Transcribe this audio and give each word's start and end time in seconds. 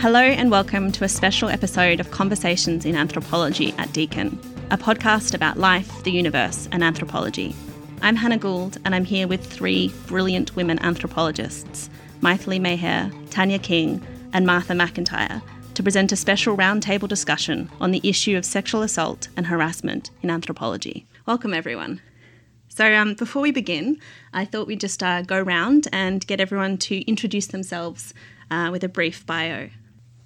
Hello, 0.00 0.18
and 0.18 0.50
welcome 0.50 0.90
to 0.92 1.04
a 1.04 1.08
special 1.10 1.50
episode 1.50 2.00
of 2.00 2.10
Conversations 2.10 2.86
in 2.86 2.96
Anthropology 2.96 3.74
at 3.76 3.92
Deakin, 3.92 4.28
a 4.70 4.78
podcast 4.78 5.34
about 5.34 5.58
life, 5.58 6.02
the 6.04 6.10
universe, 6.10 6.70
and 6.72 6.82
anthropology. 6.82 7.54
I'm 8.00 8.16
Hannah 8.16 8.38
Gould, 8.38 8.78
and 8.86 8.94
I'm 8.94 9.04
here 9.04 9.28
with 9.28 9.44
three 9.44 9.92
brilliant 10.06 10.56
women 10.56 10.78
anthropologists 10.78 11.90
Mythili 12.22 12.58
Meher, 12.58 13.12
Tanya 13.28 13.58
King, 13.58 14.02
and 14.32 14.46
Martha 14.46 14.72
McIntyre 14.72 15.42
to 15.74 15.82
present 15.82 16.12
a 16.12 16.16
special 16.16 16.56
roundtable 16.56 17.06
discussion 17.06 17.70
on 17.78 17.90
the 17.90 18.00
issue 18.02 18.38
of 18.38 18.46
sexual 18.46 18.80
assault 18.80 19.28
and 19.36 19.48
harassment 19.48 20.10
in 20.22 20.30
anthropology. 20.30 21.06
Welcome, 21.26 21.52
everyone. 21.52 22.00
So, 22.68 22.94
um, 22.94 23.12
before 23.12 23.42
we 23.42 23.52
begin, 23.52 23.98
I 24.32 24.46
thought 24.46 24.66
we'd 24.66 24.80
just 24.80 25.02
uh, 25.02 25.20
go 25.20 25.38
round 25.38 25.88
and 25.92 26.26
get 26.26 26.40
everyone 26.40 26.78
to 26.78 27.02
introduce 27.02 27.48
themselves 27.48 28.14
uh, 28.50 28.70
with 28.72 28.82
a 28.82 28.88
brief 28.88 29.26
bio. 29.26 29.68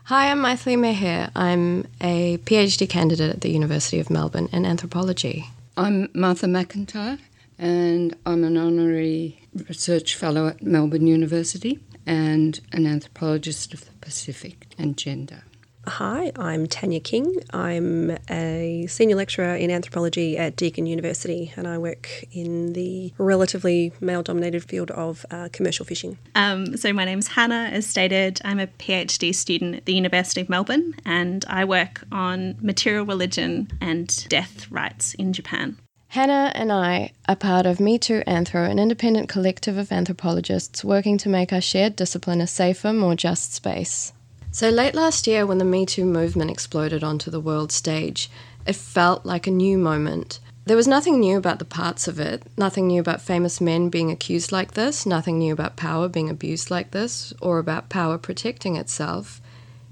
Hi, 0.09 0.31
I'm 0.31 0.41
Mythili 0.41 0.77
Meher. 0.77 1.31
I'm 1.35 1.87
a 1.99 2.37
PhD 2.37 2.87
candidate 2.87 3.31
at 3.31 3.41
the 3.41 3.49
University 3.49 3.99
of 3.99 4.11
Melbourne 4.11 4.51
in 4.53 4.67
anthropology. 4.67 5.47
I'm 5.79 6.11
Martha 6.13 6.45
McIntyre, 6.45 7.19
and 7.59 8.15
I'm 8.27 8.45
an 8.45 8.59
honorary 8.59 9.41
research 9.67 10.15
fellow 10.15 10.49
at 10.49 10.63
Melbourne 10.63 11.07
University 11.07 11.81
and 12.05 12.61
an 12.71 12.87
anthropologist 12.87 13.73
of 13.73 13.87
the 13.87 13.93
Pacific 14.03 14.67
and 14.77 14.99
gender. 14.99 15.45
Hi, 15.87 16.33
I'm 16.37 16.67
Tanya 16.67 17.01
King. 17.01 17.37
I'm 17.53 18.17
a 18.31 18.87
senior 18.89 19.17
lecturer 19.17 19.55
in 19.55 19.71
anthropology 19.71 20.39
at 20.39 20.57
Deakin 20.57 20.87
University, 20.87 21.53
and 21.57 21.69
I 21.69 21.79
work 21.79 22.25
in 22.33 22.73
the 22.73 23.13
relatively 23.19 23.93
male 24.01 24.23
dominated 24.23 24.65
field 24.65 24.91
of 24.93 25.27
uh, 25.31 25.51
commercial 25.53 25.85
fishing. 25.85 26.17
Um, 26.35 26.77
so, 26.79 26.93
my 26.93 27.05
name's 27.05 27.29
Hannah, 27.29 27.69
as 27.71 27.87
stated. 27.87 28.41
I'm 28.45 28.59
a 28.59 28.67
PhD 28.67 29.35
student 29.35 29.75
at 29.77 29.85
the 29.85 29.95
University 29.95 30.41
of 30.41 30.49
Melbourne, 30.49 30.95
and 31.05 31.45
I 31.49 31.65
work 31.65 32.05
on 32.11 32.57
material 32.61 33.05
religion 33.05 33.71
and 33.81 34.27
death 34.29 34.71
rites 34.71 35.13
in 35.15 35.33
Japan. 35.35 35.77
Hannah 36.09 36.53
and 36.55 36.73
I 36.73 37.13
are 37.29 37.37
part 37.37 37.67
of 37.67 37.81
Me 37.81 37.99
Too 37.99 38.23
Anthro, 38.27 38.71
an 38.71 38.79
independent 38.79 39.29
collective 39.29 39.77
of 39.77 39.93
anthropologists 39.93 40.85
working 40.85 41.19
to 41.19 41.29
make 41.29 41.53
our 41.53 41.61
shared 41.61 41.97
discipline 41.97 42.41
a 42.41 42.47
safer, 42.47 42.93
more 42.93 43.17
just 43.17 43.53
space. 43.53 44.14
So, 44.55 44.71
late 44.71 44.95
last 44.95 45.27
year, 45.27 45.45
when 45.45 45.59
the 45.59 45.65
Me 45.65 45.85
Too 45.85 46.05
movement 46.05 46.49
exploded 46.49 47.03
onto 47.03 47.29
the 47.29 47.41
world 47.41 47.73
stage, 47.73 48.31
it 48.65 48.77
felt 48.77 49.27
like 49.27 49.49
a 49.49 49.51
new 49.51 49.77
moment. 49.77 50.39
There 50.65 50.77
was 50.77 50.87
nothing 50.87 51.19
new 51.19 51.37
about 51.37 51.59
the 51.59 51.65
parts 51.65 52.07
of 52.07 52.21
it, 52.21 52.45
nothing 52.57 52.87
new 52.87 53.01
about 53.01 53.21
famous 53.21 53.61
men 53.61 53.89
being 53.89 54.13
accused 54.13 54.53
like 54.53 54.75
this, 54.75 55.07
nothing 55.07 55.41
new 55.41 55.53
about 55.53 55.75
power 55.75 56.09
being 56.09 56.31
abused 56.31 56.71
like 56.71 56.93
this, 56.93 57.33
or 57.43 57.59
about 57.59 57.89
power 57.89 58.17
protecting 58.17 58.77
itself. 58.77 59.41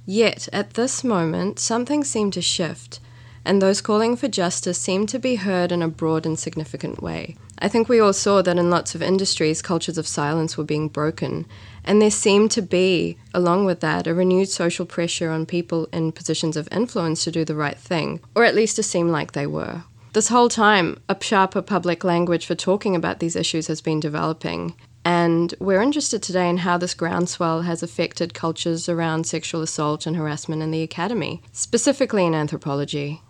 Yet, 0.06 0.48
at 0.52 0.74
this 0.74 1.02
moment, 1.02 1.58
something 1.58 2.04
seemed 2.04 2.34
to 2.34 2.40
shift 2.40 3.00
and 3.44 3.60
those 3.60 3.80
calling 3.80 4.16
for 4.16 4.28
justice 4.28 4.78
seemed 4.78 5.08
to 5.08 5.18
be 5.18 5.36
heard 5.36 5.72
in 5.72 5.82
a 5.82 5.88
broad 5.88 6.24
and 6.24 6.38
significant 6.38 7.02
way. 7.02 7.36
I 7.58 7.68
think 7.68 7.88
we 7.88 8.00
all 8.00 8.12
saw 8.12 8.42
that 8.42 8.58
in 8.58 8.70
lots 8.70 8.94
of 8.94 9.02
industries, 9.02 9.62
cultures 9.62 9.98
of 9.98 10.06
silence 10.06 10.56
were 10.56 10.64
being 10.64 10.88
broken, 10.88 11.46
and 11.84 12.00
there 12.00 12.10
seemed 12.10 12.50
to 12.52 12.62
be, 12.62 13.16
along 13.34 13.64
with 13.64 13.80
that, 13.80 14.06
a 14.06 14.14
renewed 14.14 14.48
social 14.48 14.86
pressure 14.86 15.30
on 15.30 15.46
people 15.46 15.88
in 15.92 16.12
positions 16.12 16.56
of 16.56 16.68
influence 16.70 17.24
to 17.24 17.32
do 17.32 17.44
the 17.44 17.54
right 17.54 17.78
thing, 17.78 18.20
or 18.34 18.44
at 18.44 18.54
least 18.54 18.76
to 18.76 18.82
seem 18.82 19.08
like 19.08 19.32
they 19.32 19.46
were. 19.46 19.84
This 20.12 20.28
whole 20.28 20.48
time, 20.48 21.00
a 21.08 21.16
sharper 21.20 21.62
public 21.62 22.04
language 22.04 22.44
for 22.44 22.54
talking 22.54 22.94
about 22.94 23.18
these 23.18 23.34
issues 23.34 23.66
has 23.68 23.80
been 23.80 23.98
developing, 23.98 24.74
and 25.04 25.54
we're 25.58 25.80
interested 25.80 26.22
today 26.22 26.48
in 26.48 26.58
how 26.58 26.78
this 26.78 26.94
groundswell 26.94 27.62
has 27.62 27.82
affected 27.82 28.34
cultures 28.34 28.88
around 28.88 29.26
sexual 29.26 29.62
assault 29.62 30.06
and 30.06 30.16
harassment 30.16 30.62
in 30.62 30.70
the 30.70 30.82
academy, 30.82 31.42
specifically 31.52 32.26
in 32.26 32.34
anthropology. 32.34 33.22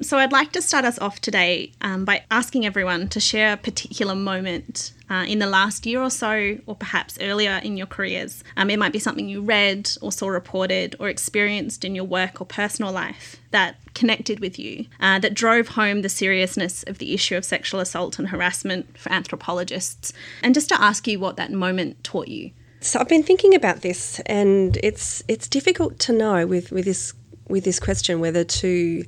So, 0.00 0.18
I'd 0.18 0.30
like 0.30 0.52
to 0.52 0.62
start 0.62 0.84
us 0.84 0.98
off 1.00 1.20
today 1.20 1.72
um, 1.80 2.04
by 2.04 2.22
asking 2.30 2.64
everyone 2.64 3.08
to 3.08 3.18
share 3.18 3.54
a 3.54 3.56
particular 3.56 4.14
moment 4.14 4.92
uh, 5.10 5.24
in 5.28 5.38
the 5.38 5.46
last 5.46 5.86
year 5.86 6.02
or 6.02 6.10
so, 6.10 6.58
or 6.66 6.74
perhaps 6.74 7.18
earlier 7.20 7.60
in 7.62 7.76
your 7.76 7.86
careers. 7.86 8.44
Um, 8.56 8.70
it 8.70 8.78
might 8.78 8.92
be 8.92 8.98
something 8.98 9.28
you 9.28 9.40
read 9.42 9.90
or 10.00 10.12
saw 10.12 10.28
reported 10.28 10.96
or 10.98 11.08
experienced 11.08 11.84
in 11.84 11.94
your 11.94 12.04
work 12.04 12.40
or 12.40 12.44
personal 12.44 12.92
life 12.92 13.36
that 13.50 13.76
connected 13.94 14.40
with 14.40 14.58
you, 14.58 14.86
uh, 15.00 15.18
that 15.18 15.34
drove 15.34 15.68
home 15.68 16.02
the 16.02 16.08
seriousness 16.08 16.84
of 16.84 16.98
the 16.98 17.14
issue 17.14 17.36
of 17.36 17.44
sexual 17.44 17.80
assault 17.80 18.18
and 18.18 18.28
harassment 18.28 18.98
for 18.98 19.10
anthropologists, 19.10 20.12
and 20.42 20.54
just 20.54 20.68
to 20.68 20.80
ask 20.80 21.06
you 21.06 21.18
what 21.18 21.36
that 21.36 21.50
moment 21.52 22.02
taught 22.04 22.28
you. 22.28 22.50
So 22.80 23.00
I've 23.00 23.08
been 23.08 23.24
thinking 23.24 23.54
about 23.54 23.80
this, 23.80 24.20
and 24.26 24.78
it's 24.82 25.22
it's 25.26 25.48
difficult 25.48 25.98
to 26.00 26.12
know 26.12 26.46
with, 26.46 26.70
with 26.70 26.84
this 26.84 27.12
with 27.48 27.64
this 27.64 27.80
question 27.80 28.20
whether 28.20 28.44
to 28.44 29.04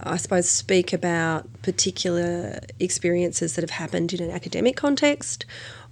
I 0.00 0.16
suppose, 0.16 0.48
speak 0.48 0.92
about 0.92 1.46
particular 1.62 2.60
experiences 2.78 3.54
that 3.54 3.62
have 3.62 3.70
happened 3.70 4.12
in 4.12 4.22
an 4.22 4.30
academic 4.30 4.76
context 4.76 5.44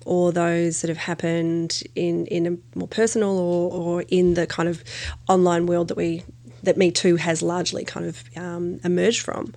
or 0.05 0.31
those 0.31 0.81
that 0.83 0.89
have 0.89 0.99
happened 0.99 1.83
in, 1.97 2.27
in 2.27 2.47
a 2.47 2.79
more 2.79 2.87
personal 2.87 3.37
or, 3.37 3.73
or 3.73 4.05
in 4.09 4.35
the 4.35 4.47
kind 4.47 4.69
of 4.69 4.85
online 5.29 5.67
world 5.67 5.89
that 5.89 5.97
we 5.97 6.23
that 6.63 6.77
Me 6.77 6.91
Too 6.91 7.17
has 7.17 7.43
largely 7.43 7.85
kind 7.85 8.07
of 8.07 8.25
um, 8.37 8.81
emerged 8.85 9.23
from. 9.23 9.55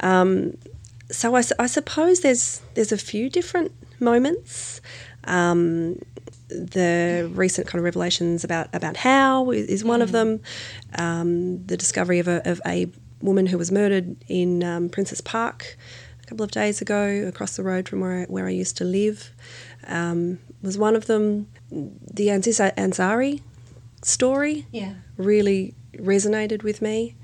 Um, 0.00 0.56
so 1.10 1.34
I, 1.34 1.42
I, 1.58 1.66
suppose 1.66 2.20
there's 2.20 2.60
there's 2.74 2.92
a 2.92 2.98
few 2.98 3.30
different 3.30 3.72
moments. 4.00 4.80
Um, 5.24 6.00
the 6.48 7.30
recent 7.34 7.66
kind 7.66 7.78
of 7.78 7.84
revelations 7.84 8.44
about 8.44 8.68
about 8.74 8.98
how 8.98 9.50
is, 9.50 9.84
one 9.84 10.00
mm. 10.00 10.04
of 10.04 10.12
them. 10.12 10.40
Um, 10.96 11.64
the 11.66 11.76
discovery 11.76 12.18
of 12.18 12.28
a, 12.28 12.48
of 12.48 12.60
a 12.66 12.90
woman 13.20 13.46
who 13.46 13.58
was 13.58 13.70
murdered 13.70 14.16
in 14.28 14.62
um, 14.62 14.88
Princes 14.88 15.20
Park 15.20 15.76
a 16.22 16.26
couple 16.26 16.44
of 16.44 16.50
days 16.50 16.80
ago, 16.80 17.24
across 17.26 17.56
the 17.56 17.62
road 17.62 17.88
from 17.88 18.00
where 18.00 18.22
I, 18.22 18.24
where 18.24 18.46
I 18.46 18.50
used 18.50 18.76
to 18.78 18.84
live, 18.84 19.32
um, 19.86 20.38
was 20.62 20.76
one 20.76 20.94
of 20.94 21.06
them. 21.06 21.48
The 21.70 22.30
Aziz 22.30 22.58
Ansari 22.58 23.42
story 24.02 24.66
yeah. 24.70 24.94
really 25.16 25.74
resonated 25.94 26.62
with 26.62 26.80
me 26.80 27.14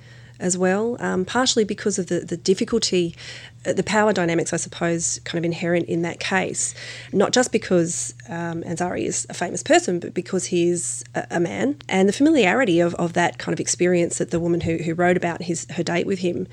as 0.41 0.59
well, 0.59 0.97
um, 1.01 1.25
partially 1.25 1.65
because 1.65 1.99
of 1.99 2.09
the, 2.09 2.21
the 2.21 2.37
difficulty, 2.37 3.15
the 3.65 3.83
power 3.83 4.13
dynamics, 4.13 4.53
I 4.53 4.57
suppose, 4.57 5.21
kind 5.25 5.39
of 5.39 5.45
inherent 5.45 5.87
in 5.87 6.03
that 6.03 6.21
case. 6.21 6.75
Not 7.13 7.33
just 7.33 7.53
because 7.53 8.15
um, 8.29 8.63
Ansari 8.63 9.05
is 9.05 9.27
a 9.31 9.35
famous 9.35 9.63
person, 9.63 9.99
but 9.99 10.15
because 10.15 10.47
he 10.47 10.69
is 10.69 11.05
a, 11.15 11.27
a, 11.33 11.41
man. 11.41 11.77
And 11.89 12.09
the 12.09 12.13
familiarity 12.13 12.81
of, 12.81 12.95
of 12.97 13.15
that 13.15 13.39
kind 13.39 13.53
of 13.53 13.61
experience 13.61 14.19
that 14.19 14.31
the 14.31 14.41
woman 14.41 14.61
who, 14.61 14.77
who 14.77 14.95
wrote 14.95 15.17
about 15.17 15.43
his 15.43 15.67
her 15.71 15.83
date 15.83 16.07
with 16.07 16.19
him, 16.21 16.47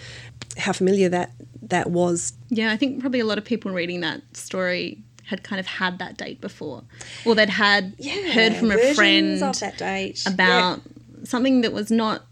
how 0.58 0.74
familiar 0.74 1.10
that, 1.10 1.32
that 1.62 1.92
was. 1.92 2.34
Yeah, 2.50 2.72
I 2.72 2.78
think 2.78 3.02
probably 3.02 3.20
a 3.20 3.26
lot 3.26 3.38
of 3.38 3.46
people 3.46 3.72
reading 3.72 4.02
that 4.02 4.22
story 4.36 5.04
had 5.26 5.44
kind 5.44 5.60
of 5.60 5.68
had 5.68 6.00
that 6.00 6.18
date 6.18 6.42
before, 6.42 6.84
or 7.26 7.36
they'd 7.36 7.50
had 7.50 7.94
yeah, 7.98 8.32
heard 8.32 8.56
from 8.56 8.72
a 8.72 8.94
friend 8.94 9.42
of 9.42 9.60
that 9.60 9.78
date 9.78 10.24
about 10.26 10.78
yeah. 10.78 11.24
something 11.24 11.62
that 11.62 11.72
was 11.72 11.90
not 11.90 12.24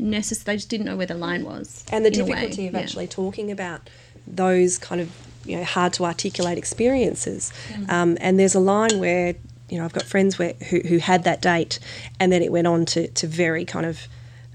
necessary. 0.00 0.44
They 0.44 0.56
just 0.56 0.68
didn't 0.68 0.86
know 0.86 0.96
where 0.96 1.06
the 1.06 1.14
line 1.14 1.44
was. 1.44 1.84
And 1.92 2.04
the 2.04 2.10
difficulty 2.10 2.66
of 2.66 2.74
yeah. 2.74 2.80
actually 2.80 3.06
talking 3.06 3.50
about 3.50 3.88
those 4.26 4.78
kind 4.78 5.00
of 5.00 5.10
you 5.44 5.56
know 5.56 5.64
hard 5.64 5.92
to 5.94 6.04
articulate 6.04 6.58
experiences. 6.58 7.52
Mm. 7.68 7.90
Um, 7.90 8.18
and 8.20 8.38
there's 8.38 8.54
a 8.54 8.60
line 8.60 8.98
where 8.98 9.34
you 9.68 9.78
know 9.78 9.84
I've 9.84 9.92
got 9.92 10.04
friends 10.04 10.38
where 10.38 10.54
who, 10.68 10.80
who 10.80 10.98
had 10.98 11.24
that 11.24 11.40
date, 11.40 11.78
and 12.18 12.32
then 12.32 12.42
it 12.42 12.52
went 12.52 12.66
on 12.66 12.84
to, 12.86 13.08
to 13.08 13.26
very 13.26 13.64
kind 13.64 13.86
of 13.86 14.06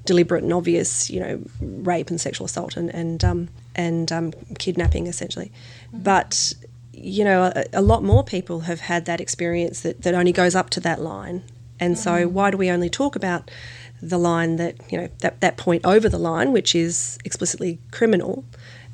deliberate 0.06 0.44
and 0.44 0.54
obvious, 0.54 1.10
you 1.10 1.20
know, 1.20 1.42
rape 1.60 2.10
and 2.10 2.22
sexual 2.22 2.46
assault 2.46 2.78
and 2.78 2.94
and 2.94 3.24
um, 3.24 3.50
and 3.76 4.12
um, 4.12 4.34
kidnapping 4.58 5.08
essentially. 5.08 5.52
Mm. 5.94 6.04
But 6.04 6.54
you 6.94 7.24
know, 7.24 7.52
a, 7.56 7.66
a, 7.74 7.82
lot 7.82 8.04
more 8.04 8.24
people 8.24 8.62
have 8.62 8.80
had 8.80 9.04
that 9.06 9.20
experience 9.20 9.82
that, 9.82 10.04
that 10.04 10.14
only 10.14 10.32
goes 10.32 10.56
up 10.56 10.70
to 10.72 10.80
that 10.80 11.02
line. 11.02 11.44
And 11.78 11.96
mm. 11.96 11.98
so, 11.98 12.28
why 12.28 12.52
do 12.52 12.58
we 12.58 12.70
only 12.70 12.90
talk 12.90 13.18
about 13.18 13.52
the 14.02 14.18
line 14.18 14.58
that 14.58 14.76
you 14.92 14.98
know 14.98 15.10
that 15.20 15.42
that 15.42 15.58
point 15.58 15.86
over 15.86 16.10
the 16.10 16.18
line, 16.18 16.52
which 16.52 16.76
is 16.76 17.18
explicitly 17.26 17.80
criminal, 17.92 18.46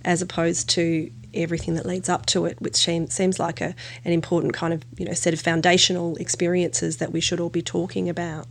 as 0.04 0.22
opposed 0.22 0.70
to 0.70 1.12
everything 1.34 1.76
that 1.76 1.86
leads 1.86 2.10
up 2.10 2.26
to 2.26 2.46
it, 2.46 2.60
which 2.60 2.76
seems 2.76 3.40
like 3.40 3.62
a, 3.62 3.74
an 4.04 4.12
important 4.12 4.54
kind 4.54 4.74
of 4.74 4.84
you 4.98 5.06
know 5.06 5.14
set 5.14 5.34
of 5.34 5.40
foundational 5.40 6.16
experiences 6.18 6.98
that 6.98 7.12
we 7.12 7.22
should 7.22 7.40
all 7.40 7.50
be 7.50 7.62
talking 7.62 8.10
about. 8.10 8.48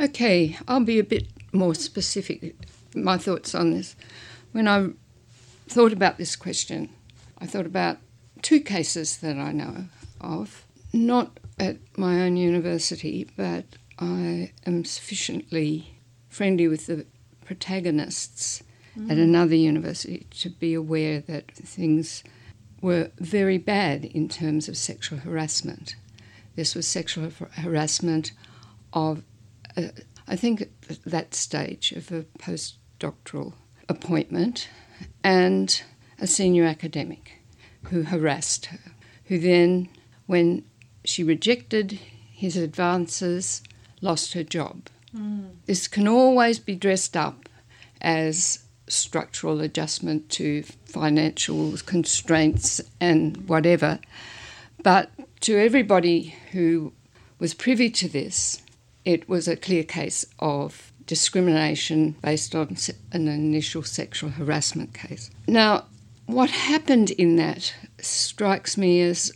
Okay, 0.00 0.58
I'll 0.66 0.84
be 0.84 0.98
a 0.98 1.04
bit 1.04 1.28
more 1.52 1.74
specific. 1.74 2.54
My 2.94 3.18
thoughts 3.18 3.54
on 3.54 3.72
this. 3.72 3.96
When 4.52 4.68
I 4.68 4.88
thought 5.68 5.92
about 5.92 6.18
this 6.18 6.36
question, 6.36 6.90
I 7.38 7.46
thought 7.46 7.66
about 7.66 7.98
two 8.42 8.60
cases 8.60 9.18
that 9.18 9.36
I 9.36 9.52
know 9.52 9.86
of, 10.20 10.64
not 10.92 11.38
at 11.58 11.76
my 11.96 12.22
own 12.22 12.36
university, 12.36 13.28
but 13.36 13.64
I 13.98 14.52
am 14.66 14.84
sufficiently 14.84 15.93
friendly 16.34 16.68
with 16.68 16.86
the 16.86 17.06
protagonists 17.44 18.62
mm. 18.98 19.10
at 19.10 19.18
another 19.18 19.54
university 19.54 20.26
to 20.30 20.50
be 20.50 20.74
aware 20.74 21.20
that 21.20 21.50
things 21.52 22.24
were 22.80 23.10
very 23.18 23.58
bad 23.58 24.04
in 24.04 24.28
terms 24.28 24.68
of 24.68 24.76
sexual 24.76 25.18
harassment. 25.18 25.96
This 26.56 26.74
was 26.74 26.86
sexual 26.86 27.30
harassment 27.52 28.32
of 28.92 29.22
a 29.76 29.90
I 30.26 30.36
think 30.36 30.62
at 30.62 31.04
that 31.04 31.34
stage 31.34 31.92
of 31.92 32.10
a 32.10 32.22
postdoctoral 32.38 33.52
appointment, 33.88 34.68
and 35.22 35.82
a 36.18 36.26
senior 36.26 36.64
academic 36.64 37.42
who 37.84 38.04
harassed 38.04 38.66
her, 38.66 38.78
who 39.26 39.38
then, 39.38 39.88
when 40.26 40.64
she 41.04 41.22
rejected 41.22 41.98
his 42.32 42.56
advances, 42.56 43.62
lost 44.00 44.32
her 44.32 44.42
job. 44.42 44.88
Mm. 45.14 45.50
This 45.66 45.88
can 45.88 46.08
always 46.08 46.58
be 46.58 46.74
dressed 46.74 47.16
up 47.16 47.48
as 48.00 48.64
structural 48.88 49.60
adjustment 49.60 50.28
to 50.28 50.62
financial 50.84 51.76
constraints 51.86 52.80
and 53.00 53.48
whatever. 53.48 53.98
But 54.82 55.10
to 55.40 55.56
everybody 55.56 56.34
who 56.52 56.92
was 57.38 57.54
privy 57.54 57.90
to 57.90 58.08
this, 58.08 58.62
it 59.04 59.28
was 59.28 59.48
a 59.48 59.56
clear 59.56 59.84
case 59.84 60.24
of 60.38 60.92
discrimination 61.06 62.12
based 62.22 62.54
on 62.54 62.76
an 63.12 63.28
initial 63.28 63.82
sexual 63.82 64.30
harassment 64.30 64.94
case. 64.94 65.30
Now, 65.46 65.84
what 66.26 66.50
happened 66.50 67.10
in 67.12 67.36
that 67.36 67.74
strikes 68.00 68.76
me 68.78 69.02
as 69.02 69.32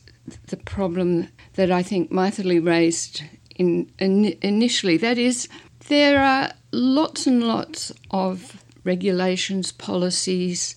the 0.46 0.56
problem 0.56 1.28
that 1.54 1.70
I 1.70 1.82
think 1.82 2.10
Mythili 2.10 2.64
raised 2.64 3.22
in, 3.58 3.90
in, 3.98 4.36
initially. 4.40 4.96
That 4.96 5.18
is, 5.18 5.48
there 5.88 6.22
are 6.22 6.52
lots 6.70 7.26
and 7.26 7.42
lots 7.42 7.92
of 8.10 8.62
regulations, 8.84 9.72
policies, 9.72 10.76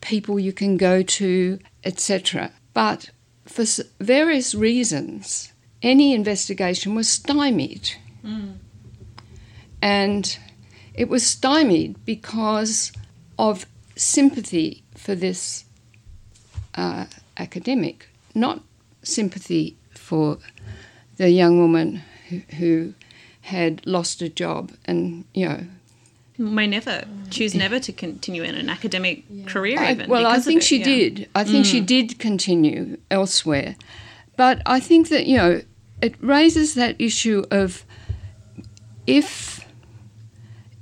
people 0.00 0.38
you 0.38 0.52
can 0.52 0.76
go 0.76 1.02
to, 1.02 1.58
etc. 1.84 2.50
But 2.74 3.10
for 3.44 3.64
various 4.00 4.54
reasons, 4.54 5.52
any 5.82 6.14
investigation 6.14 6.94
was 6.94 7.08
stymied. 7.08 7.90
Mm. 8.24 8.56
And 9.80 10.38
it 10.94 11.08
was 11.08 11.26
stymied 11.26 12.04
because 12.04 12.92
of 13.38 13.66
sympathy 13.96 14.82
for 14.96 15.14
this 15.14 15.64
uh, 16.74 17.06
academic, 17.36 18.08
not 18.34 18.62
sympathy 19.02 19.76
for 19.90 20.38
the 21.16 21.30
young 21.30 21.58
woman 21.58 22.02
who, 22.28 22.38
who 22.56 22.94
had 23.42 23.84
lost 23.86 24.22
a 24.22 24.28
job 24.28 24.72
and, 24.84 25.24
you 25.34 25.48
know, 25.48 25.66
may 26.38 26.66
never 26.66 27.04
choose 27.30 27.54
never 27.54 27.78
to 27.78 27.92
continue 27.92 28.42
in 28.42 28.54
an 28.54 28.68
academic 28.68 29.24
yeah. 29.30 29.44
career. 29.46 29.78
I, 29.78 29.92
even 29.92 30.10
well, 30.10 30.26
I 30.26 30.38
think 30.38 30.62
she 30.62 30.78
yeah. 30.78 30.84
did. 30.84 31.28
I 31.34 31.44
think 31.44 31.66
mm. 31.66 31.70
she 31.70 31.80
did 31.80 32.18
continue 32.18 32.96
elsewhere, 33.10 33.76
but 34.36 34.60
I 34.66 34.80
think 34.80 35.08
that 35.10 35.26
you 35.26 35.36
know 35.36 35.62
it 36.00 36.14
raises 36.20 36.74
that 36.74 36.96
issue 36.98 37.44
of 37.50 37.84
if 39.06 39.64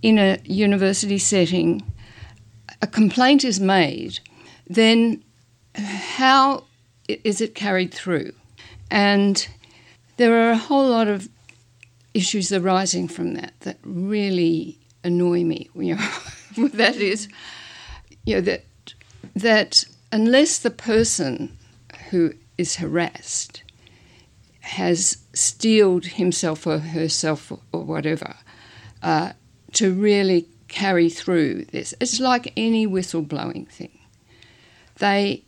in 0.02 0.18
a 0.18 0.38
university 0.44 1.18
setting 1.18 1.82
a 2.80 2.86
complaint 2.86 3.44
is 3.44 3.60
made, 3.60 4.20
then 4.66 5.22
how 5.74 6.64
is 7.06 7.40
it 7.40 7.54
carried 7.54 7.92
through? 7.92 8.32
And 8.90 9.46
there 10.16 10.48
are 10.48 10.52
a 10.52 10.56
whole 10.56 10.88
lot 10.88 11.08
of 11.08 11.28
issues 12.14 12.52
arising 12.52 13.08
from 13.08 13.34
that 13.34 13.52
that 13.60 13.78
really 13.82 14.78
annoy 15.04 15.44
me. 15.44 15.68
You 15.74 15.96
know, 15.96 16.68
that 16.74 16.96
is, 16.96 17.28
you 18.24 18.36
know, 18.36 18.40
that 18.42 18.64
that 19.34 19.84
unless 20.12 20.58
the 20.58 20.70
person 20.70 21.56
who 22.10 22.34
is 22.58 22.76
harassed 22.76 23.62
has 24.60 25.18
steeled 25.32 26.04
himself 26.04 26.66
or 26.66 26.78
herself 26.78 27.52
or 27.72 27.84
whatever 27.84 28.36
uh, 29.02 29.32
to 29.72 29.92
really 29.92 30.46
carry 30.68 31.08
through 31.08 31.64
this, 31.66 31.94
it's 32.00 32.20
like 32.20 32.52
any 32.56 32.86
whistleblowing 32.86 33.68
thing. 33.68 33.98
They 34.98 35.44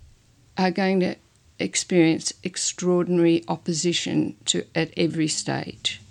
are 0.56 0.70
going 0.70 1.00
to 1.00 1.16
experience 1.58 2.32
extraordinary 2.42 3.44
opposition 3.48 4.36
to 4.46 4.64
at 4.74 4.92
every 4.96 5.28
stage. 5.28 6.01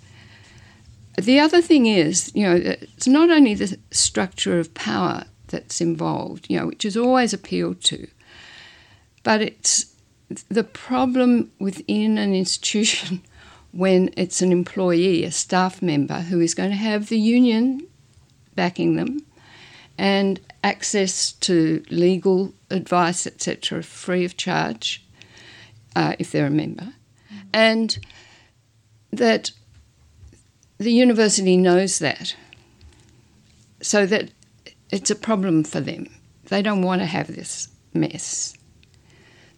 The 1.20 1.40
other 1.40 1.60
thing 1.60 1.86
is, 1.86 2.32
you 2.34 2.44
know, 2.44 2.56
it's 2.56 3.06
not 3.06 3.30
only 3.30 3.54
the 3.54 3.78
structure 3.90 4.58
of 4.58 4.72
power 4.74 5.24
that's 5.48 5.80
involved, 5.80 6.46
you 6.48 6.58
know, 6.58 6.66
which 6.66 6.84
is 6.84 6.96
always 6.96 7.34
appealed 7.34 7.82
to, 7.82 8.08
but 9.22 9.42
it's 9.42 9.94
the 10.48 10.64
problem 10.64 11.52
within 11.58 12.16
an 12.16 12.34
institution 12.34 13.22
when 13.72 14.12
it's 14.16 14.42
an 14.42 14.52
employee, 14.52 15.24
a 15.24 15.30
staff 15.30 15.82
member, 15.82 16.20
who 16.20 16.40
is 16.40 16.54
going 16.54 16.70
to 16.70 16.76
have 16.76 17.08
the 17.08 17.18
union 17.18 17.86
backing 18.54 18.96
them 18.96 19.24
and 19.98 20.40
access 20.64 21.32
to 21.32 21.82
legal 21.90 22.52
advice, 22.70 23.26
etc., 23.26 23.82
free 23.82 24.24
of 24.24 24.36
charge 24.36 25.04
uh, 25.94 26.14
if 26.18 26.32
they're 26.32 26.46
a 26.46 26.50
member, 26.50 26.84
mm-hmm. 26.84 27.48
and 27.52 27.98
that 29.10 29.50
the 30.82 30.92
university 30.92 31.56
knows 31.56 31.98
that, 32.00 32.34
so 33.80 34.06
that 34.06 34.30
it's 34.90 35.10
a 35.10 35.16
problem 35.16 35.64
for 35.64 35.80
them. 35.80 36.08
They 36.44 36.62
don't 36.62 36.82
want 36.82 37.00
to 37.00 37.06
have 37.06 37.34
this 37.34 37.68
mess. 37.94 38.56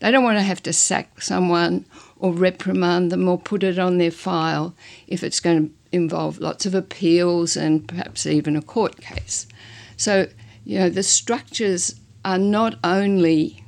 They 0.00 0.10
don't 0.10 0.24
want 0.24 0.38
to 0.38 0.42
have 0.42 0.62
to 0.64 0.72
sack 0.72 1.22
someone 1.22 1.86
or 2.18 2.32
reprimand 2.32 3.10
them 3.10 3.28
or 3.28 3.38
put 3.38 3.62
it 3.62 3.78
on 3.78 3.98
their 3.98 4.10
file 4.10 4.74
if 5.06 5.22
it's 5.22 5.40
going 5.40 5.68
to 5.68 5.74
involve 5.92 6.38
lots 6.38 6.66
of 6.66 6.74
appeals 6.74 7.56
and 7.56 7.86
perhaps 7.86 8.26
even 8.26 8.56
a 8.56 8.62
court 8.62 9.00
case. 9.00 9.46
So, 9.96 10.28
you 10.64 10.78
know, 10.78 10.90
the 10.90 11.02
structures 11.02 11.94
are 12.24 12.38
not 12.38 12.78
only 12.82 13.64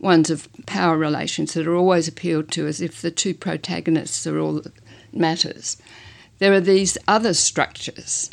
ones 0.00 0.28
of 0.28 0.48
power 0.66 0.98
relations 0.98 1.54
that 1.54 1.66
are 1.66 1.74
always 1.74 2.06
appealed 2.06 2.50
to 2.52 2.66
as 2.66 2.80
if 2.80 3.00
the 3.00 3.10
two 3.10 3.34
protagonists 3.34 4.26
are 4.26 4.38
all 4.38 4.62
matters. 5.16 5.76
There 6.38 6.52
are 6.52 6.60
these 6.60 6.98
other 7.06 7.34
structures 7.34 8.30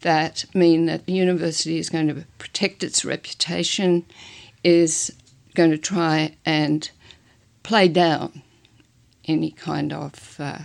that 0.00 0.44
mean 0.54 0.86
that 0.86 1.06
the 1.06 1.12
university 1.12 1.78
is 1.78 1.90
going 1.90 2.08
to 2.08 2.24
protect 2.38 2.82
its 2.82 3.04
reputation, 3.04 4.04
is 4.64 5.12
going 5.54 5.70
to 5.70 5.78
try 5.78 6.36
and 6.44 6.90
play 7.62 7.88
down 7.88 8.42
any 9.26 9.50
kind 9.50 9.92
of 9.92 10.36
uh, 10.38 10.58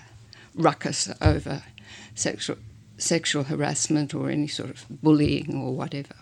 ruckus 0.56 1.12
over 1.22 1.64
sexual 2.16 2.58
sexual 3.00 3.44
harassment 3.44 4.16
or 4.16 4.30
any 4.32 4.48
sort 4.48 4.72
of 4.72 4.84
bullying 4.90 5.56
or 5.56 5.72
whatever. 5.76 6.16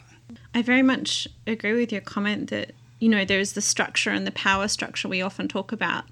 I 0.53 0.62
very 0.62 0.81
much 0.81 1.25
agree 1.48 1.74
with 1.74 1.91
your 1.91 2.01
comment 2.01 2.50
that 2.50 2.71
you 3.00 3.07
know 3.07 3.24
there's 3.24 3.53
the 3.53 3.62
structure 3.62 4.09
and 4.09 4.27
the 4.27 4.31
power 4.31 4.67
structure 4.67 5.07
we 5.07 5.21
often 5.21 5.48
talk 5.48 5.71
about, 5.71 6.03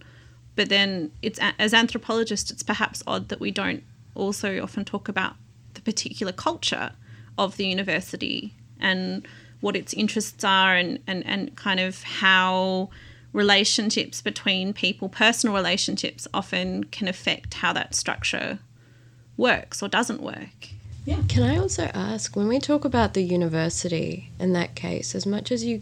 but 0.55 0.69
then 0.69 1.11
it's 1.21 1.39
as 1.59 1.73
anthropologists 1.73 2.51
it's 2.51 2.63
perhaps 2.63 3.03
odd 3.07 3.29
that 3.29 3.39
we 3.39 3.51
don't 3.51 3.83
also 4.15 4.61
often 4.61 4.85
talk 4.85 5.07
about 5.07 5.35
the 5.73 5.81
particular 5.81 6.31
culture 6.31 6.91
of 7.37 7.57
the 7.57 7.65
university 7.65 8.53
and 8.79 9.27
what 9.61 9.75
its 9.75 9.93
interests 9.93 10.43
are 10.43 10.75
and, 10.75 10.99
and, 11.07 11.25
and 11.25 11.55
kind 11.55 11.79
of 11.79 12.03
how 12.03 12.89
relationships 13.31 14.21
between 14.21 14.73
people, 14.73 15.09
personal 15.09 15.55
relationships, 15.55 16.27
often 16.33 16.83
can 16.83 17.07
affect 17.07 17.55
how 17.55 17.73
that 17.73 17.95
structure 17.95 18.59
works 19.37 19.81
or 19.81 19.87
doesn't 19.87 20.21
work. 20.21 20.69
Yeah. 21.05 21.21
Can 21.27 21.43
I 21.43 21.57
also 21.57 21.85
ask 21.93 22.35
when 22.35 22.47
we 22.47 22.59
talk 22.59 22.85
about 22.85 23.13
the 23.13 23.23
university 23.23 24.29
in 24.39 24.53
that 24.53 24.75
case, 24.75 25.15
as 25.15 25.25
much 25.25 25.51
as 25.51 25.63
you 25.63 25.81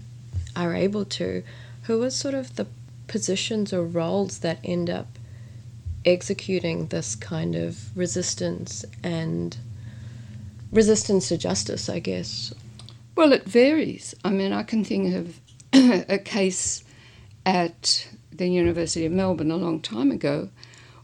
are 0.56 0.74
able 0.74 1.06
to, 1.06 1.44
who 1.84 2.02
are 2.04 2.10
sort 2.10 2.34
of 2.34 2.56
the 2.56 2.66
positions 3.12 3.74
or 3.74 3.84
roles 3.84 4.40
that 4.40 4.58
end 4.64 4.90
up 4.90 5.20
executing 6.06 6.88
this 6.88 7.14
kind 7.14 7.56
of 7.56 7.96
resistance 7.96 8.86
and 9.04 9.58
resistance 10.72 11.28
to 11.28 11.38
justice, 11.38 11.90
I 11.90 12.00
guess? 12.00 12.54
Well, 13.16 13.34
it 13.34 13.44
varies. 13.44 14.16
I 14.24 14.30
mean, 14.30 14.54
I 14.54 14.64
can 14.64 14.86
think 14.86 15.14
of 15.14 15.40
a 16.10 16.18
case 16.18 16.86
at 17.46 18.08
the 18.32 18.48
University 18.48 19.06
of 19.06 19.12
Melbourne 19.12 19.52
a 19.52 19.58
long 19.58 19.82
time 19.82 20.10
ago 20.10 20.50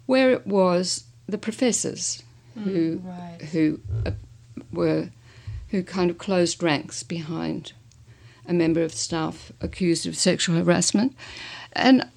where 0.06 0.32
it 0.32 0.48
was 0.48 1.04
the 1.28 1.38
professors 1.38 2.24
mm, 2.58 2.64
who 2.64 3.02
right. 3.04 3.42
who 3.52 3.82
uh, 4.06 4.12
were 4.72 5.10
who 5.70 5.84
kind 5.84 6.10
of 6.10 6.18
closed 6.18 6.64
ranks 6.64 7.04
behind 7.04 7.74
a 8.48 8.54
member 8.54 8.82
of 8.82 8.94
staff 8.94 9.52
accused 9.60 10.08
of 10.08 10.16
sexual 10.16 10.56
harassment, 10.56 11.14
and 11.78 12.08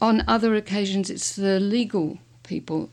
on 0.00 0.24
other 0.26 0.54
occasions 0.54 1.10
it's 1.10 1.36
the 1.36 1.60
legal 1.60 2.18
people 2.42 2.90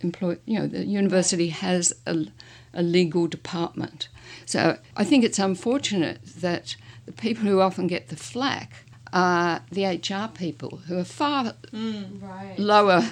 employ. 0.00 0.38
You 0.46 0.60
know, 0.60 0.66
the 0.66 0.84
university 0.84 1.48
has 1.48 1.92
a, 2.06 2.26
a 2.72 2.82
legal 2.82 3.26
department, 3.26 4.08
so 4.46 4.78
I 4.96 5.04
think 5.04 5.24
it's 5.24 5.38
unfortunate 5.38 6.20
that 6.40 6.76
the 7.06 7.12
people 7.12 7.44
who 7.44 7.60
often 7.60 7.86
get 7.86 8.08
the 8.08 8.16
flack 8.16 8.84
are 9.12 9.62
the 9.70 9.84
HR 9.84 10.28
people 10.32 10.78
who 10.88 10.98
are 10.98 11.04
far 11.04 11.54
mm, 11.72 12.22
right. 12.22 12.58
lower 12.58 13.10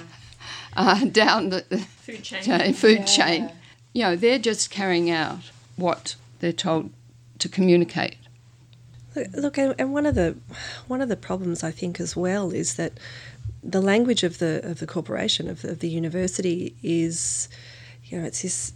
uh, 0.75 1.05
down 1.05 1.49
the, 1.49 1.61
food 1.61 2.23
chain. 2.23 2.73
food 2.73 2.99
yeah. 2.99 3.05
chain 3.05 3.51
you 3.93 4.01
know, 4.01 4.15
they're 4.15 4.39
just 4.39 4.69
carrying 4.71 5.09
out 5.09 5.51
what 5.75 6.15
they're 6.39 6.51
told 6.51 6.91
to 7.39 7.47
communicate. 7.47 8.17
Look, 9.15 9.57
and 9.57 9.93
one 9.93 10.05
of 10.05 10.15
the 10.15 10.35
one 10.87 11.01
of 11.01 11.09
the 11.09 11.15
problems 11.15 11.63
I 11.63 11.71
think 11.71 11.99
as 11.99 12.15
well 12.15 12.51
is 12.51 12.75
that 12.75 12.93
the 13.63 13.81
language 13.81 14.23
of 14.23 14.39
the 14.39 14.61
of 14.63 14.79
the 14.79 14.87
corporation 14.87 15.49
of 15.49 15.61
the, 15.61 15.71
of 15.71 15.79
the 15.79 15.89
university 15.89 16.75
is, 16.81 17.47
you 18.03 18.19
know, 18.19 18.25
it's 18.25 18.41
this 18.41 18.73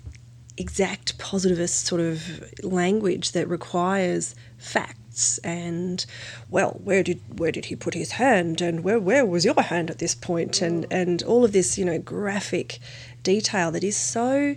exact 0.57 1.17
positivist 1.17 1.85
sort 1.85 2.01
of 2.01 2.43
language 2.63 3.31
that 3.31 3.47
requires 3.47 4.35
facts. 4.57 5.39
And 5.39 6.05
well 6.49 6.79
where 6.83 7.01
did 7.01 7.19
where 7.39 7.51
did 7.51 7.65
he 7.65 7.75
put 7.75 7.95
his 7.95 8.11
hand? 8.11 8.61
And 8.61 8.83
where 8.83 8.99
where 8.99 9.25
was 9.25 9.45
your 9.45 9.59
hand 9.61 9.89
at 9.89 9.97
this 9.97 10.13
point? 10.13 10.61
And 10.61 10.85
mm. 10.85 10.87
and 10.91 11.23
all 11.23 11.43
of 11.43 11.51
this 11.51 11.77
you 11.77 11.85
know 11.85 11.97
graphic 11.97 12.79
detail 13.35 13.71
that 13.71 13.83
is 13.83 13.97
so 13.97 14.55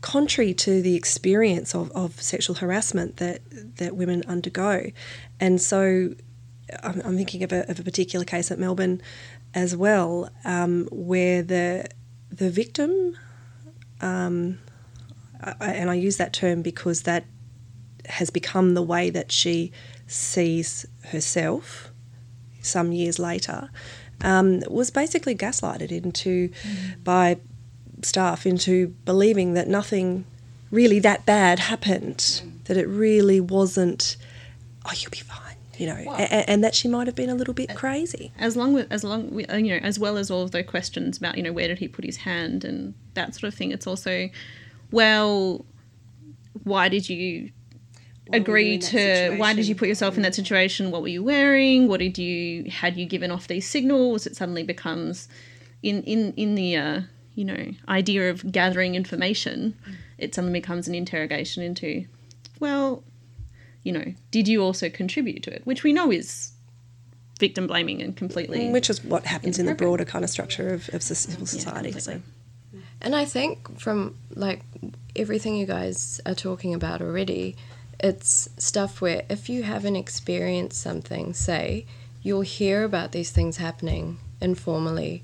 contrary 0.00 0.52
to 0.54 0.82
the 0.82 0.94
experience 0.94 1.74
of, 1.74 1.90
of 1.92 2.20
sexual 2.20 2.56
harassment 2.56 3.16
that 3.16 3.40
that 3.76 3.92
women 3.96 4.22
undergo 4.26 4.74
and 5.40 5.60
so 5.60 6.14
I'm, 6.82 7.00
I'm 7.06 7.16
thinking 7.16 7.42
of 7.42 7.52
a, 7.52 7.68
of 7.70 7.80
a 7.80 7.82
particular 7.82 8.24
case 8.24 8.50
at 8.50 8.58
Melbourne 8.58 9.00
as 9.54 9.70
well 9.84 10.28
um, 10.44 10.88
where 10.90 11.42
the 11.42 11.88
the 12.30 12.50
victim 12.50 13.16
um, 14.00 14.58
I, 15.40 15.72
and 15.80 15.90
I 15.90 15.94
use 15.94 16.16
that 16.16 16.32
term 16.32 16.62
because 16.62 17.02
that 17.02 17.24
has 18.06 18.30
become 18.30 18.74
the 18.74 18.82
way 18.82 19.10
that 19.10 19.30
she 19.30 19.72
sees 20.06 20.86
herself 21.12 21.92
some 22.60 22.92
years 22.92 23.18
later, 23.18 23.70
um, 24.22 24.62
was 24.68 24.90
basically 24.90 25.34
gaslighted 25.34 25.92
into 25.92 26.48
mm. 26.48 27.04
by 27.04 27.38
staff 28.04 28.46
into 28.46 28.88
believing 29.04 29.54
that 29.54 29.68
nothing 29.68 30.24
really 30.70 30.98
that 31.00 31.24
bad 31.26 31.58
happened, 31.58 32.18
mm. 32.18 32.64
that 32.64 32.76
it 32.76 32.86
really 32.86 33.40
wasn't. 33.40 34.16
Oh, 34.84 34.92
you'll 34.96 35.10
be 35.10 35.18
fine 35.18 35.48
you 35.78 35.86
know, 35.86 35.94
and, 35.94 36.48
and, 36.48 36.64
that 36.64 36.74
she 36.74 36.88
might 36.88 37.06
have 37.06 37.14
been 37.14 37.30
a 37.30 37.34
little 37.36 37.54
bit 37.54 37.74
crazy. 37.76 38.32
As 38.36 38.56
long 38.56 38.76
as, 38.76 38.86
as 38.90 39.04
long 39.04 39.44
uh, 39.48 39.56
you 39.56 39.70
know, 39.70 39.80
as 39.86 39.96
well 39.98 40.16
as 40.16 40.28
all 40.28 40.42
of 40.42 40.50
the 40.50 40.64
questions 40.64 41.18
about 41.18 41.36
you 41.36 41.42
know 41.42 41.52
where 41.52 41.68
did 41.68 41.78
he 41.78 41.86
put 41.86 42.04
his 42.04 42.16
hand 42.18 42.64
and 42.64 42.94
that 43.14 43.34
sort 43.34 43.44
of 43.44 43.54
thing. 43.54 43.70
It's 43.70 43.86
also 43.86 44.28
well, 44.90 45.64
why 46.64 46.88
did 46.88 47.08
you 47.08 47.52
why 48.26 48.38
agree 48.38 48.72
you 48.72 48.78
to 48.78 49.36
why 49.36 49.54
did 49.54 49.68
you 49.68 49.74
put 49.76 49.88
yourself 49.88 50.16
in 50.16 50.22
that 50.22 50.34
situation 50.34 50.90
what 50.90 51.00
were 51.00 51.08
you 51.08 51.22
wearing 51.22 51.88
what 51.88 51.98
did 51.98 52.18
you 52.18 52.70
had 52.70 52.94
you 52.94 53.06
given 53.06 53.30
off 53.30 53.48
these 53.48 53.66
signals 53.66 54.26
it 54.26 54.36
suddenly 54.36 54.62
becomes 54.62 55.28
in 55.82 56.02
in 56.02 56.34
in 56.34 56.54
the 56.54 56.76
uh, 56.76 57.00
you 57.38 57.44
know 57.44 57.72
idea 57.88 58.30
of 58.30 58.50
gathering 58.50 58.96
information 58.96 59.76
mm. 59.88 59.94
it 60.18 60.34
suddenly 60.34 60.58
becomes 60.58 60.88
an 60.88 60.94
interrogation 60.94 61.62
into 61.62 62.04
well 62.58 63.04
you 63.84 63.92
know 63.92 64.12
did 64.32 64.48
you 64.48 64.62
also 64.62 64.90
contribute 64.90 65.42
to 65.44 65.54
it? 65.54 65.62
Which 65.64 65.82
we 65.82 65.92
know 65.92 66.10
is 66.10 66.52
victim 67.38 67.68
blaming 67.68 68.02
and 68.02 68.16
completely 68.16 68.70
which 68.70 68.90
is 68.90 69.04
what 69.04 69.24
happens 69.24 69.58
in 69.60 69.66
the 69.66 69.74
broader 69.74 70.04
kind 70.04 70.24
of 70.24 70.30
structure 70.30 70.74
of, 70.74 70.90
of 70.92 71.02
civil 71.02 71.46
society 71.46 71.90
yeah, 71.90 71.98
so. 71.98 72.22
And 73.00 73.14
I 73.14 73.24
think 73.24 73.78
from 73.78 74.16
like 74.34 74.62
everything 75.14 75.54
you 75.54 75.66
guys 75.66 76.20
are 76.26 76.34
talking 76.34 76.74
about 76.74 77.00
already, 77.00 77.54
it's 78.00 78.48
stuff 78.58 79.00
where 79.00 79.22
if 79.30 79.48
you 79.48 79.62
haven't 79.62 79.94
experienced 79.94 80.82
something, 80.82 81.32
say, 81.32 81.86
you'll 82.22 82.40
hear 82.40 82.82
about 82.82 83.12
these 83.12 83.30
things 83.30 83.58
happening 83.58 84.18
informally, 84.40 85.22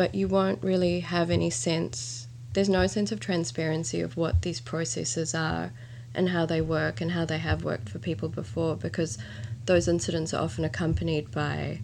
but 0.00 0.14
you 0.14 0.26
won't 0.26 0.62
really 0.62 1.00
have 1.00 1.30
any 1.30 1.50
sense. 1.50 2.26
There's 2.54 2.70
no 2.70 2.86
sense 2.86 3.12
of 3.12 3.20
transparency 3.20 4.00
of 4.00 4.16
what 4.16 4.40
these 4.40 4.58
processes 4.58 5.34
are 5.34 5.72
and 6.14 6.30
how 6.30 6.46
they 6.46 6.62
work 6.62 7.02
and 7.02 7.10
how 7.10 7.26
they 7.26 7.36
have 7.36 7.64
worked 7.64 7.90
for 7.90 7.98
people 7.98 8.30
before 8.30 8.76
because 8.76 9.18
those 9.66 9.86
incidents 9.88 10.32
are 10.32 10.42
often 10.42 10.64
accompanied 10.64 11.30
by 11.30 11.82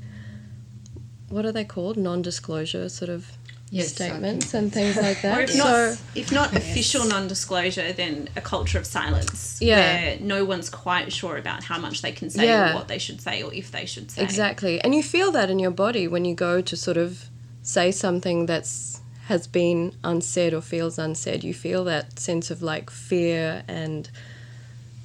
what 1.28 1.44
are 1.44 1.52
they 1.52 1.62
called? 1.62 1.98
Non 1.98 2.22
disclosure 2.22 2.88
sort 2.88 3.10
of 3.10 3.32
yes, 3.68 3.92
statements 3.92 4.54
and 4.54 4.72
things 4.72 4.96
like 4.96 5.20
that. 5.20 5.38
or 5.38 5.42
if 5.42 5.54
not, 5.58 6.00
if 6.14 6.32
not 6.32 6.54
yes. 6.54 6.62
official 6.62 7.04
non-disclosure, 7.04 7.92
then 7.92 8.30
a 8.34 8.40
culture 8.40 8.78
of 8.78 8.86
silence. 8.86 9.58
Yeah. 9.60 9.76
Where 9.76 10.20
no 10.20 10.46
one's 10.46 10.70
quite 10.70 11.12
sure 11.12 11.36
about 11.36 11.64
how 11.64 11.78
much 11.78 12.00
they 12.00 12.12
can 12.12 12.30
say 12.30 12.46
yeah. 12.46 12.72
or 12.72 12.76
what 12.76 12.88
they 12.88 12.96
should 12.96 13.20
say 13.20 13.42
or 13.42 13.52
if 13.52 13.70
they 13.72 13.84
should 13.84 14.10
say. 14.10 14.22
Exactly. 14.22 14.80
And 14.80 14.94
you 14.94 15.02
feel 15.02 15.30
that 15.32 15.50
in 15.50 15.58
your 15.58 15.70
body 15.70 16.08
when 16.08 16.24
you 16.24 16.34
go 16.34 16.62
to 16.62 16.76
sort 16.78 16.96
of 16.96 17.28
say 17.66 17.90
something 17.90 18.46
that's 18.46 19.00
has 19.26 19.46
been 19.46 19.92
unsaid 20.04 20.54
or 20.54 20.60
feels 20.60 20.98
unsaid. 20.98 21.42
You 21.42 21.52
feel 21.52 21.84
that 21.84 22.18
sense 22.20 22.50
of 22.50 22.62
like 22.62 22.90
fear 22.90 23.64
and 23.66 24.08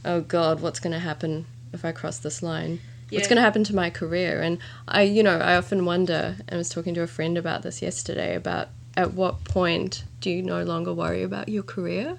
oh 0.05 0.21
god, 0.21 0.61
what's 0.61 0.79
going 0.79 0.93
to 0.93 0.99
happen 0.99 1.45
if 1.73 1.83
I 1.83 1.91
cross 1.91 2.19
this 2.19 2.43
line? 2.43 2.79
yeah. 3.11 3.17
what's 3.17 3.27
going 3.27 3.35
to 3.37 3.41
happen 3.41 3.63
to 3.65 3.75
my 3.75 3.89
career 3.89 4.41
and 4.41 4.57
i 4.87 5.01
you 5.01 5.21
know 5.21 5.37
i 5.37 5.55
often 5.55 5.85
wonder 5.85 6.35
and 6.39 6.53
i 6.53 6.55
was 6.55 6.69
talking 6.69 6.93
to 6.93 7.01
a 7.01 7.07
friend 7.07 7.37
about 7.37 7.61
this 7.61 7.81
yesterday 7.81 8.35
about 8.35 8.69
at 8.95 9.13
what 9.13 9.43
point 9.43 10.03
do 10.19 10.29
you 10.29 10.41
no 10.41 10.63
longer 10.63 10.93
worry 10.93 11.21
about 11.21 11.49
your 11.49 11.63
career 11.63 12.17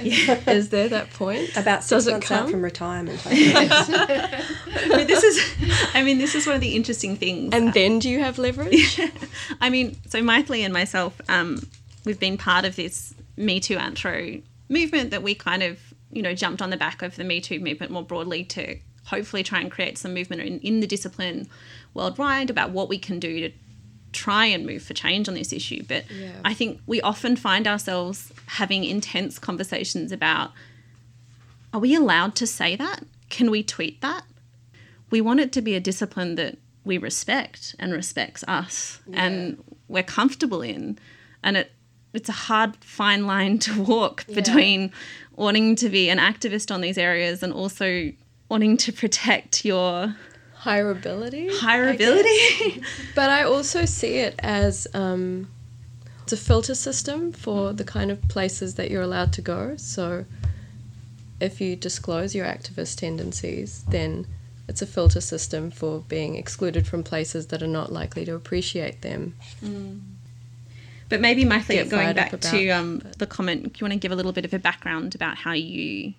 yeah. 0.00 0.38
Is 0.50 0.70
there 0.70 0.88
that 0.88 1.10
point? 1.10 1.56
About 1.56 1.82
six 1.82 2.04
Does 2.04 2.08
months 2.08 2.30
out 2.30 2.50
from 2.50 2.62
retirement. 2.62 3.20
I 3.26 4.96
mean, 4.96 5.06
this 5.06 5.22
is, 5.22 5.90
I 5.94 6.02
mean, 6.02 6.18
this 6.18 6.34
is 6.34 6.46
one 6.46 6.54
of 6.54 6.60
the 6.60 6.74
interesting 6.74 7.16
things. 7.16 7.54
And 7.54 7.72
then 7.72 7.98
do 7.98 8.08
you 8.08 8.20
have 8.20 8.38
leverage? 8.38 9.00
I 9.60 9.70
mean, 9.70 9.96
so 10.06 10.20
Mythili 10.20 10.60
and 10.60 10.72
myself, 10.72 11.20
um, 11.28 11.66
we've 12.04 12.20
been 12.20 12.36
part 12.36 12.64
of 12.64 12.76
this 12.76 13.14
Me 13.36 13.60
Too 13.60 13.76
Anthro 13.76 14.42
movement 14.68 15.10
that 15.10 15.22
we 15.22 15.34
kind 15.34 15.62
of, 15.62 15.78
you 16.10 16.22
know, 16.22 16.34
jumped 16.34 16.62
on 16.62 16.70
the 16.70 16.76
back 16.76 17.02
of 17.02 17.16
the 17.16 17.24
Me 17.24 17.40
Too 17.40 17.60
movement 17.60 17.92
more 17.92 18.04
broadly 18.04 18.44
to 18.44 18.78
hopefully 19.04 19.42
try 19.42 19.60
and 19.60 19.70
create 19.70 19.98
some 19.98 20.14
movement 20.14 20.42
in, 20.42 20.60
in 20.60 20.80
the 20.80 20.86
discipline 20.86 21.48
worldwide 21.94 22.50
about 22.50 22.70
what 22.70 22.88
we 22.88 22.98
can 22.98 23.18
do 23.18 23.40
to 23.40 23.54
try 24.12 24.46
and 24.46 24.66
move 24.66 24.82
for 24.82 24.94
change 24.94 25.28
on 25.28 25.34
this 25.34 25.52
issue. 25.52 25.82
But 25.86 26.04
yeah. 26.10 26.32
I 26.44 26.54
think 26.54 26.80
we 26.86 27.00
often 27.00 27.36
find 27.36 27.66
ourselves 27.66 28.32
having 28.46 28.84
intense 28.84 29.38
conversations 29.38 30.12
about 30.12 30.52
are 31.74 31.80
we 31.80 31.94
allowed 31.94 32.34
to 32.36 32.46
say 32.46 32.76
that? 32.76 33.04
Can 33.30 33.50
we 33.50 33.62
tweet 33.62 34.00
that? 34.02 34.24
We 35.10 35.20
want 35.20 35.40
it 35.40 35.52
to 35.52 35.62
be 35.62 35.74
a 35.74 35.80
discipline 35.80 36.34
that 36.34 36.58
we 36.84 36.98
respect 36.98 37.74
and 37.78 37.92
respects 37.92 38.44
us 38.46 39.00
yeah. 39.06 39.24
and 39.24 39.64
we're 39.88 40.02
comfortable 40.02 40.62
in. 40.62 40.98
And 41.42 41.56
it 41.56 41.72
it's 42.12 42.28
a 42.28 42.32
hard 42.32 42.76
fine 42.84 43.26
line 43.26 43.58
to 43.60 43.82
walk 43.82 44.24
yeah. 44.28 44.34
between 44.34 44.92
wanting 45.36 45.76
to 45.76 45.88
be 45.88 46.10
an 46.10 46.18
activist 46.18 46.72
on 46.72 46.80
these 46.82 46.98
areas 46.98 47.42
and 47.42 47.52
also 47.52 48.12
wanting 48.48 48.76
to 48.76 48.92
protect 48.92 49.64
your 49.64 50.14
hireability. 50.64 51.50
Hireability. 51.50 52.84
but 53.14 53.30
I 53.30 53.42
also 53.42 53.84
see 53.84 54.16
it 54.16 54.34
as 54.38 54.86
um, 54.94 55.48
it's 56.22 56.32
a 56.32 56.36
filter 56.36 56.74
system 56.74 57.32
for 57.32 57.72
the 57.72 57.84
kind 57.84 58.10
of 58.10 58.22
places 58.28 58.76
that 58.76 58.90
you're 58.90 59.02
allowed 59.02 59.32
to 59.34 59.42
go. 59.42 59.76
So 59.76 60.24
if 61.40 61.60
you 61.60 61.76
disclose 61.76 62.34
your 62.34 62.46
activist 62.46 62.98
tendencies, 62.98 63.84
then 63.88 64.26
it's 64.68 64.80
a 64.80 64.86
filter 64.86 65.20
system 65.20 65.70
for 65.70 66.00
being 66.08 66.36
excluded 66.36 66.86
from 66.86 67.02
places 67.02 67.48
that 67.48 67.62
are 67.62 67.68
not 67.68 67.92
likely 67.92 68.24
to 68.24 68.34
appreciate 68.34 69.02
them. 69.02 69.34
Mm. 69.62 70.00
But 71.08 71.20
maybe, 71.20 71.44
Mythili, 71.44 71.90
going 71.90 72.14
back 72.14 72.32
about, 72.32 72.50
to 72.52 72.70
um, 72.70 73.02
the 73.18 73.26
comment, 73.26 73.64
do 73.64 73.70
you 73.78 73.84
want 73.84 73.92
to 73.92 73.98
give 73.98 74.12
a 74.12 74.16
little 74.16 74.32
bit 74.32 74.46
of 74.46 74.54
a 74.54 74.58
background 74.58 75.14
about 75.14 75.36
how 75.36 75.52
you 75.52 76.14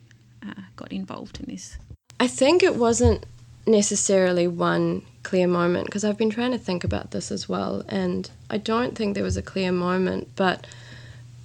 uh, 0.46 0.62
got 0.76 0.92
involved 0.92 1.40
in 1.40 1.48
this? 1.48 1.78
I 2.20 2.28
think 2.28 2.62
it 2.62 2.76
wasn't 2.76 3.26
necessarily 3.65 4.48
one 4.48 5.03
clear 5.24 5.48
moment 5.48 5.86
because 5.86 6.03
I've 6.03 6.17
been 6.17 6.29
trying 6.29 6.51
to 6.51 6.58
think 6.58 6.84
about 6.84 7.12
this 7.12 7.32
as 7.32 7.48
well, 7.48 7.84
and 7.88 8.29
I 8.50 8.58
don't 8.58 8.96
think 8.96 9.15
there 9.15 9.24
was 9.24 9.38
a 9.38 9.41
clear 9.41 9.72
moment, 9.72 10.29
but 10.36 10.67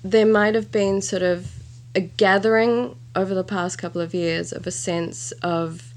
there 0.02 0.26
might 0.26 0.54
have 0.54 0.70
been 0.70 1.00
sort 1.00 1.22
of 1.22 1.52
a 1.94 2.00
gathering 2.00 2.96
over 3.16 3.34
the 3.34 3.44
past 3.44 3.78
couple 3.78 4.00
of 4.00 4.14
years 4.14 4.52
of 4.52 4.66
a 4.66 4.70
sense 4.70 5.32
of 5.42 5.92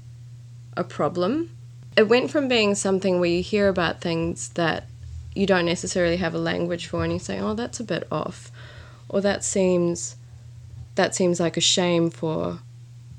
a 0.76 0.84
problem. 0.84 1.50
It 1.96 2.08
went 2.08 2.30
from 2.30 2.48
being 2.48 2.74
something 2.74 3.20
where 3.20 3.28
you 3.28 3.42
hear 3.42 3.68
about 3.68 4.00
things 4.00 4.48
that 4.50 4.86
you 5.34 5.46
don't 5.46 5.66
necessarily 5.66 6.16
have 6.16 6.34
a 6.34 6.38
language 6.38 6.86
for 6.86 7.04
and 7.04 7.12
you 7.12 7.18
say, 7.18 7.38
oh, 7.38 7.54
that's 7.54 7.80
a 7.80 7.84
bit 7.84 8.06
off, 8.10 8.50
or 9.08 9.20
that 9.20 9.44
seems 9.44 10.16
that 10.94 11.14
seems 11.14 11.40
like 11.40 11.56
a 11.56 11.60
shame 11.60 12.10
for 12.10 12.58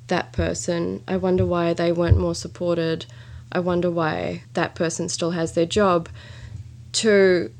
that 0.08 0.32
person. 0.34 1.04
I 1.08 1.18
wonder 1.18 1.46
why 1.46 1.74
they 1.74 1.92
weren't 1.92 2.18
more 2.18 2.36
supported. 2.36 3.06
I 3.52 3.60
wonder 3.60 3.90
why 3.90 4.44
that 4.54 4.76
person 4.76 5.10
still 5.10 5.32
has 5.32 5.54
their 5.54 5.66
job. 5.66 6.10
To 6.94 7.52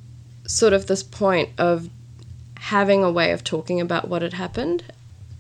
sort 0.46 0.74
of 0.74 0.88
this 0.88 1.04
point 1.04 1.50
of 1.58 1.90
having 2.56 3.04
a 3.04 3.12
way 3.12 3.32
of 3.32 3.44
talking 3.44 3.82
about 3.82 4.08
what 4.08 4.22
had 4.22 4.34
happened 4.34 4.84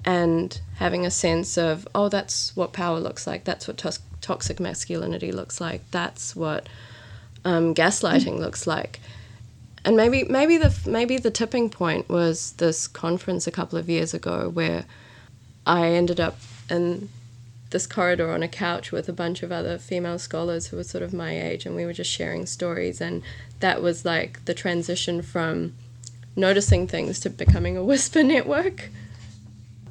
and 0.05 0.59
having 0.75 1.05
a 1.05 1.11
sense 1.11 1.57
of, 1.57 1.87
oh, 1.95 2.09
that's 2.09 2.55
what 2.55 2.73
power 2.73 2.99
looks 2.99 3.25
like, 3.27 3.43
that's 3.43 3.67
what 3.67 3.77
toxic 4.21 4.59
masculinity 4.59 5.31
looks 5.31 5.61
like, 5.61 5.81
that's 5.91 6.35
what 6.35 6.67
um, 7.45 7.73
gaslighting 7.73 8.39
looks 8.39 8.67
like. 8.67 8.99
And 9.85 9.97
maybe 9.97 10.23
maybe 10.23 10.57
the 10.57 10.73
maybe 10.85 11.17
the 11.17 11.31
tipping 11.31 11.69
point 11.69 12.07
was 12.07 12.53
this 12.53 12.87
conference 12.87 13.47
a 13.47 13.51
couple 13.51 13.77
of 13.77 13.89
years 13.89 14.13
ago 14.13 14.49
where 14.49 14.85
I 15.65 15.87
ended 15.87 16.21
up 16.21 16.37
in 16.69 17.09
this 17.69 17.87
corridor 17.87 18.31
on 18.31 18.43
a 18.43 18.47
couch 18.47 18.91
with 18.91 19.09
a 19.09 19.13
bunch 19.13 19.43
of 19.43 19.51
other 19.51 19.77
female 19.77 20.19
scholars 20.19 20.67
who 20.67 20.77
were 20.77 20.83
sort 20.83 21.03
of 21.03 21.13
my 21.13 21.37
age 21.37 21.65
and 21.65 21.75
we 21.75 21.85
were 21.85 21.93
just 21.93 22.09
sharing 22.09 22.45
stories 22.45 23.01
and 23.01 23.21
that 23.59 23.81
was 23.81 24.05
like 24.05 24.45
the 24.45 24.53
transition 24.53 25.21
from 25.21 25.73
noticing 26.35 26.87
things 26.87 27.19
to 27.19 27.29
becoming 27.29 27.75
a 27.75 27.83
whisper 27.83 28.23
network. 28.35 28.89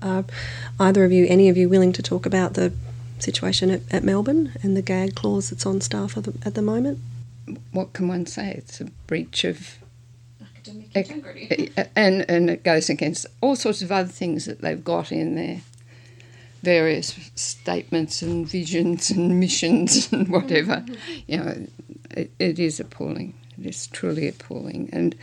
Uh, 0.00 0.23
either 0.81 1.05
of 1.05 1.12
you, 1.12 1.26
any 1.29 1.49
of 1.49 1.57
you, 1.57 1.69
willing 1.69 1.93
to 1.93 2.02
talk 2.02 2.26
about 2.26 2.55
the 2.55 2.73
situation 3.19 3.71
at, 3.71 3.81
at 3.93 4.02
Melbourne 4.02 4.52
and 4.62 4.76
the 4.76 4.83
gag 4.83 5.14
clause 5.14 5.50
that's 5.50 5.64
on 5.64 5.81
staff 5.81 6.17
at 6.17 6.25
the, 6.25 6.35
at 6.45 6.55
the 6.55 6.62
moment? 6.62 6.99
What 7.71 7.93
can 7.93 8.09
one 8.09 8.26
say? 8.26 8.52
It's 8.57 8.81
a 8.81 8.85
breach 9.07 9.45
of 9.45 9.79
academic 10.41 10.95
integrity, 10.95 11.73
and 11.97 12.29
and 12.29 12.50
it 12.50 12.62
goes 12.62 12.88
against 12.88 13.26
all 13.41 13.57
sorts 13.57 13.83
of 13.83 13.91
other 13.91 14.09
things 14.09 14.45
that 14.47 14.61
they've 14.61 14.83
got 14.83 15.12
in 15.12 15.35
their 15.35 15.61
various 16.62 17.31
statements 17.35 18.23
and 18.23 18.49
visions 18.49 19.11
and 19.11 19.40
missions 19.40 20.12
and 20.12 20.28
whatever. 20.28 20.85
You 21.26 21.37
know, 21.38 21.66
it, 22.11 22.31
it 22.38 22.59
is 22.59 22.81
appalling. 22.81 23.35
It 23.59 23.66
is 23.66 23.87
truly 23.87 24.28
appalling, 24.28 24.90
and 24.92 25.14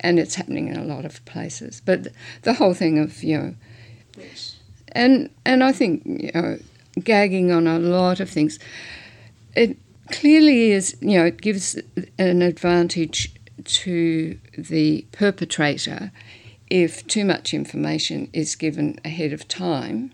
and 0.00 0.18
it's 0.18 0.34
happening 0.34 0.68
in 0.68 0.76
a 0.76 0.84
lot 0.84 1.04
of 1.04 1.24
places. 1.24 1.80
But 1.84 2.08
the 2.42 2.54
whole 2.54 2.74
thing 2.74 2.98
of 2.98 3.22
you 3.22 3.38
know, 3.38 3.54
yes. 4.18 4.56
and 4.92 5.30
and 5.44 5.64
I 5.64 5.72
think 5.72 6.02
you 6.04 6.30
know, 6.34 6.58
gagging 7.02 7.52
on 7.52 7.66
a 7.66 7.78
lot 7.78 8.20
of 8.20 8.28
things, 8.28 8.58
it 9.54 9.76
clearly 10.10 10.72
is 10.72 10.96
you 11.00 11.18
know 11.18 11.24
it 11.24 11.40
gives 11.40 11.80
an 12.18 12.42
advantage 12.42 13.32
to 13.64 14.38
the 14.56 15.04
perpetrator 15.12 16.12
if 16.68 17.06
too 17.06 17.24
much 17.24 17.54
information 17.54 18.28
is 18.32 18.56
given 18.56 18.98
ahead 19.04 19.32
of 19.32 19.48
time. 19.48 20.12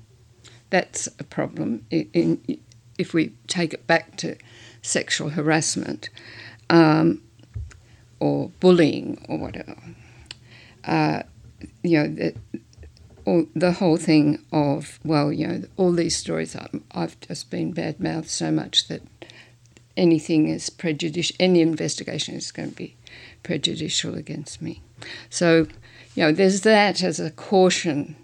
That's 0.72 1.06
a 1.18 1.24
problem. 1.24 1.86
In, 1.90 2.08
in, 2.12 2.58
if 2.98 3.14
we 3.14 3.34
take 3.46 3.72
it 3.72 3.86
back 3.86 4.16
to 4.16 4.36
sexual 4.82 5.28
harassment, 5.28 6.10
um, 6.70 7.20
or 8.22 8.50
bullying 8.60 9.24
or 9.28 9.36
whatever. 9.36 9.76
Uh, 10.84 11.22
you 11.82 11.98
know, 11.98 12.06
the, 12.06 12.34
all, 13.24 13.46
the 13.54 13.72
whole 13.72 13.96
thing 13.96 14.38
of, 14.52 15.00
well, 15.04 15.32
you 15.32 15.46
know, 15.46 15.62
all 15.76 15.92
these 15.92 16.16
stories, 16.16 16.56
I've 16.92 17.18
just 17.18 17.50
been 17.50 17.72
bad 17.72 17.98
mouthed 17.98 18.30
so 18.30 18.52
much 18.52 18.86
that 18.86 19.02
anything 19.96 20.48
is 20.48 20.70
prejudicial, 20.70 21.36
any 21.40 21.60
investigation 21.60 22.36
is 22.36 22.52
going 22.52 22.70
to 22.70 22.76
be 22.76 22.96
prejudicial 23.42 24.14
against 24.14 24.62
me. 24.62 24.82
So, 25.28 25.66
you 26.14 26.22
know, 26.22 26.32
there's 26.32 26.60
that 26.60 27.02
as 27.02 27.18
a 27.18 27.32
caution 27.32 28.14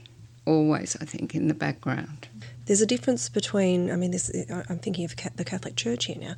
always, 0.47 0.97
I 1.01 1.05
think, 1.05 1.35
in 1.35 1.49
the 1.49 1.55
background. 1.55 2.28
There's 2.69 2.83
a 2.83 2.87
difference 2.87 3.31
between, 3.31 3.91
I 3.91 3.97
mean, 3.97 4.11
this, 4.11 4.31
I'm 4.69 4.79
thinking 4.79 5.07
of 5.07 5.17
the 5.37 5.45
Catholic 5.45 5.75
Church 5.75 6.05
here 6.05 6.17
now. 6.21 6.35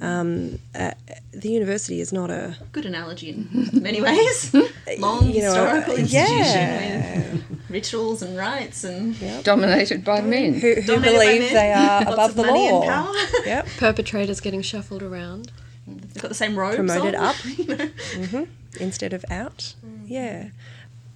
Um, 0.00 0.58
uh, 0.74 0.90
the 1.30 1.50
university 1.50 2.00
is 2.00 2.12
not 2.12 2.30
a. 2.30 2.56
Good 2.72 2.84
analogy 2.84 3.30
in 3.30 3.70
many 3.72 4.02
ways. 4.02 4.52
Long 4.98 5.30
you 5.30 5.42
know, 5.42 5.54
historical 5.54 5.94
uh, 5.94 5.98
institution 5.98 6.34
yeah. 6.34 7.30
with 7.30 7.70
rituals 7.70 8.22
and 8.22 8.36
rites 8.36 8.82
and. 8.82 9.14
Yep. 9.20 9.44
Dominated 9.44 10.04
by 10.04 10.20
men. 10.20 10.54
Who, 10.54 10.74
who 10.80 11.00
believe 11.00 11.42
men. 11.42 11.54
they 11.54 11.72
are 11.72 12.02
above 12.12 12.34
the 12.34 12.42
law. 12.42 13.14
yep. 13.44 13.68
Perpetrators 13.76 14.40
getting 14.40 14.62
shuffled 14.62 15.04
around. 15.04 15.52
They've 15.86 16.20
got 16.20 16.28
the 16.28 16.34
same 16.34 16.58
robes 16.58 16.74
Promoted 16.74 17.14
on. 17.14 17.24
up 17.24 17.36
you 17.44 17.66
know? 17.66 17.76
mm-hmm. 17.76 18.42
instead 18.80 19.12
of 19.12 19.24
out. 19.30 19.74
Mm. 19.86 20.02
Yeah. 20.06 20.48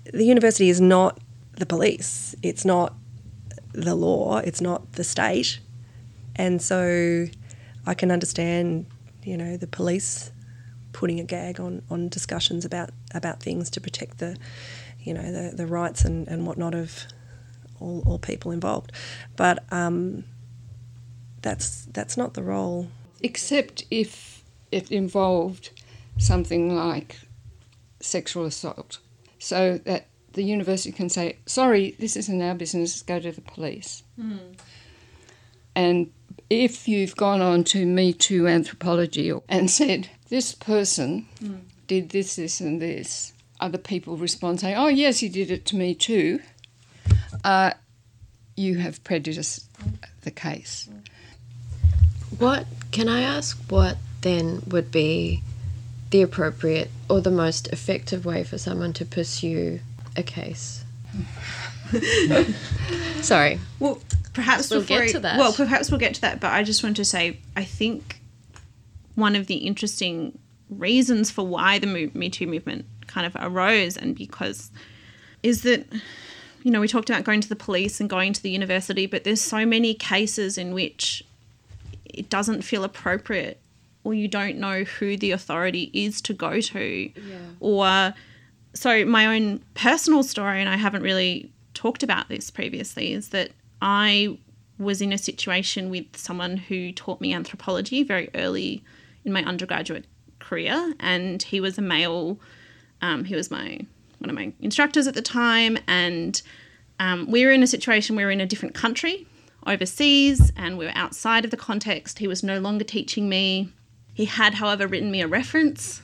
The 0.04 0.24
university 0.24 0.70
is 0.70 0.80
not 0.80 1.18
the 1.56 1.66
police. 1.66 2.36
It's 2.44 2.64
not 2.64 2.94
the 3.72 3.94
law, 3.94 4.38
it's 4.38 4.60
not 4.60 4.92
the 4.92 5.04
state. 5.04 5.60
And 6.36 6.60
so 6.60 7.26
I 7.86 7.94
can 7.94 8.10
understand, 8.10 8.86
you 9.22 9.36
know, 9.36 9.56
the 9.56 9.66
police 9.66 10.30
putting 10.92 11.20
a 11.20 11.24
gag 11.24 11.60
on, 11.60 11.82
on 11.90 12.08
discussions 12.08 12.64
about, 12.64 12.90
about 13.14 13.42
things 13.42 13.70
to 13.70 13.80
protect 13.80 14.18
the, 14.18 14.36
you 15.00 15.14
know, 15.14 15.32
the, 15.32 15.56
the 15.56 15.66
rights 15.66 16.04
and, 16.04 16.28
and 16.28 16.46
whatnot 16.46 16.74
of 16.74 17.04
all, 17.80 18.02
all 18.06 18.18
people 18.18 18.50
involved. 18.50 18.92
But 19.36 19.64
um, 19.72 20.24
that's, 21.40 21.86
that's 21.86 22.16
not 22.16 22.34
the 22.34 22.42
role. 22.42 22.88
Except 23.22 23.84
if 23.90 24.42
it 24.70 24.90
involved 24.90 25.70
something 26.18 26.74
like 26.74 27.18
sexual 28.00 28.44
assault. 28.44 28.98
So 29.38 29.78
that 29.84 30.06
the 30.32 30.42
university 30.42 30.92
can 30.92 31.08
say, 31.08 31.36
sorry, 31.46 31.96
this 31.98 32.16
isn't 32.16 32.42
our 32.42 32.54
business, 32.54 33.02
go 33.02 33.18
to 33.18 33.32
the 33.32 33.40
police. 33.40 34.02
Mm. 34.18 34.56
And 35.74 36.12
if 36.50 36.86
you've 36.88 37.16
gone 37.16 37.40
on 37.40 37.64
to 37.64 37.86
Me 37.86 38.12
Too 38.12 38.46
anthropology 38.46 39.32
and 39.48 39.70
said, 39.70 40.08
this 40.28 40.54
person 40.54 41.26
mm. 41.40 41.60
did 41.86 42.10
this, 42.10 42.36
this, 42.36 42.60
and 42.60 42.80
this, 42.80 43.32
other 43.60 43.78
people 43.78 44.16
respond 44.16 44.60
saying, 44.60 44.76
oh, 44.76 44.88
yes, 44.88 45.20
he 45.20 45.28
did 45.28 45.50
it 45.50 45.64
to 45.66 45.76
me 45.76 45.94
too, 45.94 46.40
uh, 47.44 47.72
you 48.56 48.78
have 48.78 49.02
prejudiced 49.04 49.66
the 50.22 50.30
case. 50.30 50.88
What, 52.38 52.66
can 52.90 53.08
I 53.08 53.20
ask 53.20 53.58
what 53.68 53.96
then 54.22 54.62
would 54.66 54.90
be 54.90 55.42
the 56.10 56.22
appropriate 56.22 56.90
or 57.08 57.20
the 57.20 57.30
most 57.30 57.68
effective 57.68 58.24
way 58.24 58.44
for 58.44 58.58
someone 58.58 58.92
to 58.94 59.04
pursue 59.04 59.80
a 60.16 60.22
case. 60.22 60.84
Sorry. 63.20 63.58
Well, 63.78 64.00
perhaps 64.32 64.70
we'll 64.70 64.82
get 64.82 65.10
to 65.10 65.20
that. 65.20 65.38
Well, 65.38 65.52
perhaps 65.52 65.90
we'll 65.90 66.00
get 66.00 66.14
to 66.14 66.20
that. 66.22 66.40
But 66.40 66.52
I 66.52 66.62
just 66.62 66.82
want 66.82 66.96
to 66.96 67.04
say, 67.04 67.38
I 67.56 67.64
think 67.64 68.20
one 69.14 69.36
of 69.36 69.46
the 69.46 69.56
interesting 69.56 70.38
reasons 70.70 71.30
for 71.30 71.46
why 71.46 71.78
the 71.78 71.86
Me 71.86 72.30
Too 72.30 72.46
movement 72.46 72.86
kind 73.06 73.26
of 73.26 73.36
arose, 73.38 73.96
and 73.96 74.16
because 74.16 74.70
is 75.42 75.62
that 75.62 75.86
you 76.62 76.70
know 76.70 76.80
we 76.80 76.88
talked 76.88 77.10
about 77.10 77.24
going 77.24 77.40
to 77.40 77.48
the 77.48 77.56
police 77.56 78.00
and 78.00 78.08
going 78.08 78.32
to 78.32 78.42
the 78.42 78.50
university, 78.50 79.06
but 79.06 79.24
there's 79.24 79.40
so 79.40 79.66
many 79.66 79.94
cases 79.94 80.56
in 80.56 80.72
which 80.72 81.24
it 82.04 82.30
doesn't 82.30 82.62
feel 82.62 82.84
appropriate, 82.84 83.60
or 84.04 84.14
you 84.14 84.28
don't 84.28 84.56
know 84.56 84.84
who 84.84 85.16
the 85.16 85.32
authority 85.32 85.90
is 85.92 86.20
to 86.22 86.32
go 86.32 86.60
to, 86.60 86.80
yeah. 87.14 87.36
or 87.60 88.14
so 88.74 89.04
my 89.04 89.36
own 89.36 89.62
personal 89.74 90.22
story, 90.22 90.60
and 90.60 90.68
I 90.68 90.76
haven't 90.76 91.02
really 91.02 91.52
talked 91.74 92.02
about 92.02 92.28
this 92.28 92.50
previously, 92.50 93.12
is 93.12 93.30
that 93.30 93.50
I 93.80 94.38
was 94.78 95.00
in 95.00 95.12
a 95.12 95.18
situation 95.18 95.90
with 95.90 96.16
someone 96.16 96.56
who 96.56 96.92
taught 96.92 97.20
me 97.20 97.32
anthropology 97.32 98.02
very 98.02 98.30
early 98.34 98.82
in 99.24 99.32
my 99.32 99.44
undergraduate 99.44 100.06
career, 100.38 100.94
and 101.00 101.42
he 101.42 101.60
was 101.60 101.78
a 101.78 101.82
male. 101.82 102.38
Um, 103.00 103.24
he 103.24 103.34
was 103.34 103.50
my 103.50 103.80
one 104.18 104.30
of 104.30 104.36
my 104.36 104.52
instructors 104.60 105.06
at 105.06 105.14
the 105.14 105.22
time, 105.22 105.78
and 105.86 106.40
um, 107.00 107.30
we 107.30 107.44
were 107.44 107.52
in 107.52 107.62
a 107.62 107.66
situation 107.66 108.16
we 108.16 108.24
were 108.24 108.30
in 108.30 108.40
a 108.40 108.46
different 108.46 108.74
country, 108.74 109.26
overseas, 109.66 110.52
and 110.56 110.78
we 110.78 110.84
were 110.84 110.92
outside 110.94 111.44
of 111.44 111.50
the 111.50 111.56
context. 111.56 112.20
He 112.20 112.28
was 112.28 112.42
no 112.42 112.60
longer 112.60 112.84
teaching 112.84 113.28
me. 113.28 113.72
He 114.14 114.26
had, 114.26 114.54
however, 114.54 114.86
written 114.86 115.10
me 115.10 115.20
a 115.20 115.28
reference, 115.28 116.02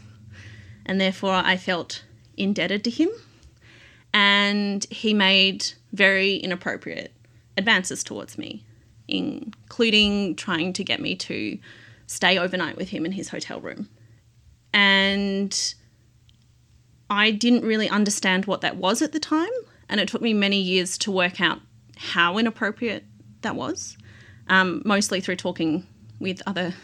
and 0.84 1.00
therefore 1.00 1.34
I 1.34 1.56
felt 1.56 2.02
indebted 2.38 2.84
to 2.84 2.90
him. 2.90 3.08
And 4.14 4.84
he 4.90 5.12
made 5.12 5.66
very 5.92 6.36
inappropriate 6.36 7.12
advances 7.56 8.02
towards 8.02 8.38
me, 8.38 8.64
including 9.06 10.36
trying 10.36 10.72
to 10.74 10.84
get 10.84 11.00
me 11.00 11.14
to 11.16 11.58
stay 12.06 12.38
overnight 12.38 12.76
with 12.76 12.88
him 12.88 13.04
in 13.04 13.12
his 13.12 13.28
hotel 13.28 13.60
room. 13.60 13.88
And 14.72 15.74
I 17.10 17.30
didn't 17.30 17.62
really 17.62 17.88
understand 17.88 18.46
what 18.46 18.60
that 18.62 18.76
was 18.76 19.02
at 19.02 19.12
the 19.12 19.20
time. 19.20 19.48
And 19.88 20.00
it 20.00 20.08
took 20.08 20.22
me 20.22 20.34
many 20.34 20.60
years 20.60 20.98
to 20.98 21.10
work 21.10 21.40
out 21.40 21.60
how 21.96 22.38
inappropriate 22.38 23.04
that 23.42 23.56
was, 23.56 23.96
um, 24.48 24.82
mostly 24.84 25.20
through 25.20 25.36
talking 25.36 25.86
with 26.18 26.42
other, 26.46 26.74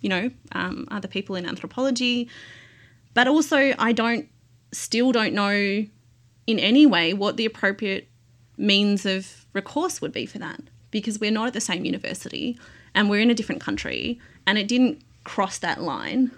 you 0.00 0.08
know, 0.08 0.30
um, 0.52 0.86
other 0.90 1.08
people 1.08 1.36
in 1.36 1.46
anthropology. 1.46 2.28
But 3.14 3.28
also, 3.28 3.74
I 3.78 3.92
don't 3.92 4.28
still 4.72 5.12
don't 5.12 5.34
know 5.34 5.84
in 6.46 6.58
any 6.58 6.86
way 6.86 7.12
what 7.12 7.36
the 7.36 7.46
appropriate 7.46 8.08
means 8.56 9.06
of 9.06 9.46
recourse 9.52 10.00
would 10.00 10.12
be 10.12 10.26
for 10.26 10.38
that 10.38 10.60
because 10.90 11.18
we're 11.18 11.30
not 11.30 11.46
at 11.46 11.52
the 11.52 11.60
same 11.60 11.84
university 11.84 12.58
and 12.94 13.08
we're 13.08 13.20
in 13.20 13.30
a 13.30 13.34
different 13.34 13.60
country 13.60 14.20
and 14.46 14.58
it 14.58 14.68
didn't 14.68 15.00
cross 15.24 15.58
that 15.58 15.80
line 15.80 16.30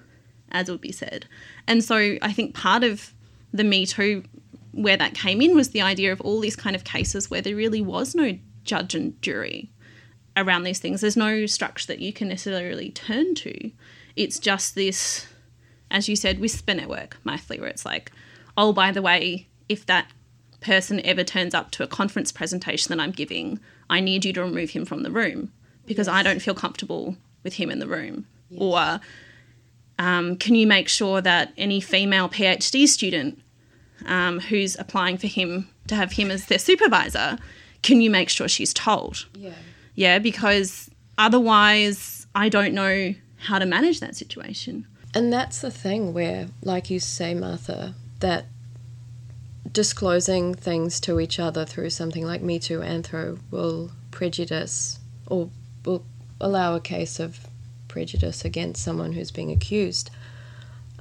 as 0.51 0.71
would 0.71 0.81
be 0.81 0.93
said. 0.93 1.27
And 1.67 1.83
so 1.83 1.97
i 2.23 2.33
think 2.33 2.55
part 2.55 2.85
of 2.85 3.13
the 3.53 3.65
me 3.65 3.87
too 3.87 4.25
where 4.73 4.97
that 4.97 5.15
came 5.15 5.43
in 5.43 5.55
was 5.55 5.71
the 5.71 5.83
idea 5.83 6.13
of 6.13 6.21
all 6.23 6.41
these 6.41 6.57
kind 6.57 6.75
of 6.75 6.85
cases 6.85 7.31
where 7.31 7.43
there 7.43 7.57
really 7.57 7.83
was 7.83 8.15
no 8.15 8.39
judge 8.65 8.95
and 8.95 9.21
jury 9.21 9.71
around 10.35 10.63
these 10.63 10.79
things. 10.79 11.03
There's 11.03 11.17
no 11.17 11.45
structure 11.45 11.87
that 11.89 11.99
you 11.99 12.11
can 12.11 12.29
necessarily 12.29 12.91
turn 12.91 13.35
to. 13.35 13.71
It's 14.17 14.39
just 14.39 14.75
this 14.75 15.27
as 15.93 16.09
you 16.09 16.17
said, 16.17 16.41
whisper 16.41 16.75
network, 16.75 17.19
Mythili, 17.25 17.61
where 17.61 17.69
it's 17.69 17.85
like, 17.85 18.11
oh, 18.57 18.73
by 18.73 18.93
the 18.93 19.03
way, 19.03 19.47
if 19.69 19.87
that 19.87 20.09
person 20.61 21.05
ever 21.05 21.25
turns 21.25 21.55
up 21.55 21.71
to 21.73 21.83
a 21.83 21.87
conference 21.87 22.33
presentation 22.33 22.97
that 22.97 23.03
I'm 23.03 23.11
giving, 23.11 23.59
I 23.91 24.01
need 24.01 24.25
you 24.25 24.33
to 24.35 24.43
remove 24.43 24.71
him 24.71 24.85
from 24.85 25.03
the 25.03 25.11
room 25.11 25.53
because 25.87 26.09
I 26.09 26.23
don't 26.23 26.41
feel 26.41 26.55
comfortable 26.55 27.17
with 27.43 27.55
him 27.55 27.71
in 27.71 27.79
the 27.79 27.87
room. 27.87 28.27
Or 28.57 29.01
um, 29.99 30.37
can 30.37 30.55
you 30.55 30.67
make 30.67 30.89
sure 30.89 31.21
that 31.21 31.53
any 31.57 31.81
female 31.81 32.29
PhD 32.29 32.87
student 32.87 33.41
um, 34.07 34.41
who's 34.41 34.79
applying 34.79 35.17
for 35.17 35.27
him 35.27 35.69
to 35.89 35.95
have 35.95 36.13
him 36.13 36.31
as 36.31 36.47
their 36.47 36.59
supervisor, 36.59 37.39
can 37.83 38.01
you 38.01 38.11
make 38.11 38.29
sure 38.29 38.49
she's 38.49 38.75
told? 38.75 39.27
Yeah. 39.35 39.55
Yeah, 39.95 40.19
because 40.19 40.91
otherwise, 41.19 42.27
I 42.35 42.49
don't 42.49 42.75
know 42.75 43.15
how 43.39 43.59
to 43.59 43.67
manage 43.67 44.01
that 44.01 44.17
situation. 44.17 44.87
And 45.15 45.33
that's 45.33 45.61
the 45.61 45.71
thing 45.71 46.15
where, 46.15 46.49
like 46.63 46.89
you 46.89 46.99
say, 46.99 47.35
Martha, 47.35 47.95
that 48.23 48.47
disclosing 49.71 50.55
things 50.55 50.99
to 51.01 51.21
each 51.21 51.39
other 51.39 51.65
through 51.65 51.91
something 51.91 52.27
like 52.27 52.43
Me 52.43 52.59
Too 52.59 52.81
Anthro 52.81 53.39
will 53.51 53.91
prejudice 54.11 54.99
or 55.27 55.51
will 55.85 56.05
allow 56.41 56.75
a 56.75 56.81
case 56.81 57.21
of 57.21 57.39
prejudice 57.89 58.45
against 58.45 58.83
someone 58.83 59.13
who's 59.13 59.31
being 59.31 59.51
accused. 59.51 60.11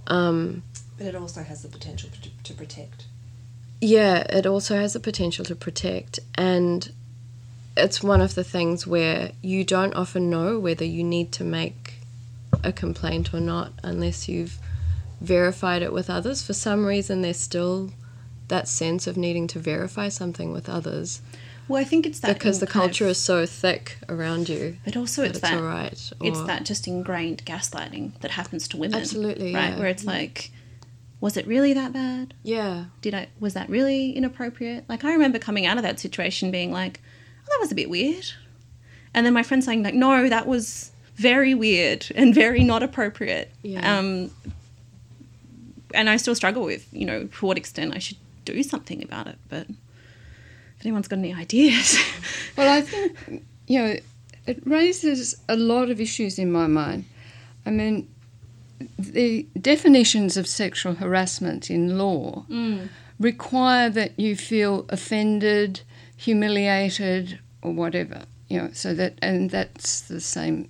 Um, 0.07 0.63
But 0.97 1.07
it 1.07 1.15
also 1.15 1.41
has 1.43 1.61
the 1.63 1.69
potential 1.69 2.09
to, 2.21 2.29
to 2.43 2.53
protect. 2.53 3.05
yeah, 3.79 4.19
it 4.29 4.45
also 4.45 4.75
has 4.75 4.93
the 4.93 4.99
potential 4.99 5.43
to 5.45 5.55
protect, 5.55 6.19
and 6.35 6.91
it's 7.77 8.03
one 8.03 8.21
of 8.21 8.35
the 8.35 8.43
things 8.43 8.85
where 8.85 9.31
you 9.41 9.63
don't 9.63 9.93
often 9.95 10.29
know 10.29 10.59
whether 10.59 10.85
you 10.85 11.03
need 11.03 11.31
to 11.33 11.43
make 11.43 11.95
a 12.63 12.71
complaint 12.71 13.33
or 13.33 13.39
not 13.39 13.71
unless 13.83 14.27
you've 14.27 14.59
verified 15.21 15.81
it 15.81 15.93
with 15.93 16.09
others. 16.09 16.43
For 16.43 16.53
some 16.53 16.85
reason, 16.85 17.21
there's 17.21 17.39
still 17.39 17.91
that 18.47 18.67
sense 18.67 19.07
of 19.07 19.15
needing 19.15 19.47
to 19.47 19.59
verify 19.59 20.09
something 20.09 20.51
with 20.51 20.67
others 20.67 21.21
Well, 21.69 21.79
I 21.79 21.85
think 21.85 22.05
it's 22.05 22.19
that 22.19 22.33
because 22.33 22.59
the 22.59 22.67
kind 22.67 22.83
of- 22.83 22.89
culture 22.89 23.07
is 23.07 23.17
so 23.17 23.45
thick 23.45 23.97
around 24.09 24.49
you. 24.49 24.75
But 24.83 24.97
also, 24.97 25.21
that 25.21 25.29
it's 25.31 25.39
that 25.39 25.53
all 25.53 25.61
right, 25.63 26.11
it's 26.21 26.41
that 26.43 26.65
just 26.65 26.85
ingrained 26.87 27.45
gaslighting 27.45 28.19
that 28.19 28.31
happens 28.31 28.67
to 28.69 28.77
women. 28.77 28.99
Absolutely, 28.99 29.53
right? 29.53 29.69
yeah. 29.69 29.79
Where 29.79 29.87
it's 29.87 30.03
like, 30.03 30.51
was 31.21 31.37
it 31.37 31.47
really 31.47 31.71
that 31.73 31.93
bad? 31.93 32.33
Yeah, 32.43 32.85
Did 33.01 33.13
I 33.13 33.27
was 33.39 33.53
that 33.53 33.69
really 33.69 34.11
inappropriate? 34.11 34.83
Like 34.89 35.05
I 35.05 35.13
remember 35.13 35.39
coming 35.39 35.65
out 35.65 35.77
of 35.77 35.83
that 35.83 35.97
situation 35.99 36.51
being 36.51 36.73
like, 36.73 36.99
oh, 37.43 37.47
that 37.51 37.61
was 37.61 37.71
a 37.71 37.75
bit 37.75 37.89
weird, 37.89 38.25
and 39.13 39.25
then 39.25 39.33
my 39.33 39.43
friend 39.43 39.63
saying 39.63 39.81
like, 39.83 39.93
no, 39.93 40.27
that 40.27 40.47
was 40.47 40.91
very 41.15 41.53
weird 41.53 42.07
and 42.15 42.35
very 42.35 42.63
not 42.65 42.83
appropriate. 42.83 43.49
Yeah. 43.61 43.97
Um, 43.97 44.31
and 45.93 46.09
I 46.09 46.17
still 46.17 46.35
struggle 46.35 46.63
with 46.63 46.87
you 46.91 47.05
know 47.05 47.25
to 47.25 47.45
what 47.45 47.57
extent 47.57 47.95
I 47.95 47.99
should 47.99 48.17
do 48.45 48.63
something 48.63 49.03
about 49.03 49.27
it, 49.27 49.37
but. 49.49 49.67
If 50.79 50.87
anyone's 50.87 51.07
got 51.07 51.19
any 51.19 51.31
ideas, 51.31 51.95
Well, 52.57 52.67
I 52.67 52.81
think, 52.81 53.45
you 53.67 53.79
know, 53.79 53.95
it 54.45 54.65
raises 54.65 55.35
a 55.47 55.55
lot 55.55 55.89
of 55.89 56.01
issues 56.01 56.39
in 56.39 56.51
my 56.51 56.67
mind. 56.67 57.05
I 57.65 57.69
mean, 57.69 58.09
the 58.97 59.45
definitions 59.59 60.37
of 60.37 60.47
sexual 60.47 60.95
harassment 60.95 61.69
in 61.69 61.97
law 61.97 62.45
mm. 62.49 62.89
require 63.19 63.89
that 63.89 64.19
you 64.19 64.35
feel 64.35 64.85
offended, 64.89 65.81
humiliated, 66.17 67.39
or 67.61 67.71
whatever. 67.71 68.23
You 68.49 68.63
know, 68.63 68.69
so 68.73 68.93
that 68.95 69.17
and 69.21 69.49
that's 69.49 70.01
the 70.01 70.19
same 70.19 70.69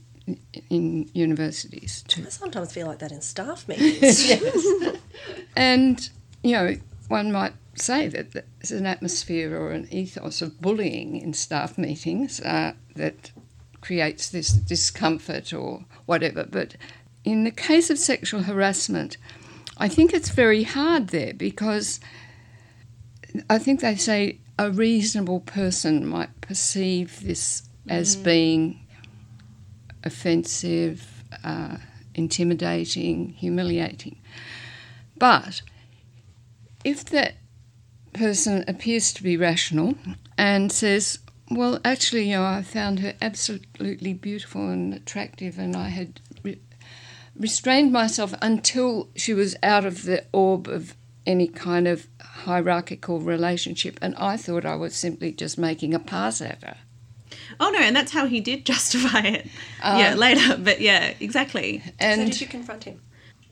in- 0.70 1.10
universities 1.14 2.04
too. 2.08 2.24
I 2.26 2.30
sometimes 2.30 2.74
feel 2.74 2.88
like 2.88 3.00
that 3.00 3.12
in 3.12 3.22
staff 3.22 3.68
meetings. 3.68 4.32
And, 5.56 6.10
you 6.44 6.54
know, 6.54 6.76
one 7.08 7.32
might 7.32 7.54
say 7.76 8.08
that 8.08 8.32
there's 8.32 8.72
an 8.72 8.86
atmosphere 8.86 9.56
or 9.56 9.72
an 9.72 9.88
ethos 9.92 10.42
of 10.42 10.62
bullying 10.62 11.18
in 11.18 11.34
staff 11.34 11.78
meetings 11.78 12.40
uh, 12.42 12.74
that 12.96 13.32
creates 13.82 14.30
this 14.30 14.50
discomfort 14.50 15.54
or 15.54 15.86
whatever. 16.06 16.46
But 16.50 16.76
in 17.24 17.44
the 17.44 17.52
case 17.52 17.90
of 17.90 17.98
sexual 17.98 18.44
harassment, 18.44 19.18
I 19.78 19.88
think 19.88 20.14
it's 20.14 20.30
very 20.30 20.64
hard 20.64 21.08
there 21.10 21.34
because 21.34 22.00
I 23.50 23.58
think 23.58 23.80
they 23.80 23.96
say 23.96 24.40
a 24.60 24.70
reasonable 24.70 25.40
person 25.40 26.06
might 26.06 26.42
perceive 26.42 27.22
this 27.22 27.64
as 27.90 28.16
being 28.16 28.81
offensive, 30.04 31.24
uh, 31.44 31.78
intimidating, 32.16 33.30
humiliating. 33.30 34.18
But 35.18 35.62
if 36.84 37.06
that 37.06 37.36
person 38.14 38.66
appears 38.68 39.14
to 39.14 39.24
be 39.24 39.38
rational 39.38 39.96
and 40.38 40.72
says, 40.72 41.20
well, 41.50 41.80
actually, 41.84 42.30
you 42.30 42.38
know, 42.38 42.46
I 42.46 42.62
found 42.62 43.00
her 43.00 43.14
absolutely 43.22 44.14
beautiful 44.14 44.70
and 44.70 44.94
attractive, 44.94 45.60
and 45.60 45.76
I 45.76 45.90
had 45.90 46.22
re- 46.44 46.62
restrained 47.38 47.92
myself 47.92 48.34
until 48.42 49.10
she 49.16 49.34
was 49.34 49.56
out 49.62 49.86
of 49.86 50.04
the 50.04 50.26
orb 50.32 50.68
of 50.68 50.96
any 51.26 51.48
kind 51.48 51.88
of 51.88 52.08
hierarchical 52.22 53.20
relationship, 53.20 54.00
and 54.02 54.16
I 54.16 54.38
thought 54.38 54.66
I 54.66 54.76
was 54.76 54.96
simply 54.96 55.32
just 55.32 55.58
making 55.58 55.94
a 55.94 56.00
pass 56.00 56.42
at 56.42 56.64
her. 56.64 56.78
Oh 57.60 57.70
no, 57.70 57.80
and 57.80 57.96
that's 57.96 58.12
how 58.12 58.26
he 58.26 58.40
did 58.40 58.66
justify 58.74 59.22
it. 59.22 59.48
yeah, 59.84 60.16
later. 60.16 60.58
But 60.58 60.82
yeah, 60.82 61.14
exactly. 61.20 61.82
And 62.00 62.20
so 62.20 62.24
And 62.24 62.32
did 62.32 62.42
you 62.42 62.48
confront 62.48 62.84
him? 62.86 63.02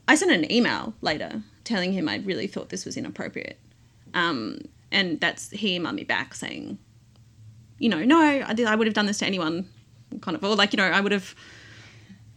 I 0.08 0.16
sent 0.16 0.32
an 0.32 0.52
email 0.52 0.94
later 1.02 1.44
telling 1.64 1.94
him 1.94 2.10
I 2.10 2.18
really 2.18 2.48
thought 2.48 2.70
this 2.70 2.84
was 2.84 2.98
inappropriate. 2.98 3.60
Um, 4.14 4.60
and 4.92 5.20
that's 5.20 5.52
he 5.52 5.78
emailed 5.78 5.94
me 5.94 6.04
back 6.04 6.34
saying, 6.34 6.80
you 7.78 7.90
know, 7.90 8.04
no, 8.04 8.20
I, 8.20 8.56
I 8.68 8.76
would 8.76 8.88
have 8.88 8.94
done 8.94 9.06
this 9.06 9.20
to 9.20 9.26
anyone, 9.26 9.70
kind 10.22 10.36
of, 10.36 10.44
or 10.44 10.56
like, 10.56 10.74
you 10.74 10.78
know, 10.78 10.84
I 10.86 11.00
would 11.00 11.12
have. 11.12 11.36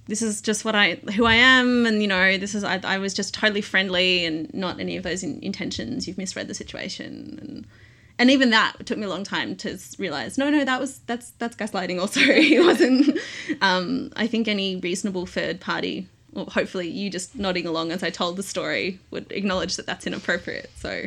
This 0.09 0.21
is 0.21 0.43
just 0.43 0.65
what 0.65 0.75
I, 0.75 0.97
who 1.15 1.25
I 1.27 1.35
am, 1.35 1.87
and 1.87 2.03
you 2.03 2.09
know, 2.09 2.37
this 2.37 2.57
is 2.57 2.65
I, 2.65 2.81
I 2.83 2.99
was 2.99 3.15
just 3.15 3.33
totally 3.33 3.61
friendly 3.61 4.27
and 4.27 4.53
not 4.53 4.81
any 4.81 4.97
of 4.97 5.05
those 5.05 5.23
in, 5.23 5.39
intentions. 5.43 6.09
You've 6.09 6.19
misread 6.19 6.49
the 6.49 6.55
situation, 6.55 7.39
and 7.41 7.67
and 8.19 8.31
even 8.31 8.51
that 8.51 8.75
took 8.85 8.99
me 8.99 9.05
a 9.05 9.09
long 9.09 9.25
time 9.25 9.57
to 9.57 9.79
realize. 9.99 10.39
No, 10.39 10.51
no, 10.51 10.65
that 10.65 10.81
was 10.81 10.99
that's 11.07 11.31
that's 11.33 11.57
gaslighting. 11.57 12.01
Also, 12.01 12.21
it 12.25 12.65
wasn't. 12.65 13.19
Um, 13.61 14.13
I 14.17 14.27
think 14.27 14.49
any 14.49 14.77
reasonable 14.77 15.27
third 15.27 15.61
party, 15.61 16.07
or 16.35 16.47
hopefully 16.47 16.89
you 16.89 17.11
just 17.11 17.37
nodding 17.37 17.67
along 17.67 17.93
as 17.93 18.03
I 18.03 18.11
told 18.11 18.37
the 18.37 18.43
story, 18.43 18.99
would 19.11 19.31
acknowledge 19.33 19.77
that 19.77 19.87
that's 19.87 20.07
inappropriate. 20.07 20.71
So 20.77 21.07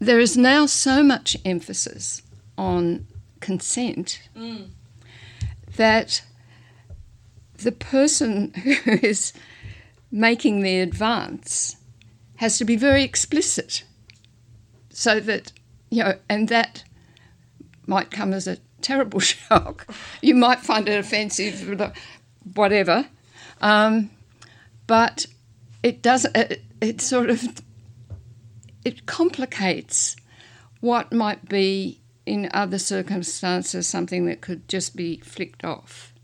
there 0.00 0.20
is 0.20 0.36
now 0.36 0.66
so 0.66 1.02
much 1.02 1.36
emphasis 1.44 2.22
on 2.56 3.06
consent 3.40 4.22
that 5.76 6.22
the 7.58 7.72
person 7.72 8.52
who 8.84 8.92
is 9.02 9.32
making 10.10 10.62
the 10.62 10.80
advance 10.80 11.76
has 12.36 12.58
to 12.58 12.64
be 12.64 12.76
very 12.76 13.02
explicit 13.02 13.84
so 15.02 15.18
that 15.18 15.50
you 15.90 16.04
know 16.04 16.14
and 16.28 16.48
that 16.48 16.84
might 17.88 18.12
come 18.12 18.32
as 18.32 18.46
a 18.46 18.58
terrible 18.80 19.18
shock. 19.34 19.92
You 20.20 20.36
might 20.36 20.60
find 20.60 20.88
it 20.88 20.98
offensive 20.98 21.92
whatever. 22.54 23.06
Um, 23.60 24.10
but 24.86 25.26
it 25.82 26.02
does 26.02 26.24
it, 26.36 26.62
it 26.80 27.00
sort 27.00 27.30
of 27.30 27.62
it 28.84 29.06
complicates 29.06 30.14
what 30.80 31.12
might 31.12 31.48
be 31.48 32.00
in 32.24 32.48
other 32.54 32.78
circumstances 32.78 33.86
something 33.88 34.26
that 34.26 34.40
could 34.40 34.68
just 34.68 34.94
be 34.94 35.18
flicked 35.18 35.64
off. 35.64 36.14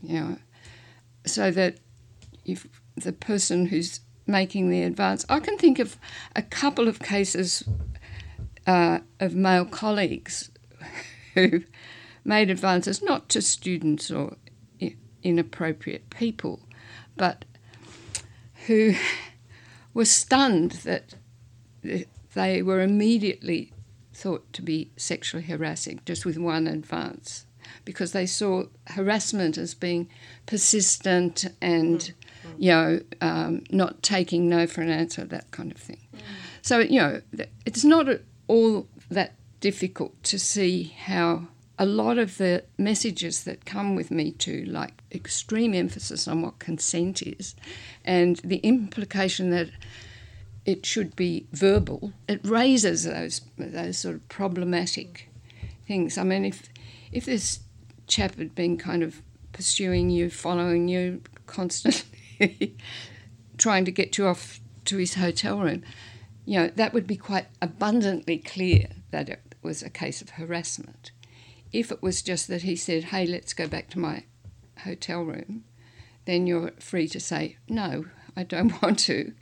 You 0.00 0.20
know, 0.20 0.38
so 1.26 1.50
that 1.50 1.78
if 2.44 2.68
the 2.94 3.12
person 3.12 3.66
who's 3.66 3.98
making 4.26 4.70
the 4.70 4.82
advance, 4.82 5.24
I 5.28 5.40
can 5.40 5.58
think 5.58 5.78
of 5.78 5.98
a 6.34 6.42
couple 6.42 6.88
of 6.88 6.98
cases 7.00 7.64
uh, 8.66 9.00
of 9.20 9.34
male 9.34 9.66
colleagues 9.66 10.50
who 11.34 11.64
made 12.24 12.50
advances 12.50 13.02
not 13.02 13.28
to 13.30 13.42
students 13.42 14.10
or 14.10 14.36
inappropriate 15.22 16.10
people, 16.10 16.60
but 17.16 17.44
who 18.66 18.94
were 19.94 20.04
stunned 20.04 20.72
that 20.84 21.14
they 22.34 22.62
were 22.62 22.80
immediately 22.80 23.72
thought 24.12 24.52
to 24.52 24.62
be 24.62 24.90
sexually 24.96 25.44
harassing 25.44 26.00
just 26.04 26.24
with 26.24 26.38
one 26.38 26.66
advance 26.66 27.46
because 27.84 28.12
they 28.12 28.26
saw 28.26 28.64
harassment 28.88 29.58
as 29.58 29.74
being 29.74 30.08
persistent 30.46 31.46
and 31.60 32.12
you 32.58 32.70
know 32.70 33.00
um, 33.20 33.62
not 33.70 34.02
taking 34.02 34.48
no 34.48 34.66
for 34.66 34.82
an 34.82 34.90
answer 34.90 35.24
that 35.24 35.50
kind 35.50 35.70
of 35.72 35.78
thing 35.78 36.00
so 36.62 36.78
you 36.78 37.00
know 37.00 37.20
it's 37.66 37.84
not 37.84 38.08
at 38.08 38.22
all 38.46 38.86
that 39.10 39.34
difficult 39.60 40.22
to 40.22 40.38
see 40.38 40.94
how 41.06 41.46
a 41.78 41.86
lot 41.86 42.18
of 42.18 42.38
the 42.38 42.62
messages 42.78 43.44
that 43.44 43.64
come 43.64 43.96
with 43.96 44.10
Me 44.10 44.30
Too, 44.30 44.64
like 44.66 44.92
extreme 45.12 45.74
emphasis 45.74 46.28
on 46.28 46.42
what 46.42 46.58
consent 46.58 47.22
is, 47.22 47.56
and 48.04 48.36
the 48.44 48.58
implication 48.58 49.50
that 49.50 49.70
it 50.64 50.86
should 50.86 51.16
be 51.16 51.46
verbal, 51.52 52.12
it 52.28 52.40
raises 52.44 53.04
those 53.04 53.40
those 53.58 53.98
sort 53.98 54.14
of 54.14 54.28
problematic 54.28 55.28
things. 55.86 56.16
I 56.16 56.22
mean, 56.22 56.44
if 56.44 56.68
if 57.10 57.24
this 57.24 57.60
chap 58.06 58.36
had 58.36 58.54
been 58.54 58.76
kind 58.76 59.02
of 59.02 59.22
pursuing 59.52 60.10
you, 60.10 60.30
following 60.30 60.88
you 60.88 61.22
constantly, 61.46 62.13
trying 63.58 63.84
to 63.84 63.92
get 63.92 64.18
you 64.18 64.26
off 64.26 64.60
to 64.86 64.96
his 64.96 65.14
hotel 65.14 65.58
room, 65.58 65.82
you 66.44 66.58
know, 66.58 66.68
that 66.76 66.92
would 66.92 67.06
be 67.06 67.16
quite 67.16 67.46
abundantly 67.62 68.38
clear 68.38 68.88
that 69.10 69.28
it 69.28 69.54
was 69.62 69.82
a 69.82 69.90
case 69.90 70.20
of 70.20 70.30
harassment. 70.30 71.10
If 71.72 71.90
it 71.90 72.02
was 72.02 72.22
just 72.22 72.48
that 72.48 72.62
he 72.62 72.76
said, 72.76 73.04
hey, 73.04 73.26
let's 73.26 73.54
go 73.54 73.66
back 73.66 73.88
to 73.90 73.98
my 73.98 74.24
hotel 74.80 75.22
room, 75.22 75.64
then 76.26 76.46
you're 76.46 76.72
free 76.78 77.08
to 77.08 77.20
say, 77.20 77.56
no, 77.68 78.06
I 78.36 78.44
don't 78.44 78.80
want 78.82 78.98
to. 79.00 79.32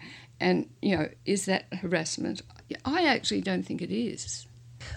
And, 0.41 0.69
you 0.81 0.97
know, 0.97 1.09
is 1.25 1.47
that 1.47 1.73
harassment? 1.73 2.43
I 2.85 3.05
actually 3.05 3.41
don't 3.41 3.65
think 3.65 3.83
it 3.83 3.93
is. 3.93 4.47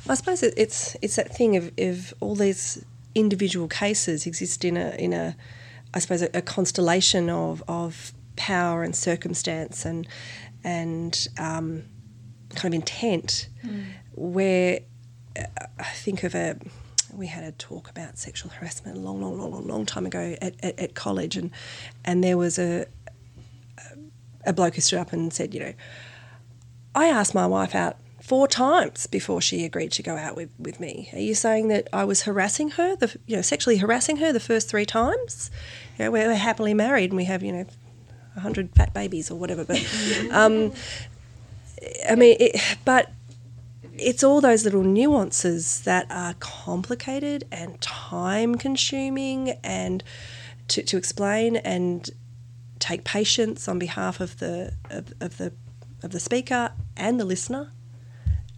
I 0.10 0.16
suppose 0.16 0.42
it's 0.42 0.96
it's 1.02 1.16
that 1.16 1.36
thing 1.36 1.56
of, 1.56 1.72
of 1.78 2.14
all 2.20 2.36
these 2.36 2.84
individual 3.14 3.68
cases 3.68 4.26
exist 4.26 4.66
in 4.66 4.78
a 4.78 4.96
in 4.98 5.14
a 5.14 5.36
I 5.96 6.00
suppose 6.00 6.22
a, 6.22 6.30
a 6.34 6.42
constellation 6.42 7.30
of, 7.30 7.64
of 7.68 8.14
power 8.36 8.84
and 8.84 8.96
circumstance 8.96 9.86
and 9.86 10.08
and 10.64 11.28
um, 11.40 11.84
kind 12.56 12.74
of 12.74 12.80
intent, 12.80 13.48
mm. 13.66 13.86
where 14.14 14.82
uh, 15.38 15.44
I 15.80 15.84
think 15.84 16.24
of 16.24 16.36
a 16.36 16.58
we 17.14 17.28
had 17.28 17.44
a 17.46 17.54
talk 17.54 17.90
about 17.90 18.18
sexual 18.18 18.52
harassment 18.52 18.98
a 18.98 19.00
long, 19.00 19.22
long, 19.22 19.38
long, 19.38 19.52
long, 19.52 19.68
long 19.68 19.86
time 19.86 20.06
ago 20.06 20.36
at, 20.42 20.56
at, 20.62 20.78
at 20.80 20.96
college, 20.96 21.38
and 21.38 21.52
and 22.04 22.24
there 22.24 22.38
was 22.38 22.60
a 22.60 22.88
a 24.46 24.54
bloke 24.54 24.76
who 24.76 24.82
stood 24.82 25.00
up 25.00 25.12
and 25.14 25.34
said, 25.34 25.54
you 25.54 25.60
know, 25.60 25.74
I 26.94 27.08
asked 27.08 27.34
my 27.34 27.48
wife 27.48 27.74
out 27.74 27.98
four 28.26 28.48
times 28.48 29.06
before 29.06 29.40
she 29.40 29.66
agreed 29.66 29.92
to 29.92 30.02
go 30.02 30.18
out 30.18 30.36
with, 30.36 30.50
with 30.58 30.80
me. 30.80 31.10
Are 31.14 31.20
you 31.20 31.36
saying 31.36 31.68
that 31.68 31.88
I 31.94 32.06
was 32.06 32.24
harassing 32.24 32.72
her, 32.72 32.96
the 32.96 33.16
you 33.28 33.36
know, 33.36 33.44
sexually 33.44 33.78
harassing 33.78 34.18
her 34.18 34.34
the 34.34 34.40
first 34.40 34.68
three 34.68 34.86
times? 34.86 35.52
You 36.00 36.06
know, 36.06 36.12
we're 36.12 36.34
happily 36.34 36.74
married 36.74 37.12
and 37.12 37.18
we 37.18 37.26
have, 37.26 37.44
you 37.44 37.52
know, 37.52 37.66
hundred 38.36 38.72
fat 38.74 38.96
babies 38.96 39.30
or 39.30 39.36
whatever. 39.36 39.64
But 39.64 39.78
um, 40.32 40.74
I 42.10 42.16
mean, 42.16 42.36
it, 42.40 42.78
but 42.84 43.12
it's 43.94 44.24
all 44.24 44.42
those 44.42 44.66
little 44.66 44.84
nuances 44.84 45.82
that 45.82 46.08
are 46.10 46.34
complicated 46.40 47.46
and 47.52 47.80
time 47.80 48.56
consuming 48.56 49.52
and 49.64 50.04
to, 50.70 50.82
to 50.82 50.98
explain 50.98 51.58
and 51.58 52.10
take 52.80 53.04
patience 53.04 53.68
on 53.68 53.78
behalf 53.78 54.20
of 54.20 54.40
the 54.40 54.74
of, 54.90 55.14
of 55.22 55.38
the 55.38 55.54
of 56.02 56.10
the 56.10 56.20
speaker 56.20 56.72
and 56.98 57.20
the 57.20 57.26
listener 57.26 57.72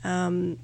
um, 0.07 0.57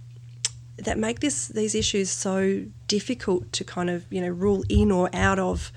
that 0.78 0.98
make 0.98 1.20
this 1.20 1.48
these 1.50 1.76
issues 1.76 2.10
so 2.10 2.66
difficult 2.88 3.52
to 3.54 3.64
kind 3.64 3.90
of 3.90 4.06
you 4.12 4.22
know 4.22 4.30
rule 4.30 4.64
in 4.70 4.92
or 4.92 5.10
out 5.14 5.40
of 5.40 5.72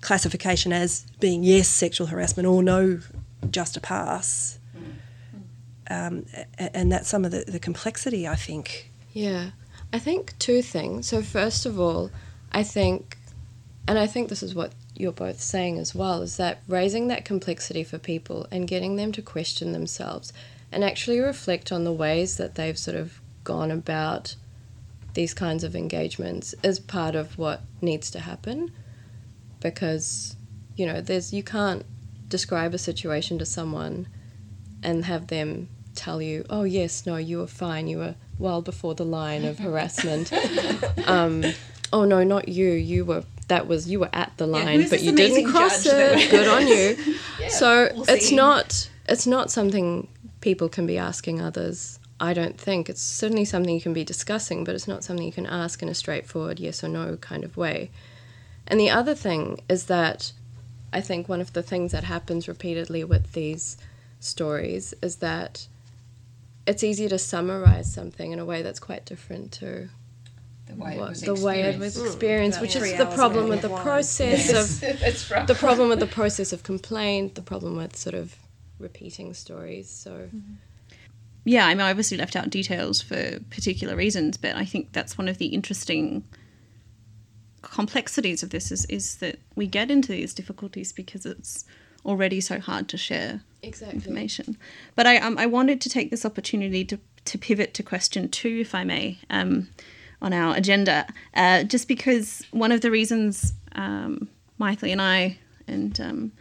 classification 0.00 0.72
as 0.72 1.06
being 1.20 1.42
yes 1.42 1.68
sexual 1.68 2.08
harassment 2.08 2.46
or 2.46 2.62
no 2.62 3.00
just 3.50 3.76
a 3.76 3.80
pass 3.80 4.58
um, 5.90 6.24
and 6.58 6.90
that's 6.90 7.08
some 7.08 7.24
of 7.24 7.32
the, 7.32 7.44
the 7.46 7.58
complexity, 7.58 8.26
I 8.26 8.34
think. 8.34 8.90
Yeah, 9.12 9.50
I 9.92 9.98
think 9.98 10.38
two 10.38 10.62
things. 10.62 11.06
So, 11.06 11.22
first 11.22 11.66
of 11.66 11.78
all, 11.78 12.10
I 12.50 12.62
think, 12.62 13.18
and 13.86 13.98
I 13.98 14.06
think 14.06 14.28
this 14.28 14.42
is 14.42 14.54
what 14.54 14.72
you're 14.94 15.12
both 15.12 15.40
saying 15.40 15.78
as 15.78 15.94
well, 15.94 16.22
is 16.22 16.36
that 16.36 16.62
raising 16.66 17.08
that 17.08 17.24
complexity 17.24 17.84
for 17.84 17.98
people 17.98 18.46
and 18.50 18.66
getting 18.66 18.96
them 18.96 19.12
to 19.12 19.22
question 19.22 19.72
themselves 19.72 20.32
and 20.72 20.84
actually 20.84 21.20
reflect 21.20 21.70
on 21.72 21.84
the 21.84 21.92
ways 21.92 22.36
that 22.36 22.54
they've 22.54 22.78
sort 22.78 22.96
of 22.96 23.20
gone 23.44 23.70
about 23.70 24.36
these 25.14 25.34
kinds 25.34 25.62
of 25.62 25.76
engagements 25.76 26.54
is 26.62 26.80
part 26.80 27.14
of 27.14 27.36
what 27.36 27.60
needs 27.80 28.10
to 28.10 28.20
happen 28.20 28.72
because 29.60 30.36
you 30.74 30.86
know 30.86 31.00
there's 31.00 31.32
you 31.32 31.42
can't 31.42 31.84
describe 32.28 32.72
a 32.72 32.78
situation 32.78 33.38
to 33.38 33.44
someone 33.44 34.06
and 34.82 35.04
have 35.04 35.26
them 35.28 35.68
tell 35.94 36.20
you, 36.20 36.44
oh, 36.50 36.64
yes, 36.64 37.06
no, 37.06 37.16
you 37.16 37.38
were 37.38 37.46
fine, 37.46 37.86
you 37.86 37.98
were 37.98 38.14
well 38.38 38.62
before 38.62 38.94
the 38.94 39.04
line 39.04 39.44
of 39.44 39.58
harassment. 39.58 40.32
um, 41.06 41.44
oh, 41.92 42.04
no, 42.04 42.24
not 42.24 42.48
you, 42.48 42.70
you 42.70 43.04
were. 43.04 43.24
That 43.48 43.66
was 43.66 43.90
you 43.90 44.00
were 44.00 44.08
at 44.14 44.34
the 44.38 44.46
line, 44.46 44.80
yeah, 44.80 44.86
but 44.88 45.02
you 45.02 45.14
didn't 45.14 45.50
cross 45.50 45.84
it. 45.84 46.30
Good 46.30 46.48
on 46.48 46.66
you. 46.66 46.96
yeah, 47.40 47.48
so 47.48 47.90
we'll 47.92 48.04
it's 48.08 48.30
not 48.30 48.88
it's 49.08 49.26
not 49.26 49.50
something 49.50 50.08
people 50.42 50.68
can 50.68 50.86
be 50.86 50.98
asking 50.98 51.40
others. 51.40 51.98
I 52.20 52.34
don't 52.34 52.60
think 52.60 52.90
it's 52.90 53.00
certainly 53.00 53.46
something 53.46 53.74
you 53.74 53.80
can 53.80 53.94
be 53.94 54.04
discussing, 54.04 54.64
but 54.64 54.74
it's 54.74 54.86
not 54.86 55.02
something 55.02 55.24
you 55.24 55.32
can 55.32 55.46
ask 55.46 55.82
in 55.82 55.88
a 55.88 55.94
straightforward 55.94 56.60
yes 56.60 56.84
or 56.84 56.88
no 56.88 57.16
kind 57.16 57.42
of 57.42 57.56
way. 57.56 57.90
And 58.66 58.78
the 58.78 58.90
other 58.90 59.14
thing 59.14 59.60
is 59.68 59.86
that 59.86 60.32
I 60.92 61.00
think 61.00 61.28
one 61.28 61.40
of 61.40 61.54
the 61.54 61.62
things 61.62 61.92
that 61.92 62.04
happens 62.04 62.46
repeatedly 62.46 63.02
with 63.02 63.32
these 63.32 63.78
stories 64.20 64.94
is 65.02 65.16
that 65.16 65.66
it's 66.66 66.84
easier 66.84 67.08
to 67.08 67.18
summarize 67.18 67.92
something 67.92 68.30
in 68.30 68.38
a 68.38 68.44
way 68.44 68.62
that's 68.62 68.78
quite 68.78 69.04
different 69.04 69.50
to 69.52 69.88
the 70.66 70.74
way 70.74 70.96
what, 70.98 71.06
it 71.06 71.30
was 71.30 71.42
the 71.42 71.48
it 71.48 71.78
was 71.78 72.00
experienced, 72.00 72.58
mm. 72.58 72.62
which 72.62 72.76
is 72.76 72.96
the 72.96 73.06
problem 73.06 73.48
with 73.48 73.62
the 73.62 73.68
process 73.68 74.48
yes. 74.48 74.82
of 75.32 75.46
the 75.46 75.54
problem 75.54 75.88
with 75.88 75.98
the 75.98 76.06
process 76.06 76.52
of 76.52 76.62
complaint, 76.62 77.34
the 77.34 77.42
problem 77.42 77.76
with 77.76 77.96
sort 77.96 78.14
of 78.14 78.36
repeating 78.78 79.34
stories. 79.34 79.88
So. 79.88 80.10
Mm-hmm. 80.12 80.54
Yeah, 81.44 81.66
I 81.66 81.74
mean, 81.74 81.80
I 81.80 81.90
obviously 81.90 82.16
left 82.16 82.36
out 82.36 82.50
details 82.50 83.02
for 83.02 83.40
particular 83.50 83.96
reasons, 83.96 84.36
but 84.36 84.54
I 84.54 84.64
think 84.64 84.92
that's 84.92 85.18
one 85.18 85.28
of 85.28 85.38
the 85.38 85.46
interesting 85.46 86.24
complexities 87.62 88.42
of 88.42 88.50
this 88.50 88.70
is, 88.70 88.84
is 88.86 89.16
that 89.16 89.38
we 89.56 89.66
get 89.66 89.90
into 89.90 90.12
these 90.12 90.34
difficulties 90.34 90.92
because 90.92 91.26
it's 91.26 91.64
already 92.04 92.40
so 92.40 92.60
hard 92.60 92.88
to 92.88 92.96
share 92.96 93.42
exactly. 93.62 93.96
information. 93.96 94.56
But 94.94 95.06
I 95.06 95.18
um, 95.18 95.38
I 95.38 95.46
wanted 95.46 95.80
to 95.82 95.88
take 95.88 96.10
this 96.10 96.24
opportunity 96.24 96.84
to 96.86 96.98
to 97.24 97.38
pivot 97.38 97.74
to 97.74 97.82
question 97.82 98.28
two, 98.28 98.58
if 98.60 98.74
I 98.74 98.84
may, 98.84 99.18
um, 99.30 99.68
on 100.20 100.32
our 100.32 100.56
agenda, 100.56 101.06
uh, 101.34 101.62
just 101.64 101.88
because 101.88 102.42
one 102.50 102.72
of 102.72 102.80
the 102.80 102.90
reasons 102.90 103.54
um, 103.72 104.28
Mythili 104.60 104.92
and 104.92 105.02
I 105.02 105.38
and 105.66 106.00
um, 106.00 106.32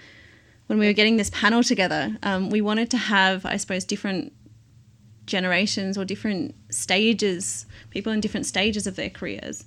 when 0.72 0.80
we 0.80 0.88
were 0.88 0.94
getting 0.94 1.18
this 1.18 1.30
panel 1.32 1.62
together, 1.62 2.16
um, 2.24 2.50
we 2.50 2.62
wanted 2.62 2.90
to 2.92 2.98
have, 2.98 3.46
I 3.46 3.58
suppose, 3.58 3.84
different 3.84 4.32
generations 5.26 5.98
or 5.98 6.06
different 6.06 6.56
stages, 6.70 7.66
people 7.90 8.14
in 8.14 8.22
different 8.22 8.46
stages 8.46 8.88
of 8.88 8.96
their 8.96 9.10
careers, 9.10 9.66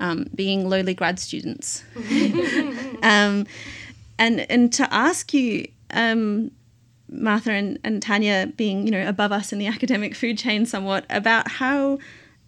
um, 0.00 0.24
being 0.34 0.66
lowly 0.66 0.94
grad 0.94 1.18
students. 1.18 1.84
um, 3.02 3.46
and 4.18 4.50
and 4.50 4.72
to 4.72 4.90
ask 4.94 5.34
you, 5.34 5.68
um, 5.90 6.50
Martha 7.10 7.50
and, 7.50 7.78
and 7.84 8.00
Tanya, 8.00 8.50
being 8.56 8.86
you 8.86 8.92
know 8.92 9.06
above 9.06 9.32
us 9.32 9.52
in 9.52 9.58
the 9.58 9.66
academic 9.66 10.14
food 10.14 10.38
chain 10.38 10.64
somewhat, 10.64 11.04
about 11.10 11.50
how 11.50 11.98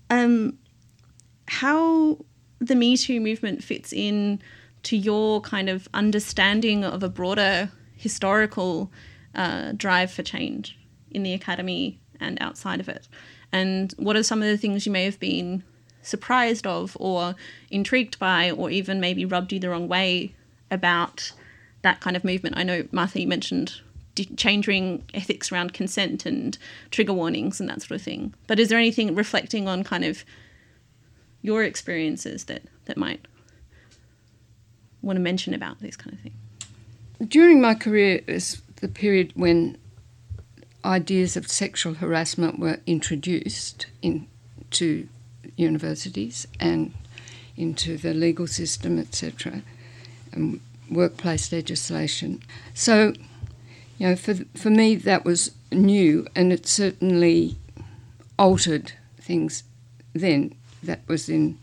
um, 0.08 0.56
how 1.46 2.16
the 2.58 2.74
Me 2.74 2.96
Too 2.96 3.20
movement 3.20 3.62
fits 3.62 3.92
in 3.92 4.40
to 4.84 4.96
your 4.96 5.42
kind 5.42 5.68
of 5.68 5.86
understanding 5.92 6.84
of 6.84 7.02
a 7.02 7.10
broader 7.10 7.70
historical 7.98 8.90
uh, 9.34 9.72
drive 9.72 10.10
for 10.10 10.22
change 10.22 10.78
in 11.10 11.22
the 11.22 11.34
academy 11.34 12.00
and 12.18 12.38
outside 12.40 12.80
of 12.80 12.88
it, 12.88 13.06
and 13.52 13.92
what 13.98 14.16
are 14.16 14.22
some 14.22 14.40
of 14.42 14.48
the 14.48 14.56
things 14.56 14.86
you 14.86 14.92
may 14.92 15.04
have 15.04 15.20
been 15.20 15.62
surprised 16.02 16.66
of 16.66 16.96
or 16.98 17.34
intrigued 17.70 18.18
by, 18.18 18.50
or 18.50 18.70
even 18.70 19.00
maybe 19.00 19.24
rubbed 19.24 19.52
you 19.52 19.60
the 19.60 19.68
wrong 19.68 19.88
way 19.88 20.34
about 20.70 21.32
that 21.82 22.00
kind 22.00 22.16
of 22.16 22.24
movement. 22.24 22.56
I 22.56 22.62
know, 22.62 22.86
Martha, 22.90 23.20
you 23.20 23.26
mentioned 23.26 23.80
changing 24.36 25.04
ethics 25.14 25.52
around 25.52 25.72
consent 25.72 26.26
and 26.26 26.58
trigger 26.90 27.12
warnings 27.12 27.60
and 27.60 27.68
that 27.68 27.82
sort 27.82 27.92
of 27.92 28.02
thing. 28.02 28.34
But 28.48 28.58
is 28.58 28.68
there 28.68 28.78
anything 28.78 29.14
reflecting 29.14 29.68
on 29.68 29.84
kind 29.84 30.04
of 30.04 30.24
your 31.40 31.62
experiences 31.62 32.44
that, 32.44 32.62
that 32.86 32.96
might 32.96 33.26
want 35.02 35.16
to 35.16 35.20
mention 35.20 35.54
about 35.54 35.78
these 35.78 35.96
kind 35.96 36.14
of 36.14 36.20
things? 36.20 36.34
During 37.26 37.60
my 37.60 37.74
career 37.74 38.20
is 38.26 38.62
the 38.76 38.88
period 38.88 39.32
when 39.34 39.76
ideas 40.84 41.36
of 41.36 41.50
sexual 41.50 41.94
harassment 41.94 42.58
were 42.58 42.78
introduced 42.86 43.86
into 44.02 45.08
universities 45.56 46.46
and 46.60 46.94
into 47.56 47.96
the 47.96 48.14
legal 48.14 48.46
system, 48.46 48.98
etc 48.98 49.62
and 50.32 50.60
workplace 50.90 51.52
legislation. 51.52 52.42
So, 52.74 53.12
you 53.98 54.08
know, 54.08 54.16
for, 54.16 54.34
for 54.56 54.70
me, 54.70 54.94
that 54.96 55.24
was 55.24 55.52
new 55.70 56.26
and 56.34 56.52
it 56.52 56.66
certainly 56.66 57.56
altered 58.38 58.92
things 59.20 59.64
then. 60.12 60.54
That 60.82 61.00
was 61.08 61.28
in 61.28 61.58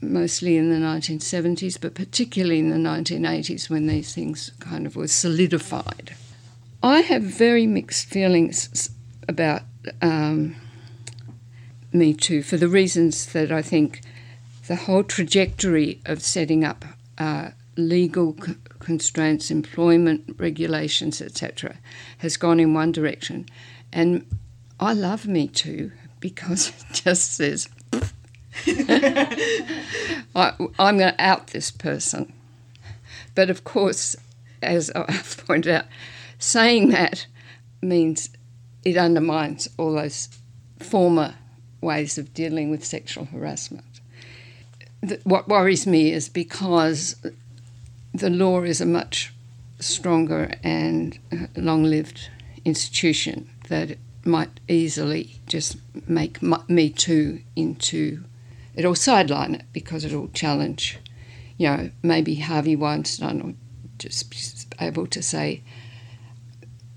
mostly 0.00 0.56
in 0.56 0.70
the 0.70 0.76
1970s, 0.76 1.80
but 1.80 1.94
particularly 1.94 2.58
in 2.58 2.70
the 2.70 2.76
1980s 2.76 3.68
when 3.68 3.86
these 3.86 4.14
things 4.14 4.50
kind 4.60 4.86
of 4.86 4.96
were 4.96 5.08
solidified. 5.08 6.14
I 6.82 7.00
have 7.00 7.22
very 7.22 7.66
mixed 7.66 8.06
feelings 8.06 8.90
about 9.26 9.62
um, 10.00 10.56
Me 11.92 12.14
Too 12.14 12.42
for 12.42 12.56
the 12.56 12.68
reasons 12.68 13.26
that 13.32 13.50
I 13.50 13.62
think 13.62 14.00
the 14.66 14.76
whole 14.76 15.02
trajectory 15.02 16.00
of 16.06 16.22
setting 16.22 16.64
up 16.64 16.84
uh, 17.16 17.50
legal 17.76 18.36
c- 18.40 18.54
constraints, 18.78 19.50
employment 19.50 20.36
regulations, 20.38 21.20
etc., 21.20 21.76
has 22.18 22.36
gone 22.36 22.60
in 22.60 22.74
one 22.74 22.92
direction. 22.92 23.46
And 23.92 24.26
I 24.78 24.92
love 24.92 25.26
Me 25.26 25.48
Too 25.48 25.92
because 26.20 26.68
it 26.90 26.94
just 26.94 27.34
says, 27.34 27.68
I, 30.34 30.54
am 30.78 30.98
going 30.98 31.12
to 31.12 31.14
out 31.18 31.48
this 31.48 31.70
person. 31.70 32.32
But 33.34 33.50
of 33.50 33.64
course, 33.64 34.16
as 34.62 34.90
I've 34.90 35.42
pointed 35.46 35.72
out, 35.72 35.84
saying 36.38 36.90
that 36.90 37.26
means 37.80 38.30
it 38.84 38.96
undermines 38.96 39.68
all 39.76 39.94
those 39.94 40.28
former 40.78 41.34
ways 41.80 42.18
of 42.18 42.34
dealing 42.34 42.70
with 42.70 42.84
sexual 42.84 43.26
harassment. 43.26 43.84
What 45.24 45.48
worries 45.48 45.86
me 45.86 46.12
is 46.12 46.28
because 46.28 47.16
the 48.12 48.30
law 48.30 48.62
is 48.62 48.80
a 48.80 48.86
much 48.86 49.32
stronger 49.78 50.52
and 50.64 51.18
uh, 51.32 51.46
long 51.56 51.84
lived 51.84 52.30
institution 52.64 53.48
that 53.68 53.96
might 54.24 54.60
easily 54.68 55.40
just 55.46 55.76
make 56.08 56.42
Me 56.42 56.90
Too 56.90 57.40
into 57.54 58.24
it'll 58.78 58.94
sideline 58.94 59.56
it 59.56 59.64
because 59.72 60.04
it'll 60.04 60.28
challenge, 60.28 60.98
you 61.58 61.68
know, 61.68 61.90
maybe 62.02 62.36
Harvey 62.36 62.76
Weinstein 62.76 63.42
will 63.42 63.54
just 63.98 64.72
able 64.80 65.06
to 65.08 65.20
say, 65.20 65.62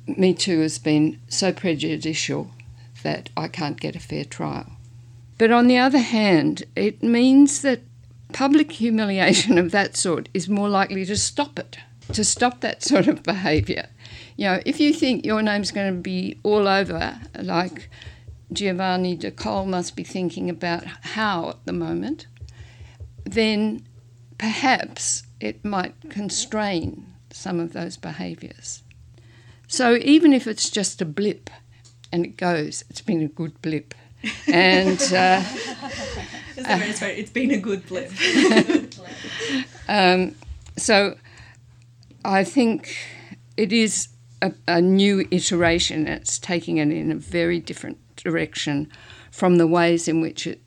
Me 0.05 0.33
Too 0.33 0.59
has 0.59 0.77
been 0.77 1.19
so 1.27 1.51
prejudicial 1.51 2.51
that 3.01 3.29
I 3.35 3.47
can't 3.47 3.79
get 3.79 3.95
a 3.95 3.99
fair 3.99 4.23
trial. 4.23 4.73
But 5.39 5.51
on 5.51 5.65
the 5.65 5.79
other 5.79 5.97
hand, 5.97 6.65
it 6.75 7.01
means 7.01 7.63
that 7.63 7.81
public 8.31 8.73
humiliation 8.73 9.57
of 9.57 9.71
that 9.71 9.97
sort 9.97 10.29
is 10.35 10.47
more 10.47 10.69
likely 10.69 11.03
to 11.05 11.17
stop 11.17 11.57
it, 11.57 11.79
to 12.13 12.23
stop 12.23 12.61
that 12.61 12.83
sort 12.83 13.07
of 13.07 13.23
behaviour. 13.23 13.89
You 14.37 14.45
know, 14.45 14.61
if 14.67 14.79
you 14.79 14.93
think 14.93 15.25
your 15.25 15.41
name's 15.41 15.71
going 15.71 15.95
to 15.95 15.99
be 15.99 16.37
all 16.43 16.67
over, 16.67 17.19
like 17.41 17.89
Giovanni 18.53 19.15
de 19.15 19.31
Cole 19.31 19.65
must 19.65 19.95
be 19.95 20.03
thinking 20.03 20.49
about 20.49 20.83
how 20.85 21.49
at 21.49 21.65
the 21.65 21.73
moment, 21.73 22.27
then 23.23 23.85
perhaps 24.37 25.23
it 25.39 25.63
might 25.63 25.95
constrain 26.09 27.05
some 27.29 27.59
of 27.59 27.73
those 27.73 27.97
behaviours. 27.97 28.83
So 29.67 29.95
even 29.95 30.33
if 30.33 30.47
it's 30.47 30.69
just 30.69 31.01
a 31.01 31.05
blip 31.05 31.49
and 32.11 32.25
it 32.25 32.35
goes, 32.35 32.83
it's 32.89 33.01
been 33.01 33.21
a 33.21 33.27
good 33.27 33.61
blip. 33.61 33.93
And 34.47 35.01
uh, 35.13 35.41
it's 36.57 37.31
been 37.31 37.51
a 37.51 37.57
good 37.57 37.87
blip. 37.87 38.11
um, 39.87 40.35
so 40.77 41.17
I 42.23 42.43
think 42.43 42.95
it 43.57 43.73
is 43.73 44.09
a, 44.41 44.53
a 44.67 44.79
new 44.79 45.27
iteration. 45.31 46.07
It's 46.07 46.37
taking 46.37 46.77
it 46.77 46.91
in 46.91 47.11
a 47.11 47.15
very 47.15 47.59
different 47.59 47.97
direction 48.23 48.91
from 49.31 49.57
the 49.57 49.67
ways 49.67 50.07
in 50.07 50.21
which 50.21 50.47
it 50.47 50.61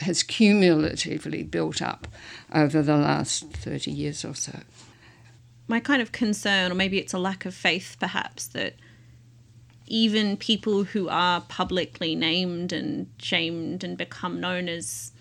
has 0.00 0.22
cumulatively 0.22 1.42
built 1.42 1.80
up 1.80 2.06
over 2.54 2.82
the 2.82 2.96
last 2.96 3.50
30 3.50 3.90
years 3.90 4.24
or 4.24 4.34
so. 4.34 4.60
My 5.68 5.80
kind 5.80 6.02
of 6.02 6.12
concern, 6.12 6.70
or 6.70 6.74
maybe 6.74 6.98
it's 6.98 7.14
a 7.14 7.18
lack 7.18 7.44
of 7.44 7.54
faith 7.54 7.96
perhaps, 7.98 8.46
that 8.48 8.74
even 9.86 10.36
people 10.36 10.84
who 10.84 11.08
are 11.08 11.40
publicly 11.42 12.14
named 12.14 12.72
and 12.72 13.08
shamed 13.18 13.84
and 13.84 13.96
become 13.96 14.40
known 14.40 14.68
as 14.68 15.12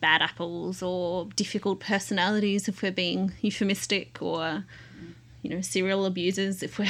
bad 0.00 0.22
apples 0.22 0.82
or 0.82 1.26
difficult 1.36 1.80
personalities, 1.80 2.68
if 2.68 2.82
we're 2.82 2.92
being 2.92 3.32
euphemistic, 3.40 4.18
or, 4.20 4.64
you 5.42 5.50
know, 5.50 5.60
serial 5.60 6.04
abusers, 6.04 6.62
if 6.62 6.78
we're 6.78 6.88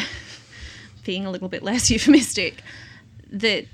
being 1.05 1.25
a 1.25 1.31
little 1.31 1.49
bit 1.49 1.63
less 1.63 1.91
euphemistic, 1.91 2.63
that 3.31 3.67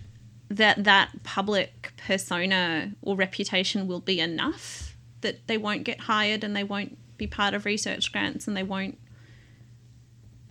that 0.56 0.84
that 0.84 1.10
public 1.22 1.92
persona 2.06 2.92
or 3.00 3.16
reputation 3.16 3.86
will 3.86 4.00
be 4.00 4.20
enough 4.20 4.96
that 5.22 5.46
they 5.46 5.56
won't 5.56 5.84
get 5.84 6.00
hired 6.00 6.44
and 6.44 6.54
they 6.54 6.64
won't 6.64 6.98
be 7.16 7.26
part 7.26 7.54
of 7.54 7.64
research 7.64 8.12
grants 8.12 8.46
and 8.46 8.56
they 8.56 8.62
won't 8.62 8.98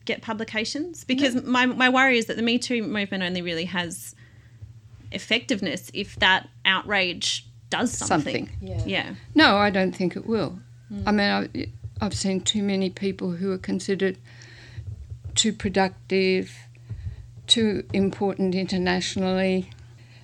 get 0.06 0.22
publications 0.22 1.04
because 1.04 1.36
no. 1.36 1.42
my, 1.44 1.66
my 1.66 1.90
worry 1.90 2.18
is 2.18 2.26
that 2.26 2.36
the 2.36 2.42
me 2.42 2.58
too 2.58 2.82
movement 2.82 3.24
only 3.24 3.42
really 3.42 3.66
has 3.66 4.16
effectiveness 5.12 5.92
if 5.94 6.16
that 6.16 6.50
outrage 6.66 7.46
does 7.70 7.92
something, 7.92 8.48
something. 8.48 8.68
Yeah. 8.68 8.84
yeah 8.86 9.16
no 9.36 9.58
i 9.58 9.70
don't 9.70 9.96
think 9.96 10.16
it 10.16 10.26
will 10.26 10.60
mm. 10.92 11.04
i 11.06 11.12
mean 11.12 11.30
I, 11.30 12.04
i've 12.04 12.16
seen 12.16 12.42
too 12.42 12.64
many 12.64 12.90
people 12.90 13.32
who 13.32 13.52
are 13.52 13.58
considered 13.58 14.18
too 15.36 15.54
productive 15.54 16.58
too 17.46 17.84
important 17.94 18.56
internationally 18.56 19.70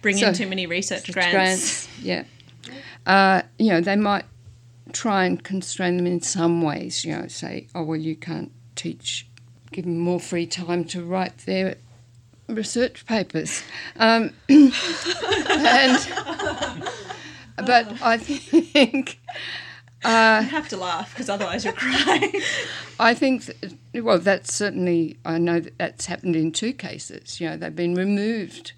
bring 0.08 0.18
so, 0.18 0.30
in 0.30 0.34
too 0.34 0.48
many 0.48 0.66
research 0.66 1.12
grants. 1.12 1.34
grants 1.34 1.88
yeah. 2.02 2.24
Uh, 3.06 3.42
you 3.60 3.70
know, 3.70 3.82
they 3.82 3.98
might 3.98 4.24
try 4.94 5.26
and 5.26 5.44
constrain 5.44 5.98
them 5.98 6.08
in 6.08 6.22
some 6.22 6.62
ways, 6.62 7.04
you 7.04 7.14
know, 7.14 7.28
say, 7.28 7.68
oh, 7.76 7.84
well, 7.84 8.00
you 8.00 8.16
can't 8.16 8.52
teach, 8.76 9.28
give 9.74 9.84
them 9.84 10.00
more 10.00 10.20
free 10.20 10.46
time 10.48 10.86
to 10.86 11.04
write 11.04 11.38
their 11.40 11.76
research 12.48 13.06
papers. 13.06 13.64
Um, 13.98 14.34
and, 14.50 14.72
but 17.58 18.02
I 18.02 18.18
think. 18.18 19.20
Uh, 20.06 20.42
you 20.44 20.50
have 20.50 20.70
to 20.70 20.78
laugh 20.78 21.10
because 21.14 21.28
otherwise 21.28 21.66
you'll 21.66 21.74
cry. 21.74 22.32
I 23.00 23.14
think, 23.14 23.46
that, 23.46 24.04
well, 24.06 24.20
that's 24.20 24.54
certainly, 24.54 25.18
I 25.26 25.38
know 25.38 25.60
that 25.60 25.78
that's 25.78 26.06
happened 26.06 26.38
in 26.38 26.54
two 26.54 26.72
cases. 26.72 27.42
You 27.42 27.50
know, 27.50 27.58
they've 27.58 27.76
been 27.76 27.96
removed 27.96 28.72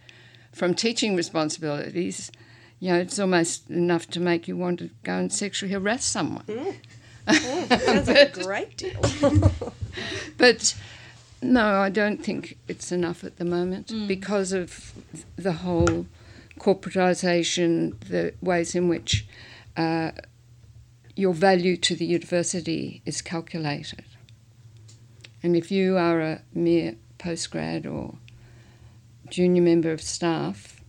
from 0.60 0.74
teaching 0.74 1.15
responsibilities, 1.15 2.34
you 2.82 2.91
know, 2.91 3.00
it's 3.00 3.17
almost 3.17 3.69
enough 3.69 4.08
to 4.08 4.19
make 4.19 4.45
you 4.45 4.58
want 4.58 4.80
to 4.80 4.89
go 5.04 5.13
and 5.13 5.32
sexually 5.32 5.72
harass 5.72 6.04
someone. 6.04 6.43
Mm. 6.43 6.76
Mm, 7.30 7.82
sounds 7.86 8.08
but, 8.08 8.38
a 8.38 8.43
great 8.43 8.76
deal. 8.76 9.00
but 10.38 10.76
no, 11.43 11.63
I 11.80 11.89
don't 11.89 12.24
think 12.24 12.58
it's 12.67 12.91
enough 12.91 13.24
at 13.24 13.38
the 13.38 13.45
moment 13.45 13.89
mm. 13.89 14.08
because 14.08 14.52
of 14.52 14.93
the 15.36 15.52
whole 15.52 16.08
corporatisation, 16.60 18.00
the 18.00 18.34
ways 18.41 18.74
in 18.74 18.88
which 18.88 19.28
uh, 19.78 20.10
your 21.15 21.36
value 21.36 21.78
to 21.78 21.95
the 21.95 22.06
university 22.06 23.04
is 23.06 23.22
calculated. 23.22 24.06
And 25.43 25.56
if 25.56 25.69
you 25.69 25.98
are 25.98 26.19
a 26.19 26.41
mere 26.52 26.95
postgrad 27.19 27.86
or 27.86 28.15
junior 29.29 29.61
member 29.61 29.91
of 29.91 30.01
staff 30.01 30.81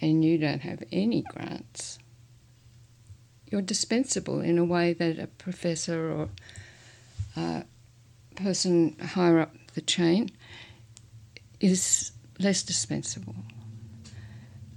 and 0.00 0.24
you 0.24 0.38
don't 0.38 0.60
have 0.60 0.82
any 0.92 1.22
grants, 1.22 1.98
you're 3.50 3.62
dispensable 3.62 4.40
in 4.40 4.58
a 4.58 4.64
way 4.64 4.92
that 4.92 5.18
a 5.18 5.26
professor 5.26 6.10
or 6.10 6.28
a 7.36 7.64
person 8.36 8.96
higher 8.98 9.40
up 9.40 9.54
the 9.74 9.80
chain 9.80 10.30
is 11.60 12.12
less 12.38 12.62
dispensable. 12.62 13.34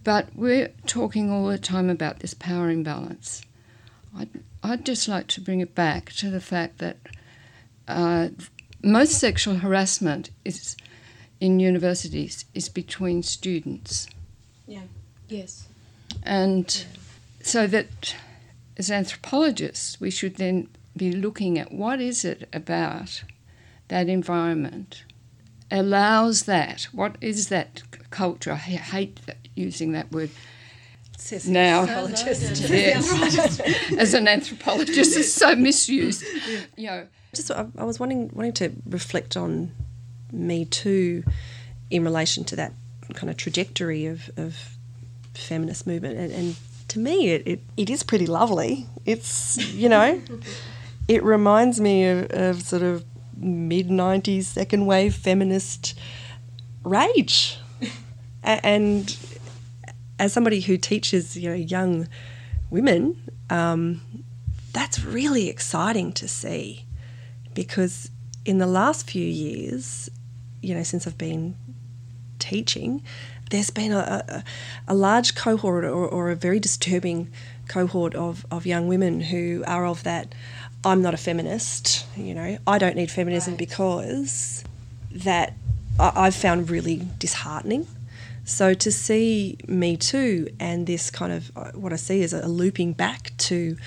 But 0.03 0.35
we're 0.35 0.73
talking 0.85 1.31
all 1.31 1.47
the 1.47 1.57
time 1.57 1.89
about 1.89 2.19
this 2.19 2.33
power 2.33 2.69
imbalance. 2.69 3.41
I'd, 4.15 4.29
I'd 4.61 4.85
just 4.85 5.07
like 5.07 5.27
to 5.27 5.41
bring 5.41 5.61
it 5.61 5.73
back 5.73 6.11
to 6.13 6.29
the 6.29 6.41
fact 6.41 6.79
that 6.79 6.97
uh, 7.87 8.29
most 8.83 9.13
sexual 9.13 9.55
harassment 9.55 10.29
is 10.43 10.75
in 11.43 11.59
universities 11.59 12.45
is 12.53 12.69
between 12.69 13.21
students. 13.21 14.07
Yeah. 14.65 14.83
Yes. 15.27 15.67
And 16.23 16.73
yeah. 16.73 17.43
so 17.43 17.67
that 17.67 18.15
as 18.77 18.89
anthropologists, 18.89 19.99
we 19.99 20.09
should 20.09 20.37
then 20.37 20.69
be 20.95 21.11
looking 21.11 21.59
at 21.59 21.73
what 21.73 21.99
is 21.99 22.23
it 22.23 22.47
about 22.53 23.25
that 23.89 24.07
environment 24.07 25.03
allows 25.69 26.43
that. 26.43 26.83
What 26.93 27.17
is 27.19 27.49
that 27.49 27.81
culture? 28.09 28.53
I 28.53 28.55
hate 28.55 29.19
using 29.53 29.91
that 29.91 30.13
word. 30.13 30.29
Says 31.17 31.49
now, 31.49 31.83
yes. 31.83 33.59
as 33.97 34.13
an 34.13 34.29
anthropologist, 34.29 35.17
it's 35.17 35.33
so 35.33 35.55
misused. 35.57 36.23
You 36.77 36.87
know, 36.87 37.07
just 37.33 37.51
I, 37.51 37.65
I 37.77 37.83
was 37.83 37.99
wanting 37.99 38.29
wanting 38.33 38.53
to 38.53 38.71
reflect 38.85 39.35
on 39.35 39.71
me 40.33 40.65
Too 40.65 41.23
in 41.89 42.03
relation 42.03 42.43
to 42.45 42.55
that 42.55 42.73
kind 43.13 43.29
of 43.29 43.37
trajectory 43.37 44.07
of, 44.07 44.29
of 44.37 44.77
feminist 45.33 45.85
movement 45.85 46.17
and, 46.17 46.31
and 46.31 46.55
to 46.93 46.99
me, 46.99 47.29
it, 47.29 47.47
it, 47.47 47.59
it 47.75 47.89
is 47.89 48.03
pretty 48.03 48.27
lovely. 48.27 48.85
It's, 49.05 49.57
you 49.73 49.89
know, 49.89 50.21
it 51.07 51.23
reminds 51.23 51.81
me 51.81 52.05
of, 52.07 52.31
of 52.31 52.61
sort 52.61 52.83
of 52.83 53.03
mid 53.35 53.87
90s 53.87 54.43
second 54.43 54.85
wave 54.85 55.15
feminist 55.15 55.97
rage. 56.83 57.57
and 58.43 59.17
as 60.19 60.33
somebody 60.33 60.61
who 60.61 60.77
teaches, 60.77 61.35
you 61.35 61.49
know, 61.49 61.55
young 61.55 62.07
women, 62.69 63.29
um, 63.49 64.01
that's 64.71 65.03
really 65.03 65.49
exciting 65.49 66.13
to 66.13 66.27
see 66.27 66.85
because 67.53 68.11
in 68.45 68.57
the 68.59 68.67
last 68.67 69.09
few 69.09 69.25
years, 69.25 70.09
you 70.63 70.73
know, 70.73 70.83
since 70.83 71.05
I've 71.05 71.17
been 71.17 71.55
teaching, 72.39 73.03
there's 73.51 73.69
been 73.69 73.91
a, 73.91 74.23
a, 74.27 74.43
a 74.87 74.95
large 74.95 75.35
cohort 75.35 75.83
or, 75.83 76.07
or, 76.07 76.31
a 76.31 76.35
very 76.35 76.59
disturbing 76.59 77.31
cohort 77.67 78.15
of, 78.15 78.45
of 78.49 78.65
young 78.65 78.87
women 78.87 79.21
who 79.21 79.63
are 79.67 79.85
of 79.85 80.03
that 80.03 80.33
I'm 80.83 81.01
not 81.01 81.13
a 81.13 81.17
feminist, 81.17 82.05
you 82.17 82.33
know, 82.33 82.57
I 82.67 82.77
don't 82.77 82.95
need 82.95 83.09
feminism 83.09 83.53
right. 83.53 83.59
because 83.59 84.63
that 85.11 85.53
I've 85.99 86.35
found 86.35 86.69
really 86.69 87.07
disheartening. 87.19 87.87
So 88.45 88.73
to 88.73 88.91
see 88.91 89.57
Me 89.67 89.95
Too 89.95 90.49
and 90.59 90.85
this 90.85 91.09
kind 91.09 91.31
of 91.31 91.51
uh, 91.55 91.71
what 91.71 91.93
I 91.93 91.95
see 91.95 92.21
is 92.21 92.33
a 92.33 92.47
looping 92.47 92.93
back 92.93 93.31
to 93.37 93.77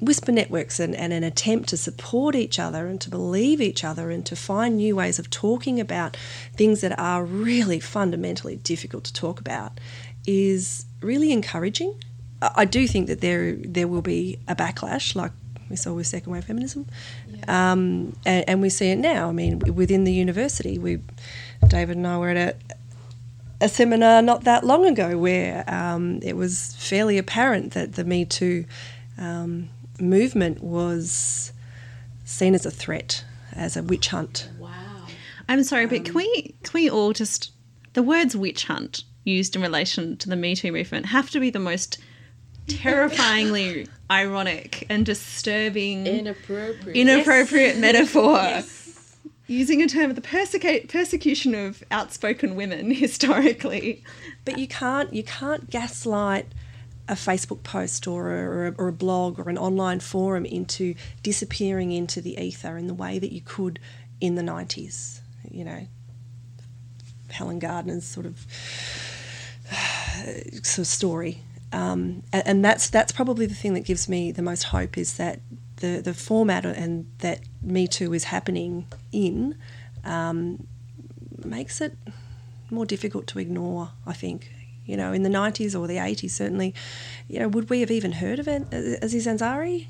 whisper 0.00 0.32
networks 0.32 0.80
and, 0.80 0.94
and, 0.94 1.12
an 1.12 1.22
attempt 1.22 1.68
to 1.68 1.76
support 1.76 2.34
each 2.34 2.58
other 2.58 2.86
and 2.86 3.00
to 3.00 3.10
believe 3.10 3.60
each 3.60 3.84
other 3.84 4.10
and 4.10 4.24
to 4.26 4.34
find 4.34 4.76
new 4.76 4.96
ways 4.96 5.18
of 5.18 5.28
talking 5.30 5.78
about 5.78 6.16
things 6.54 6.80
that 6.80 6.98
are 6.98 7.24
really 7.24 7.78
fundamentally 7.78 8.56
difficult 8.56 9.04
to 9.04 9.12
talk 9.12 9.40
about 9.40 9.78
is 10.26 10.86
really 11.02 11.32
encouraging. 11.32 11.94
I 12.42 12.64
do 12.64 12.86
think 12.86 13.06
that 13.08 13.20
there 13.20 13.52
there 13.52 13.86
will 13.86 14.02
be 14.02 14.38
a 14.48 14.56
backlash, 14.56 15.14
like 15.14 15.32
we 15.68 15.76
saw 15.76 15.92
with 15.92 16.06
second 16.06 16.32
wave 16.32 16.44
feminism, 16.44 16.86
yeah. 17.28 17.72
um, 17.72 18.16
and, 18.24 18.48
and, 18.48 18.62
we 18.62 18.70
see 18.70 18.90
it 18.90 18.96
now. 18.96 19.28
I 19.28 19.32
mean, 19.32 19.58
within 19.58 20.04
the 20.04 20.12
university, 20.12 20.78
we 20.78 21.00
David 21.68 21.98
and 21.98 22.06
I 22.06 22.16
were 22.16 22.30
at 22.30 22.36
a, 22.38 22.56
a 23.60 23.68
seminar 23.68 24.22
not 24.22 24.44
that 24.44 24.64
long 24.64 24.86
ago 24.86 25.18
where 25.18 25.64
um, 25.68 26.20
it 26.22 26.34
was 26.34 26.74
fairly 26.78 27.18
apparent 27.18 27.72
that 27.74 27.92
the 27.92 28.04
Me 28.04 28.24
Too 28.24 28.64
um, 29.18 29.68
movement 30.00 30.62
was 30.62 31.52
seen 32.24 32.54
as 32.54 32.64
a 32.64 32.70
threat, 32.70 33.24
as 33.52 33.76
a 33.76 33.82
witch 33.82 34.08
hunt. 34.08 34.48
Wow. 34.58 34.70
I'm 35.48 35.64
sorry, 35.64 35.86
but 35.86 36.04
can 36.04 36.16
um, 36.16 36.16
we 36.16 36.54
can 36.62 36.72
we 36.74 36.88
all 36.88 37.12
just 37.12 37.52
the 37.94 38.02
words 38.02 38.36
witch 38.36 38.64
hunt 38.64 39.02
used 39.24 39.56
in 39.56 39.62
relation 39.62 40.16
to 40.18 40.28
the 40.28 40.36
Me 40.36 40.54
Too 40.54 40.72
movement 40.72 41.06
have 41.06 41.30
to 41.30 41.40
be 41.40 41.50
the 41.50 41.58
most 41.58 41.98
terrifyingly 42.68 43.86
ironic 44.10 44.86
and 44.88 45.04
disturbing 45.04 46.06
inappropriate 46.06 46.96
inappropriate 46.96 47.74
yes. 47.74 47.78
metaphor. 47.78 48.36
Yes. 48.36 49.16
Using 49.46 49.82
a 49.82 49.88
term 49.88 50.10
of 50.10 50.16
the 50.16 50.22
persecu- 50.22 50.88
persecution 50.88 51.56
of 51.56 51.82
outspoken 51.90 52.54
women 52.54 52.90
historically. 52.94 54.04
But 54.44 54.58
you 54.58 54.68
can't 54.68 55.12
you 55.12 55.24
can't 55.24 55.68
gaslight 55.68 56.46
a 57.10 57.14
Facebook 57.14 57.64
post 57.64 58.06
or 58.06 58.30
a, 58.30 58.74
or 58.78 58.88
a, 58.88 58.92
blog 58.92 59.38
or 59.40 59.50
an 59.50 59.58
online 59.58 59.98
forum 59.98 60.46
into 60.46 60.94
disappearing 61.24 61.90
into 61.90 62.20
the 62.20 62.38
ether 62.38 62.78
in 62.78 62.86
the 62.86 62.94
way 62.94 63.18
that 63.18 63.32
you 63.32 63.40
could 63.40 63.80
in 64.20 64.36
the 64.36 64.42
90s. 64.42 65.20
You 65.50 65.64
know, 65.64 65.86
Helen 67.28 67.58
Garner's 67.58 68.04
sort 68.06 68.26
of 68.26 68.46
sort 70.62 70.78
of 70.78 70.86
story. 70.86 71.42
Um, 71.72 72.22
and, 72.32 72.42
and, 72.46 72.64
that's 72.64 72.90
that's 72.90 73.12
probably 73.12 73.46
the 73.46 73.54
thing 73.54 73.74
that 73.74 73.84
gives 73.84 74.08
me 74.08 74.32
the 74.32 74.42
most 74.42 74.64
hope 74.64 74.98
is 74.98 75.16
that 75.16 75.40
the 75.76 76.00
the 76.00 76.14
format 76.14 76.64
and 76.64 77.06
that 77.18 77.40
Me 77.62 77.86
Too 77.86 78.12
is 78.12 78.24
happening 78.24 78.86
in 79.12 79.56
um, 80.04 80.66
makes 81.44 81.80
it 81.80 81.96
more 82.70 82.86
difficult 82.86 83.26
to 83.28 83.38
ignore. 83.38 83.90
I 84.06 84.12
think 84.12 84.52
you 84.84 84.96
know, 84.96 85.12
in 85.12 85.22
the 85.22 85.28
90s 85.28 85.78
or 85.78 85.86
the 85.86 85.96
80s, 85.96 86.30
certainly, 86.30 86.74
you 87.28 87.38
know, 87.38 87.48
would 87.48 87.70
we 87.70 87.80
have 87.80 87.90
even 87.90 88.12
heard 88.12 88.38
of 88.38 88.48
Aziz 88.48 89.26
Ansari? 89.26 89.86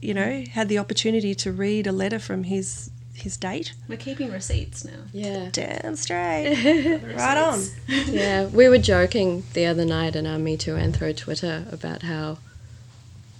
You 0.00 0.14
know, 0.14 0.44
had 0.50 0.68
the 0.68 0.78
opportunity 0.78 1.34
to 1.36 1.52
read 1.52 1.86
a 1.86 1.92
letter 1.92 2.18
from 2.18 2.44
his 2.44 2.90
his 3.14 3.36
date. 3.36 3.74
We're 3.88 3.98
keeping 3.98 4.32
receipts 4.32 4.84
now. 4.84 4.98
Yeah. 5.12 5.48
Damn 5.52 5.96
straight. 5.96 7.00
right 7.16 7.36
on. 7.36 7.62
yeah, 7.86 8.46
we 8.46 8.68
were 8.68 8.78
joking 8.78 9.44
the 9.52 9.66
other 9.66 9.84
night 9.84 10.16
in 10.16 10.26
our 10.26 10.38
Me 10.38 10.56
Too 10.56 10.74
Anthro 10.74 11.16
Twitter 11.16 11.64
about 11.70 12.02
how 12.02 12.38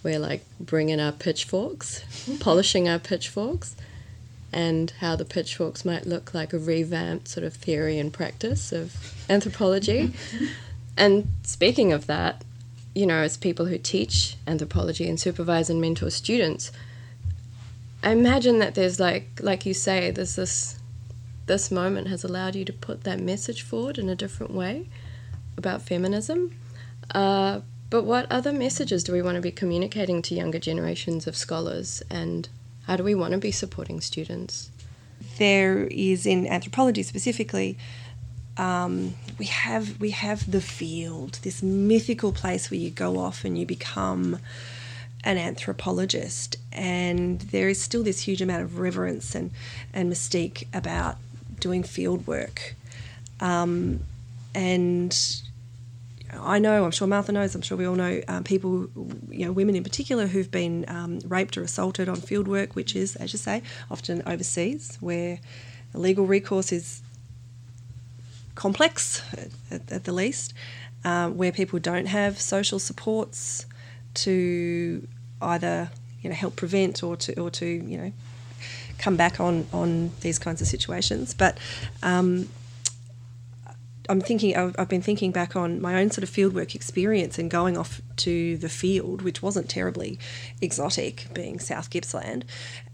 we're 0.02 0.18
like 0.18 0.44
bringing 0.60 1.00
our 1.00 1.12
pitchforks, 1.12 2.04
polishing 2.40 2.88
our 2.88 2.98
pitchforks, 2.98 3.76
and 4.52 4.92
how 5.00 5.16
the 5.16 5.24
pitchforks 5.24 5.84
might 5.84 6.06
look 6.06 6.34
like 6.34 6.52
a 6.52 6.58
revamped 6.58 7.28
sort 7.28 7.44
of 7.44 7.54
theory 7.54 7.98
and 7.98 8.12
practice 8.12 8.72
of 8.72 8.94
anthropology. 9.28 10.12
And 10.96 11.28
speaking 11.42 11.92
of 11.92 12.06
that, 12.06 12.44
you 12.94 13.06
know, 13.06 13.16
as 13.16 13.36
people 13.36 13.66
who 13.66 13.78
teach 13.78 14.36
anthropology 14.46 15.08
and 15.08 15.18
supervise 15.18 15.70
and 15.70 15.80
mentor 15.80 16.10
students, 16.10 16.70
I 18.02 18.10
imagine 18.10 18.58
that 18.58 18.74
there's 18.74 19.00
like, 19.00 19.40
like 19.40 19.64
you 19.64 19.74
say, 19.74 20.10
there's 20.10 20.36
this, 20.36 20.78
this 21.46 21.70
moment 21.70 22.08
has 22.08 22.24
allowed 22.24 22.54
you 22.54 22.64
to 22.64 22.72
put 22.72 23.04
that 23.04 23.20
message 23.20 23.62
forward 23.62 23.98
in 23.98 24.08
a 24.08 24.14
different 24.14 24.52
way 24.52 24.88
about 25.56 25.82
feminism. 25.82 26.54
Uh, 27.14 27.60
but 27.90 28.04
what 28.04 28.30
other 28.30 28.52
messages 28.52 29.04
do 29.04 29.12
we 29.12 29.22
want 29.22 29.36
to 29.36 29.42
be 29.42 29.50
communicating 29.50 30.22
to 30.22 30.34
younger 30.34 30.58
generations 30.58 31.26
of 31.26 31.36
scholars, 31.36 32.02
and 32.10 32.48
how 32.86 32.96
do 32.96 33.04
we 33.04 33.14
want 33.14 33.32
to 33.32 33.38
be 33.38 33.52
supporting 33.52 34.00
students? 34.00 34.70
There 35.38 35.84
is 35.84 36.26
in 36.26 36.46
anthropology 36.46 37.02
specifically 37.02 37.78
um, 38.56 39.14
we 39.38 39.46
have 39.46 40.00
we 40.00 40.10
have 40.10 40.50
the 40.50 40.60
field, 40.60 41.38
this 41.42 41.62
mythical 41.62 42.32
place 42.32 42.70
where 42.70 42.80
you 42.80 42.90
go 42.90 43.18
off 43.18 43.44
and 43.44 43.58
you 43.58 43.66
become 43.66 44.38
an 45.24 45.38
anthropologist, 45.38 46.56
and 46.72 47.40
there 47.40 47.68
is 47.68 47.80
still 47.80 48.02
this 48.02 48.20
huge 48.20 48.42
amount 48.42 48.62
of 48.62 48.78
reverence 48.78 49.34
and 49.34 49.50
and 49.94 50.12
mystique 50.12 50.66
about 50.74 51.16
doing 51.60 51.82
field 51.82 52.26
work, 52.26 52.74
um, 53.40 54.00
and. 54.54 55.42
I 56.34 56.58
know, 56.60 56.86
I'm 56.86 56.92
sure 56.92 57.06
Martha 57.06 57.30
knows, 57.30 57.54
I'm 57.54 57.60
sure 57.60 57.76
we 57.76 57.84
all 57.84 57.94
know 57.94 58.22
um, 58.26 58.42
people, 58.42 58.88
you 59.28 59.44
know, 59.44 59.52
women 59.52 59.76
in 59.76 59.82
particular 59.82 60.26
who've 60.26 60.50
been 60.50 60.86
um, 60.88 61.18
raped 61.26 61.58
or 61.58 61.62
assaulted 61.62 62.08
on 62.08 62.16
field 62.16 62.48
work, 62.48 62.74
which 62.74 62.96
is, 62.96 63.16
as 63.16 63.34
you 63.34 63.38
say, 63.38 63.62
often 63.90 64.22
overseas, 64.26 64.96
where 65.00 65.40
legal 65.92 66.24
recourse 66.24 66.72
is 66.72 67.01
complex 68.62 69.22
at, 69.72 69.90
at 69.90 70.04
the 70.04 70.12
least, 70.12 70.54
um, 71.04 71.36
where 71.36 71.50
people 71.50 71.78
don't 71.80 72.06
have 72.06 72.40
social 72.40 72.78
supports 72.78 73.66
to 74.14 75.06
either 75.40 75.90
you 76.20 76.30
know 76.30 76.36
help 76.36 76.54
prevent 76.54 77.02
or 77.02 77.16
to 77.16 77.30
or 77.40 77.50
to 77.50 77.66
you 77.66 77.98
know 77.98 78.12
come 78.98 79.16
back 79.16 79.40
on 79.40 79.66
on 79.72 80.12
these 80.20 80.38
kinds 80.38 80.60
of 80.60 80.68
situations. 80.68 81.34
But 81.34 81.58
um, 82.04 82.48
I'm 84.08 84.20
thinking 84.20 84.56
I've 84.56 84.88
been 84.88 85.02
thinking 85.02 85.32
back 85.32 85.56
on 85.56 85.80
my 85.80 86.00
own 86.00 86.10
sort 86.12 86.22
of 86.22 86.30
fieldwork 86.30 86.76
experience 86.76 87.40
and 87.40 87.50
going 87.50 87.76
off 87.76 88.00
to 88.18 88.56
the 88.58 88.68
field, 88.68 89.22
which 89.22 89.42
wasn't 89.42 89.68
terribly 89.68 90.20
exotic, 90.60 91.26
being 91.34 91.58
South 91.58 91.90
Gippsland, 91.90 92.44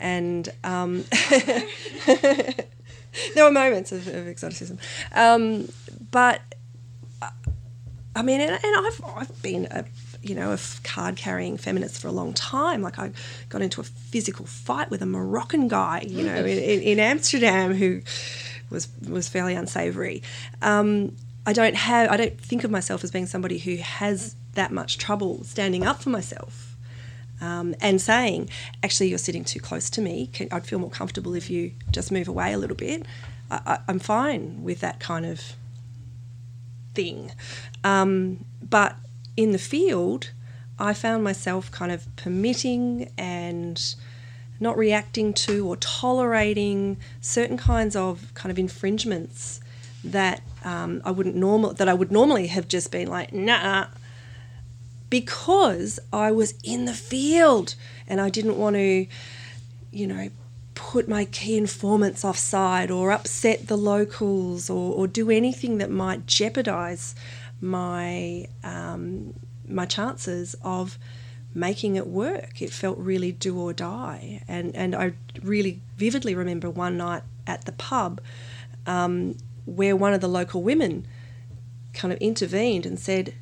and 0.01 0.49
um, 0.65 1.05
there 3.35 3.45
were 3.45 3.51
moments 3.51 3.93
of, 3.93 4.07
of 4.09 4.29
exoticism, 4.29 4.79
um, 5.13 5.69
but 6.11 6.41
I 8.19 8.23
mean, 8.23 8.41
and, 8.41 8.51
and, 8.51 8.87
I've 8.87 9.01
I've 9.17 9.43
been 9.43 9.67
a 9.71 9.85
you 10.23 10.35
know 10.35 10.53
a 10.53 10.59
card 10.83 11.17
carrying 11.17 11.57
feminist 11.57 12.01
for 12.01 12.09
a 12.09 12.13
long 12.13 12.33
time. 12.33 12.83
Like 12.83 12.99
I 12.99 13.13
got 13.49 13.63
into 13.63 13.81
a 13.81 13.85
physical 13.85 14.45
fight 14.45 14.91
with 14.91 15.03
a 15.03 15.07
Moroccan 15.07 15.69
guy, 15.69 16.05
you 16.07 16.25
know, 16.25 16.45
in, 16.45 16.83
in, 16.83 16.99
Amsterdam 16.99 17.75
who 17.75 18.03
was 18.71 18.89
was 19.09 19.29
fairly 19.29 19.55
unsavoury. 19.55 20.23
Um, 20.63 21.17
I 21.47 21.53
don't 21.53 21.77
have 21.77 22.11
I 22.11 22.17
don't 22.17 22.41
think 22.41 22.65
of 22.65 22.71
myself 22.71 23.05
as 23.05 23.11
being 23.11 23.27
somebody 23.27 23.59
who 23.59 23.77
has 23.77 24.35
that 24.55 24.73
much 24.73 24.99
trouble 24.99 25.45
standing 25.45 25.87
up 25.87 26.03
for 26.03 26.11
myself 26.11 26.77
um, 27.41 27.75
and 27.81 28.01
saying, 28.01 28.49
actually, 28.83 29.09
you're 29.09 29.19
sitting 29.19 29.45
too 29.45 29.61
close 29.61 29.91
to 29.91 30.01
me. 30.01 30.29
Can, 30.33 30.49
I'd 30.51 30.67
feel 30.67 30.79
more 30.79 30.91
comfortable 30.91 31.35
if 31.35 31.51
you 31.51 31.73
just 31.91 32.11
move 32.11 32.29
away 32.29 32.53
a 32.53 32.59
little 32.59 32.77
bit. 32.77 33.05
I, 33.51 33.79
am 33.89 33.99
fine 33.99 34.63
with 34.63 34.81
that 34.81 35.01
kind 35.01 35.25
of 35.25 35.41
thing. 36.95 37.33
Um, 37.85 38.45
but 38.69 38.97
in 39.37 39.53
the 39.53 39.59
field, 39.59 40.33
I 40.79 40.95
found 40.95 41.25
myself 41.25 41.71
kind 41.71 41.93
of 41.93 42.05
permitting 42.17 43.11
and 43.17 43.95
not 44.61 44.77
reacting 44.77 45.33
to 45.33 45.67
or 45.67 45.77
tolerating 45.77 46.97
certain 47.21 47.57
kinds 47.57 47.95
of 47.95 48.33
kind 48.35 48.51
of 48.51 48.59
infringements 48.59 49.61
that 50.05 50.43
um, 50.65 51.01
I 51.05 51.11
wouldn't 51.11 51.37
normal 51.37 51.73
that 51.75 51.89
I 51.89 51.95
would 51.95 52.11
normally 52.11 52.49
have 52.49 52.69
just 52.69 52.91
been 52.91 53.09
like, 53.09 53.33
nah, 53.33 53.87
because 55.11 55.99
I 56.13 56.33
was 56.33 56.55
in 56.63 56.85
the 56.85 56.95
field 56.95 57.75
and 58.07 58.21
I 58.21 58.29
didn't 58.31 58.59
want 58.59 58.77
to, 58.77 59.07
you 59.91 60.07
know, 60.07 60.31
put 60.75 61.09
my 61.09 61.25
key 61.25 61.57
informants 61.57 62.25
offside 62.25 62.91
or 62.91 63.11
upset 63.11 63.67
the 63.67 63.77
locals 63.77 64.71
or, 64.71 64.95
or 64.95 65.07
do 65.07 65.31
anything 65.31 65.79
that 65.79 65.91
might 65.91 66.27
jeopardize 66.27 67.15
my 67.61 68.47
um, 68.63 69.35
my 69.67 69.85
chances 69.85 70.55
of 70.63 70.99
making 71.55 71.97
it 71.97 72.07
work. 72.07 72.63
It 72.63 72.73
felt 72.73 72.97
really 72.99 73.33
do 73.33 73.59
or 73.59 73.73
die, 73.73 74.43
and 74.47 74.75
and 74.77 74.95
I 74.95 75.15
really 75.43 75.81
vividly 75.97 76.35
remember 76.35 76.71
one 76.71 76.97
night 76.97 77.23
at 77.47 77.65
the 77.65 77.73
pub 77.73 78.21
um, 78.87 79.37
where 79.67 79.97
one 79.97 80.15
of 80.15 80.21
the 80.21 80.29
local 80.29 80.63
women 80.63 81.07
kind 81.93 82.13
of 82.13 82.19
intervened 82.21 82.87
and 82.87 82.99
said, 82.99 83.35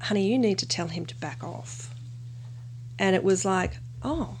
"Honey, 0.00 0.26
you 0.26 0.38
need 0.38 0.58
to 0.58 0.66
tell 0.66 0.88
him 0.88 1.06
to 1.06 1.14
back 1.16 1.42
off," 1.42 1.94
and 2.98 3.14
it 3.16 3.24
was 3.24 3.44
like, 3.44 3.78
oh. 4.02 4.36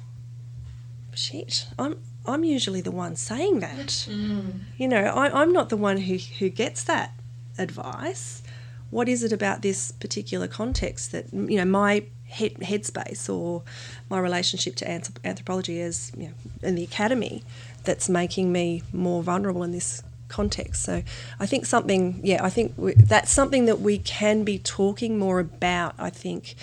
Shit, 1.12 1.66
I'm 1.78 1.98
I'm 2.24 2.44
usually 2.44 2.80
the 2.80 2.92
one 2.92 3.16
saying 3.16 3.60
that. 3.60 3.88
Mm. 4.08 4.60
You 4.78 4.86
know, 4.86 5.02
I, 5.02 5.42
I'm 5.42 5.52
not 5.52 5.68
the 5.68 5.76
one 5.76 5.96
who, 5.96 6.16
who 6.38 6.48
gets 6.48 6.84
that 6.84 7.12
advice 7.58 8.42
what 8.90 9.08
is 9.08 9.22
it 9.22 9.32
about 9.32 9.62
this 9.62 9.92
particular 9.92 10.48
context 10.48 11.12
that 11.12 11.32
you 11.32 11.56
know 11.56 11.64
my 11.64 12.04
head, 12.28 12.54
headspace 12.54 13.32
or 13.32 13.62
my 14.08 14.18
relationship 14.18 14.76
to 14.76 14.90
anthropology 14.90 15.80
as 15.80 16.12
you 16.16 16.28
know, 16.28 16.34
in 16.62 16.74
the 16.74 16.84
academy 16.84 17.42
that's 17.84 18.08
making 18.08 18.52
me 18.52 18.82
more 18.92 19.22
vulnerable 19.22 19.62
in 19.62 19.72
this 19.72 20.02
context. 20.30 20.82
So 20.82 21.02
I 21.38 21.46
think 21.46 21.66
something, 21.66 22.20
yeah, 22.24 22.42
I 22.42 22.48
think 22.48 22.72
we, 22.76 22.94
that's 22.94 23.30
something 23.30 23.66
that 23.66 23.80
we 23.80 23.98
can 23.98 24.44
be 24.44 24.58
talking 24.58 25.18
more 25.18 25.40
about. 25.40 25.94
I 25.98 26.10
think 26.10 26.54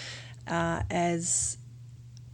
uh, 0.48 0.82
as 0.90 1.58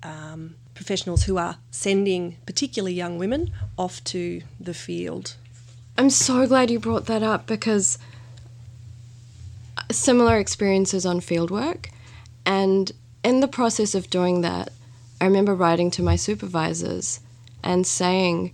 um, 0.03 0.55
professionals 0.73 1.23
who 1.23 1.37
are 1.37 1.57
sending 1.71 2.37
particularly 2.45 2.93
young 2.93 3.17
women 3.17 3.51
off 3.77 4.03
to 4.05 4.41
the 4.59 4.73
field. 4.73 5.35
I'm 5.97 6.09
so 6.09 6.47
glad 6.47 6.71
you 6.71 6.79
brought 6.79 7.05
that 7.05 7.21
up 7.21 7.45
because 7.45 7.97
similar 9.91 10.37
experiences 10.37 11.05
on 11.05 11.19
fieldwork. 11.19 11.89
And 12.45 12.91
in 13.23 13.39
the 13.39 13.47
process 13.47 13.95
of 13.95 14.09
doing 14.09 14.41
that, 14.41 14.69
I 15.21 15.25
remember 15.25 15.55
writing 15.55 15.91
to 15.91 16.03
my 16.03 16.15
supervisors 16.15 17.21
and 17.63 17.87
saying, 17.87 18.53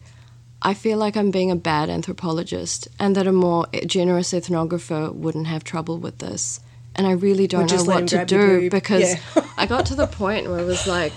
I 0.62 0.74
feel 0.74 0.98
like 0.98 1.16
I'm 1.16 1.32
being 1.32 1.52
a 1.52 1.56
bad 1.56 1.90
anthropologist 1.90 2.88
and 3.00 3.16
that 3.16 3.28
a 3.28 3.32
more 3.32 3.68
generous 3.86 4.34
ethnographer 4.34 5.14
wouldn't 5.14 5.48
have 5.48 5.64
trouble 5.64 5.98
with 5.98 6.18
this. 6.20 6.60
And 6.96 7.08
I 7.08 7.12
really 7.12 7.48
don't 7.48 7.72
know 7.72 7.84
what 7.84 8.08
to 8.10 8.26
do 8.26 8.70
because 8.70 9.14
yeah. 9.14 9.46
I 9.58 9.66
got 9.66 9.86
to 9.88 9.96
the 9.96 10.08
point 10.22 10.50
where 10.50 10.60
it 10.60 10.66
was 10.66 10.86
like 10.86 11.14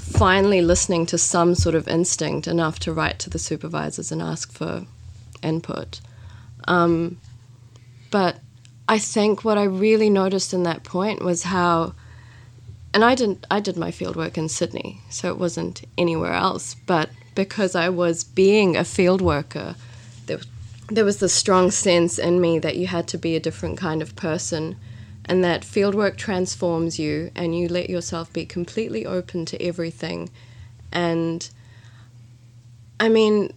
finally 0.00 0.62
listening 0.62 1.06
to 1.06 1.18
some 1.18 1.54
sort 1.54 1.76
of 1.76 1.86
instinct 1.86 2.48
enough 2.48 2.80
to 2.80 2.92
write 2.92 3.20
to 3.20 3.30
the 3.30 3.38
supervisors 3.38 4.10
and 4.10 4.20
ask 4.20 4.52
for 4.52 4.84
input. 5.42 6.00
Um, 6.66 7.18
but 8.10 8.40
I 8.88 8.98
think 8.98 9.44
what 9.44 9.58
I 9.58 9.62
really 9.62 10.10
noticed 10.10 10.52
in 10.52 10.64
that 10.64 10.82
point 10.82 11.22
was 11.22 11.44
how, 11.44 11.94
and 12.92 13.04
I 13.04 13.14
didn't, 13.14 13.46
I 13.48 13.60
did 13.60 13.76
my 13.76 13.92
fieldwork 13.92 14.36
in 14.36 14.48
Sydney, 14.48 15.00
so 15.08 15.28
it 15.28 15.38
wasn't 15.38 15.82
anywhere 15.96 16.32
else. 16.32 16.74
But 16.74 17.10
because 17.34 17.74
I 17.74 17.88
was 17.88 18.24
being 18.24 18.76
a 18.76 18.84
field 18.84 19.20
worker, 19.20 19.76
there, 20.26 20.40
there 20.88 21.04
was 21.04 21.18
the 21.18 21.28
strong 21.28 21.70
sense 21.70 22.18
in 22.18 22.40
me 22.40 22.58
that 22.58 22.76
you 22.76 22.86
had 22.86 23.08
to 23.08 23.18
be 23.18 23.36
a 23.36 23.40
different 23.40 23.78
kind 23.78 24.02
of 24.02 24.16
person, 24.16 24.76
and 25.24 25.44
that 25.44 25.62
fieldwork 25.62 26.16
transforms 26.16 26.98
you, 26.98 27.30
and 27.34 27.56
you 27.56 27.68
let 27.68 27.88
yourself 27.90 28.32
be 28.32 28.44
completely 28.44 29.04
open 29.06 29.44
to 29.46 29.62
everything, 29.62 30.30
and. 30.92 31.50
I 33.02 33.08
mean, 33.08 33.54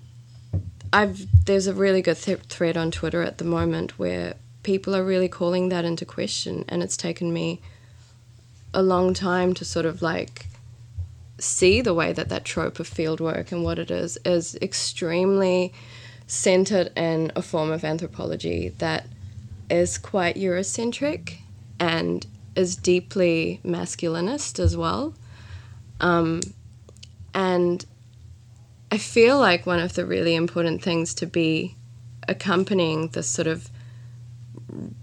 I've 0.93 1.25
there's 1.45 1.65
a 1.65 1.73
really 1.73 2.01
good 2.01 2.17
th- 2.17 2.43
thread 2.43 2.77
on 2.77 2.91
Twitter 2.91 3.23
at 3.23 3.39
the 3.39 3.43
moment 3.43 3.97
where 3.97 4.35
people 4.61 4.95
are 4.95 5.03
really 5.03 5.27
calling 5.27 5.69
that 5.69 5.83
into 5.83 6.05
question 6.05 6.63
and 6.69 6.83
it's 6.83 6.95
taken 6.95 7.33
me 7.33 7.59
a 8.73 8.81
long 8.81 9.13
time 9.13 9.53
to 9.55 9.65
sort 9.65 9.85
of 9.85 10.01
like 10.01 10.47
see 11.39 11.81
the 11.81 11.93
way 11.93 12.13
that 12.13 12.29
that 12.29 12.45
trope 12.45 12.79
of 12.79 12.89
fieldwork 12.89 13.51
and 13.51 13.63
what 13.63 13.79
it 13.79 13.91
is 13.91 14.17
is 14.25 14.55
extremely 14.61 15.73
centered 16.27 16.91
in 16.95 17.31
a 17.35 17.41
form 17.41 17.71
of 17.71 17.83
anthropology 17.83 18.69
that 18.77 19.07
is 19.69 19.97
quite 19.97 20.35
Eurocentric 20.35 21.37
and 21.79 22.25
is 22.55 22.75
deeply 22.75 23.59
masculinist 23.63 24.59
as 24.59 24.77
well. 24.77 25.13
Um, 25.99 26.41
and 27.33 27.85
I 28.91 28.97
feel 28.97 29.39
like 29.39 29.65
one 29.65 29.79
of 29.79 29.95
the 29.95 30.05
really 30.05 30.35
important 30.35 30.83
things 30.83 31.13
to 31.15 31.25
be 31.25 31.75
accompanying 32.27 33.09
this 33.09 33.27
sort 33.27 33.47
of 33.47 33.69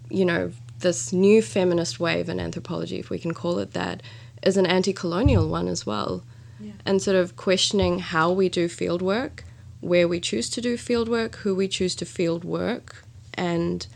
you 0.08 0.24
know, 0.24 0.52
this 0.80 1.12
new 1.12 1.42
feminist 1.42 2.00
wave 2.00 2.28
in 2.28 2.40
anthropology, 2.40 2.98
if 2.98 3.10
we 3.10 3.18
can 3.18 3.34
call 3.34 3.58
it 3.58 3.72
that, 3.72 4.02
is 4.42 4.56
an 4.56 4.66
anti 4.66 4.92
colonial 4.92 5.48
one 5.48 5.68
as 5.68 5.86
well. 5.86 6.22
Yeah. 6.58 6.72
And 6.84 7.00
sort 7.00 7.16
of 7.16 7.36
questioning 7.36 8.00
how 8.00 8.30
we 8.30 8.48
do 8.48 8.68
field 8.68 9.02
work, 9.02 9.44
where 9.80 10.06
we 10.06 10.20
choose 10.20 10.50
to 10.50 10.60
do 10.60 10.76
field 10.76 11.08
work, 11.08 11.36
who 11.36 11.54
we 11.54 11.68
choose 11.68 11.94
to 11.96 12.04
field 12.04 12.44
work, 12.44 13.04
and 13.34 13.86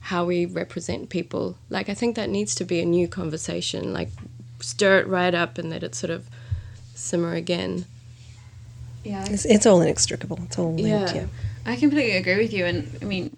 how 0.00 0.24
we 0.24 0.46
represent 0.46 1.10
people. 1.10 1.56
Like, 1.68 1.88
I 1.88 1.94
think 1.94 2.16
that 2.16 2.28
needs 2.28 2.54
to 2.56 2.64
be 2.64 2.80
a 2.80 2.84
new 2.84 3.06
conversation. 3.06 3.92
Like, 3.92 4.08
stir 4.60 4.98
it 4.98 5.06
right 5.06 5.34
up 5.34 5.58
and 5.58 5.70
let 5.70 5.82
it 5.82 5.94
sort 5.94 6.10
of 6.10 6.28
simmer 6.94 7.34
again. 7.34 7.84
Yeah. 9.04 9.24
It's, 9.30 9.44
it's 9.44 9.66
all 9.66 9.80
inextricable. 9.80 10.40
It's 10.44 10.58
all 10.58 10.74
linked, 10.74 11.14
yeah. 11.14 11.22
yeah. 11.22 11.26
I 11.66 11.76
completely 11.76 12.16
agree 12.16 12.38
with 12.38 12.52
you. 12.52 12.64
And 12.64 12.98
I 13.00 13.04
mean, 13.04 13.36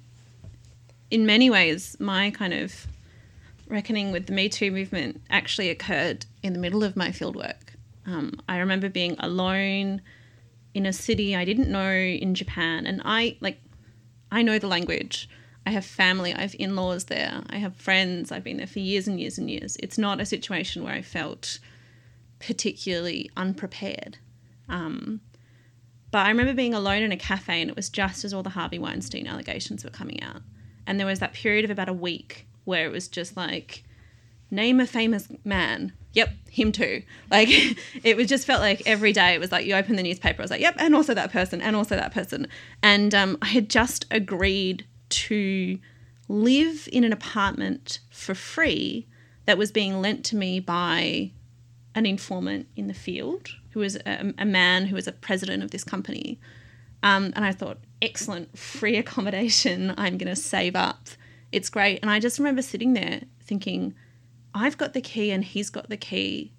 in 1.10 1.26
many 1.26 1.50
ways, 1.50 1.96
my 2.00 2.30
kind 2.30 2.54
of 2.54 2.86
reckoning 3.70 4.12
with 4.12 4.26
the 4.26 4.32
Me 4.32 4.48
Too 4.48 4.70
movement 4.70 5.22
actually 5.30 5.70
occurred 5.70 6.26
in 6.42 6.52
the 6.52 6.58
middle 6.58 6.84
of 6.84 6.96
my 6.96 7.08
fieldwork. 7.08 7.74
Um, 8.04 8.40
I 8.48 8.58
remember 8.58 8.88
being 8.88 9.16
alone 9.18 10.02
in 10.74 10.86
a 10.86 10.92
city 10.92 11.34
I 11.34 11.44
didn't 11.44 11.70
know 11.70 11.92
in 11.92 12.34
Japan, 12.34 12.86
and 12.86 13.00
I 13.04 13.36
like 13.40 13.60
I 14.30 14.42
know 14.42 14.58
the 14.58 14.68
language. 14.68 15.28
I 15.66 15.70
have 15.70 15.84
family, 15.84 16.32
I 16.32 16.40
have 16.40 16.56
in 16.58 16.74
laws 16.74 17.04
there, 17.04 17.42
I 17.50 17.58
have 17.58 17.76
friends, 17.76 18.32
I've 18.32 18.42
been 18.42 18.56
there 18.56 18.66
for 18.66 18.78
years 18.78 19.06
and 19.06 19.20
years 19.20 19.36
and 19.36 19.50
years. 19.50 19.76
It's 19.80 19.98
not 19.98 20.18
a 20.18 20.24
situation 20.24 20.82
where 20.82 20.94
I 20.94 21.02
felt 21.02 21.58
particularly 22.38 23.30
unprepared. 23.36 24.16
Um, 24.70 25.20
but 26.10 26.26
I 26.26 26.30
remember 26.30 26.54
being 26.54 26.72
alone 26.72 27.02
in 27.02 27.12
a 27.12 27.16
cafe, 27.16 27.60
and 27.60 27.68
it 27.68 27.76
was 27.76 27.90
just 27.90 28.24
as 28.24 28.32
all 28.32 28.42
the 28.42 28.50
Harvey 28.50 28.78
Weinstein 28.78 29.26
allegations 29.26 29.84
were 29.84 29.90
coming 29.90 30.22
out. 30.22 30.40
And 30.86 30.98
there 30.98 31.06
was 31.06 31.18
that 31.18 31.34
period 31.34 31.64
of 31.66 31.70
about 31.70 31.90
a 31.90 31.92
week 31.92 32.46
where 32.64 32.84
it 32.86 32.92
was 32.92 33.08
just 33.08 33.36
like, 33.36 33.84
name 34.50 34.80
a 34.80 34.86
famous 34.86 35.28
man. 35.44 35.92
Yep, 36.12 36.30
him 36.50 36.72
too. 36.72 37.02
Like 37.30 37.48
it 38.02 38.16
was 38.16 38.26
just 38.26 38.46
felt 38.46 38.60
like 38.60 38.82
every 38.86 39.12
day 39.12 39.34
it 39.34 39.40
was 39.40 39.52
like 39.52 39.64
you 39.64 39.74
open 39.74 39.96
the 39.96 40.02
newspaper, 40.02 40.42
I 40.42 40.44
was 40.44 40.50
like, 40.50 40.60
yep, 40.60 40.74
and 40.78 40.94
also 40.94 41.14
that 41.14 41.30
person, 41.30 41.60
and 41.62 41.76
also 41.76 41.96
that 41.96 42.12
person. 42.12 42.48
And 42.82 43.14
um, 43.14 43.38
I 43.40 43.46
had 43.46 43.70
just 43.70 44.06
agreed 44.10 44.84
to 45.10 45.78
live 46.28 46.88
in 46.92 47.04
an 47.04 47.12
apartment 47.12 48.00
for 48.10 48.34
free 48.34 49.06
that 49.46 49.58
was 49.58 49.72
being 49.72 50.00
lent 50.00 50.24
to 50.26 50.36
me 50.36 50.60
by 50.60 51.30
an 51.94 52.06
informant 52.06 52.68
in 52.76 52.86
the 52.86 52.94
field 52.94 53.50
who 53.70 53.80
was 53.80 53.96
a, 53.96 54.32
a 54.38 54.44
man 54.44 54.86
who 54.86 54.94
was 54.94 55.06
a 55.06 55.12
president 55.12 55.62
of 55.62 55.70
this 55.70 55.84
company. 55.84 56.40
Um, 57.02 57.32
and 57.34 57.44
I 57.44 57.52
thought, 57.52 57.78
excellent 58.02 58.58
free 58.58 58.96
accommodation. 58.96 59.94
I'm 59.96 60.18
going 60.18 60.32
to 60.32 60.40
save 60.40 60.76
up. 60.76 61.08
It's 61.52 61.68
great. 61.68 62.00
And 62.02 62.10
I 62.10 62.20
just 62.20 62.38
remember 62.38 62.62
sitting 62.62 62.92
there 62.92 63.22
thinking, 63.42 63.94
I've 64.54 64.78
got 64.78 64.92
the 64.92 65.00
key 65.00 65.30
and 65.30 65.44
he's 65.44 65.70
got 65.70 65.88
the 65.88 65.96
key. 65.96 66.52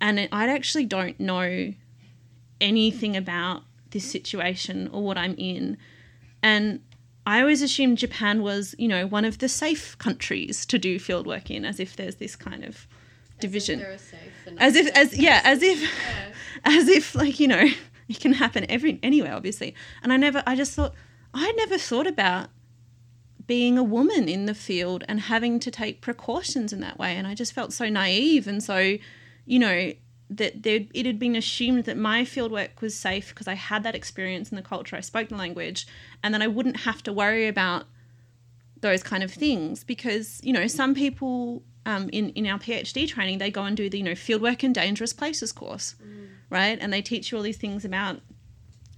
And 0.00 0.28
I 0.32 0.48
actually 0.48 0.84
don't 0.84 1.18
know 1.18 1.72
anything 2.60 3.16
about 3.16 3.62
this 3.90 4.10
situation 4.10 4.88
or 4.92 5.02
what 5.02 5.16
I'm 5.16 5.34
in. 5.38 5.78
And 6.42 6.80
I 7.26 7.40
always 7.40 7.62
assumed 7.62 7.98
Japan 7.98 8.42
was, 8.42 8.74
you 8.78 8.88
know, 8.88 9.06
one 9.06 9.24
of 9.24 9.38
the 9.38 9.48
safe 9.48 9.96
countries 9.98 10.66
to 10.66 10.78
do 10.78 10.98
field 10.98 11.26
work 11.26 11.50
in, 11.50 11.64
as 11.64 11.80
if 11.80 11.96
there's 11.96 12.16
this 12.16 12.36
kind 12.36 12.64
of 12.64 12.86
division. 13.40 13.80
As 14.58 14.76
if, 14.76 14.88
as, 14.94 15.16
yeah, 15.16 15.40
as 15.44 15.62
if, 15.62 15.80
yeah. 15.80 15.88
as 16.64 16.88
if, 16.88 17.14
like, 17.14 17.40
you 17.40 17.48
know, 17.48 17.66
it 18.08 18.20
can 18.20 18.34
happen 18.34 18.66
every 18.68 18.98
anywhere, 19.02 19.34
obviously. 19.34 19.74
And 20.02 20.12
I 20.12 20.16
never, 20.16 20.42
I 20.46 20.54
just 20.54 20.74
thought, 20.74 20.94
I 21.32 21.50
never 21.52 21.78
thought 21.78 22.06
about 22.06 22.48
being 23.46 23.78
a 23.78 23.82
woman 23.82 24.28
in 24.28 24.46
the 24.46 24.54
field 24.54 25.04
and 25.08 25.20
having 25.20 25.60
to 25.60 25.70
take 25.70 26.00
precautions 26.00 26.72
in 26.72 26.80
that 26.80 26.98
way. 26.98 27.16
And 27.16 27.26
I 27.26 27.34
just 27.34 27.52
felt 27.52 27.72
so 27.72 27.88
naive 27.88 28.46
and 28.46 28.62
so, 28.62 28.96
you 29.46 29.58
know, 29.58 29.92
that 30.30 30.62
there, 30.62 30.80
it 30.94 31.06
had 31.06 31.18
been 31.18 31.36
assumed 31.36 31.84
that 31.84 31.96
my 31.96 32.22
fieldwork 32.22 32.80
was 32.80 32.94
safe 32.94 33.28
because 33.28 33.46
I 33.46 33.54
had 33.54 33.82
that 33.82 33.94
experience 33.94 34.50
in 34.50 34.56
the 34.56 34.62
culture, 34.62 34.96
I 34.96 35.00
spoke 35.00 35.28
the 35.28 35.36
language, 35.36 35.86
and 36.22 36.32
then 36.32 36.42
I 36.42 36.46
wouldn't 36.46 36.78
have 36.78 37.02
to 37.04 37.12
worry 37.12 37.46
about 37.46 37.84
those 38.80 39.02
kind 39.02 39.22
of 39.22 39.32
things 39.32 39.84
because, 39.84 40.40
you 40.42 40.52
know, 40.52 40.66
some 40.66 40.94
people 40.94 41.62
um, 41.86 42.08
in 42.12 42.30
in 42.30 42.46
our 42.46 42.58
PhD 42.58 43.06
training, 43.08 43.38
they 43.38 43.50
go 43.50 43.62
and 43.62 43.76
do 43.76 43.90
the 43.90 43.98
you 43.98 44.04
know 44.04 44.12
fieldwork 44.12 44.64
in 44.64 44.72
dangerous 44.72 45.12
places 45.12 45.52
course, 45.52 45.94
right? 46.50 46.78
And 46.80 46.92
they 46.92 47.02
teach 47.02 47.30
you 47.30 47.38
all 47.38 47.44
these 47.44 47.58
things 47.58 47.84
about 47.84 48.20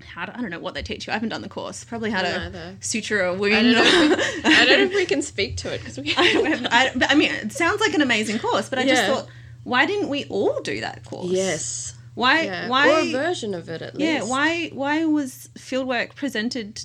how 0.04 0.24
to, 0.26 0.36
I 0.36 0.40
don't 0.40 0.50
know 0.50 0.58
what 0.58 0.74
they 0.74 0.82
teach 0.82 1.06
you. 1.06 1.10
I 1.12 1.14
haven't 1.14 1.30
done 1.30 1.42
the 1.42 1.48
course. 1.48 1.84
Probably 1.84 2.10
how 2.10 2.22
to 2.22 2.40
either. 2.46 2.76
suture 2.80 3.20
a 3.24 3.34
wound. 3.34 3.54
I 3.54 3.62
don't, 3.62 3.72
know 3.72 4.16
if 4.18 4.44
we, 4.44 4.54
I 4.54 4.64
don't 4.64 4.78
know 4.78 4.84
if 4.86 4.94
we 4.94 5.06
can 5.14 5.22
speak 5.22 5.56
to 5.58 5.72
it 5.74 5.78
because 5.78 5.98
we. 5.98 6.14
I, 6.16 6.32
don't 6.32 6.46
have- 6.46 6.66
I, 7.02 7.06
I 7.10 7.14
mean, 7.14 7.32
it 7.32 7.52
sounds 7.52 7.80
like 7.80 7.94
an 7.94 8.02
amazing 8.02 8.38
course, 8.38 8.68
but 8.68 8.78
I 8.78 8.86
just 8.86 9.04
thought, 9.06 9.26
why 9.64 9.86
didn't 9.86 10.08
we 10.08 10.24
all 10.26 10.60
do 10.62 10.80
that 10.80 11.04
course? 11.04 11.26
Yes. 11.30 11.94
Why? 12.14 12.42
Yeah. 12.42 12.68
Why? 12.68 12.88
or 12.88 12.98
a 13.00 13.12
version 13.12 13.54
of 13.54 13.68
it 13.68 13.82
at 13.82 13.94
least. 13.96 14.06
yeah. 14.06 14.22
Why? 14.22 14.68
Why 14.68 15.04
was 15.04 15.48
fieldwork 15.58 16.14
presented 16.14 16.76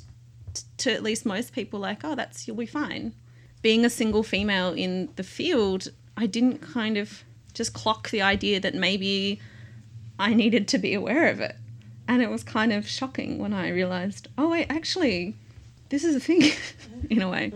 t- 0.53 0.61
to 0.79 0.91
at 0.93 1.03
least 1.03 1.25
most 1.25 1.53
people 1.53 1.79
like, 1.79 2.01
oh, 2.03 2.15
that's 2.15 2.47
you'll 2.47 2.57
be 2.57 2.65
fine. 2.65 3.13
Being 3.61 3.85
a 3.85 3.89
single 3.89 4.23
female 4.23 4.73
in 4.73 5.09
the 5.15 5.23
field, 5.23 5.87
I 6.17 6.25
didn't 6.25 6.59
kind 6.59 6.97
of 6.97 7.23
just 7.53 7.73
clock 7.73 8.09
the 8.09 8.21
idea 8.21 8.59
that 8.59 8.73
maybe 8.73 9.39
I 10.19 10.33
needed 10.33 10.67
to 10.69 10.77
be 10.77 10.93
aware 10.93 11.29
of 11.29 11.39
it, 11.39 11.55
and 12.07 12.21
it 12.21 12.29
was 12.29 12.43
kind 12.43 12.73
of 12.73 12.87
shocking 12.87 13.37
when 13.37 13.53
I 13.53 13.69
realized, 13.69 14.27
oh 14.37 14.49
wait, 14.49 14.67
actually, 14.69 15.35
this 15.89 16.03
is 16.03 16.15
a 16.15 16.19
thing, 16.19 16.51
in 17.09 17.21
a 17.21 17.29
way. 17.29 17.53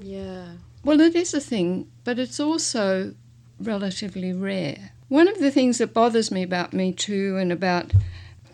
Yeah. 0.00 0.48
Well, 0.84 1.00
it 1.00 1.14
is 1.14 1.34
a 1.34 1.40
thing, 1.40 1.90
but 2.04 2.18
it's 2.18 2.38
also 2.38 3.14
relatively 3.58 4.32
rare. 4.32 4.92
One 5.08 5.28
of 5.28 5.38
the 5.38 5.50
things 5.50 5.78
that 5.78 5.94
bothers 5.94 6.30
me 6.30 6.42
about 6.42 6.72
Me 6.72 6.92
Too 6.92 7.36
and 7.36 7.52
about 7.52 7.92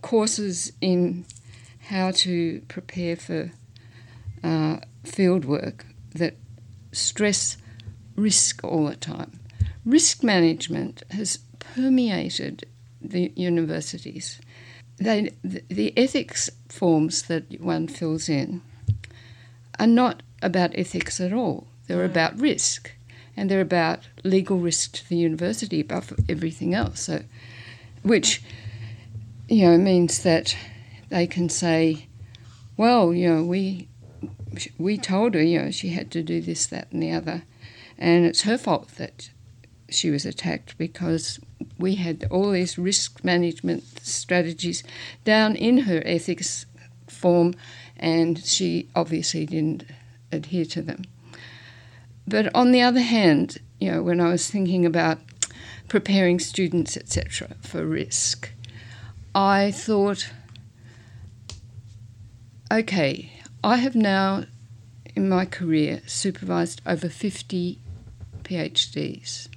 courses 0.02 0.72
in 0.80 1.24
how 1.88 2.10
to 2.10 2.60
prepare 2.68 3.16
for 3.16 3.52
uh, 4.44 4.78
field 5.04 5.44
work 5.44 5.86
that 6.14 6.36
stress 6.92 7.56
risk 8.16 8.62
all 8.64 8.86
the 8.86 8.96
time. 8.96 9.40
Risk 9.84 10.22
management 10.22 11.02
has 11.10 11.38
permeated 11.58 12.66
the 13.00 13.32
universities. 13.34 14.40
They, 14.98 15.30
the, 15.42 15.92
ethics 15.96 16.50
forms 16.68 17.22
that 17.22 17.60
one 17.60 17.88
fills 17.88 18.28
in 18.28 18.62
are 19.78 19.86
not 19.86 20.22
about 20.42 20.70
ethics 20.74 21.20
at 21.20 21.32
all. 21.32 21.66
They're 21.86 22.06
mm. 22.06 22.10
about 22.10 22.38
risk, 22.38 22.92
and 23.36 23.50
they're 23.50 23.60
about 23.60 24.00
legal 24.22 24.58
risk 24.58 24.92
to 24.92 25.08
the 25.08 25.16
university 25.16 25.80
above 25.80 26.12
everything 26.28 26.74
else. 26.74 27.00
So, 27.00 27.24
which 28.02 28.42
you 29.48 29.64
know 29.66 29.78
means 29.78 30.22
that 30.22 30.56
they 31.08 31.26
can 31.26 31.48
say, 31.48 32.06
"Well, 32.76 33.12
you 33.12 33.28
know, 33.28 33.42
we 33.42 33.88
we 34.78 34.98
told 34.98 35.34
her, 35.34 35.42
you 35.42 35.60
know, 35.60 35.70
she 35.70 35.90
had 35.90 36.10
to 36.12 36.22
do 36.22 36.40
this, 36.40 36.66
that, 36.66 36.88
and 36.92 37.02
the 37.02 37.12
other, 37.12 37.42
and 37.98 38.24
it's 38.24 38.42
her 38.42 38.58
fault 38.58 38.88
that 38.96 39.30
she 39.94 40.10
was 40.10 40.26
attacked 40.26 40.76
because 40.78 41.38
we 41.78 41.96
had 41.96 42.26
all 42.30 42.50
these 42.50 42.78
risk 42.78 43.24
management 43.24 43.84
strategies 44.02 44.82
down 45.24 45.56
in 45.56 45.78
her 45.78 46.02
ethics 46.04 46.66
form, 47.08 47.54
and 47.96 48.44
she 48.44 48.88
obviously 48.94 49.46
didn't 49.46 49.84
adhere 50.30 50.64
to 50.64 50.82
them. 50.82 51.04
But 52.26 52.54
on 52.54 52.72
the 52.72 52.82
other 52.82 53.00
hand, 53.00 53.58
you 53.78 53.90
know, 53.90 54.02
when 54.02 54.20
I 54.20 54.30
was 54.30 54.48
thinking 54.48 54.86
about 54.86 55.18
preparing 55.88 56.38
students, 56.38 56.96
etc., 56.96 57.56
for 57.60 57.84
risk, 57.84 58.50
I 59.34 59.70
thought, 59.70 60.30
okay, 62.70 63.32
I 63.64 63.76
have 63.76 63.94
now 63.94 64.44
in 65.14 65.28
my 65.28 65.44
career 65.44 66.02
supervised 66.06 66.80
over 66.86 67.08
50 67.08 67.78
PhDs. 68.44 69.48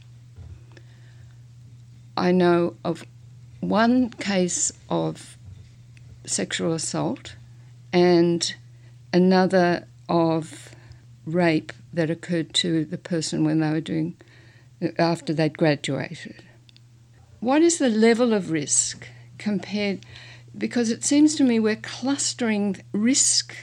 I 2.17 2.31
know 2.31 2.75
of 2.83 3.05
one 3.59 4.09
case 4.09 4.71
of 4.89 5.37
sexual 6.25 6.73
assault 6.73 7.35
and 7.91 8.55
another 9.13 9.87
of 10.07 10.75
rape 11.25 11.73
that 11.93 12.09
occurred 12.09 12.53
to 12.53 12.85
the 12.85 12.97
person 12.97 13.43
when 13.43 13.59
they 13.59 13.71
were 13.71 13.81
doing 13.81 14.15
after 14.97 15.33
they'd 15.33 15.57
graduated. 15.57 16.43
What 17.39 17.61
is 17.61 17.77
the 17.77 17.89
level 17.89 18.33
of 18.33 18.51
risk 18.51 19.07
compared? 19.37 20.05
Because 20.57 20.89
it 20.89 21.03
seems 21.03 21.35
to 21.35 21.43
me 21.43 21.59
we're 21.59 21.75
clustering 21.75 22.77
risk 22.91 23.55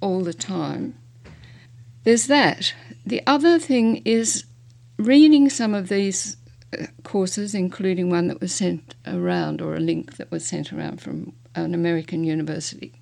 all 0.00 0.22
the 0.22 0.34
time. 0.34 0.96
There's 2.04 2.26
that. 2.28 2.72
The 3.04 3.22
other 3.26 3.58
thing 3.58 4.02
is 4.04 4.44
reading 4.98 5.48
some 5.48 5.74
of 5.74 5.88
these 5.88 6.36
courses, 7.04 7.54
including 7.54 8.10
one 8.10 8.28
that 8.28 8.40
was 8.40 8.54
sent 8.54 8.94
around 9.06 9.60
or 9.60 9.74
a 9.74 9.80
link 9.80 10.16
that 10.16 10.30
was 10.30 10.44
sent 10.44 10.72
around 10.72 11.00
from 11.00 11.32
an 11.54 11.74
American 11.74 12.24
university. 12.24 12.92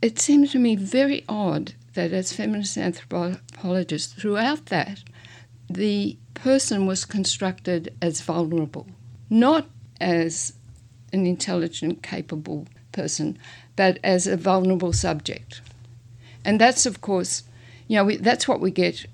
It 0.00 0.18
seemed 0.18 0.50
to 0.50 0.58
me 0.58 0.76
very 0.76 1.24
odd 1.28 1.74
that 1.94 2.12
as 2.12 2.32
feminist 2.32 2.76
anthropologists, 2.76 4.12
throughout 4.12 4.66
that, 4.66 5.02
the 5.70 6.16
person 6.34 6.86
was 6.86 7.04
constructed 7.04 7.94
as 8.02 8.20
vulnerable, 8.20 8.86
not 9.30 9.66
as 10.00 10.54
an 11.12 11.26
intelligent, 11.26 12.02
capable 12.02 12.66
person, 12.90 13.38
but 13.76 13.98
as 14.02 14.26
a 14.26 14.36
vulnerable 14.36 14.92
subject. 14.92 15.60
And 16.44 16.60
that's, 16.60 16.86
of 16.86 17.00
course, 17.00 17.44
you 17.86 17.96
know, 17.96 18.04
we, 18.04 18.16
that's 18.16 18.48
what 18.48 18.60
we 18.60 18.70
get 18.70 19.06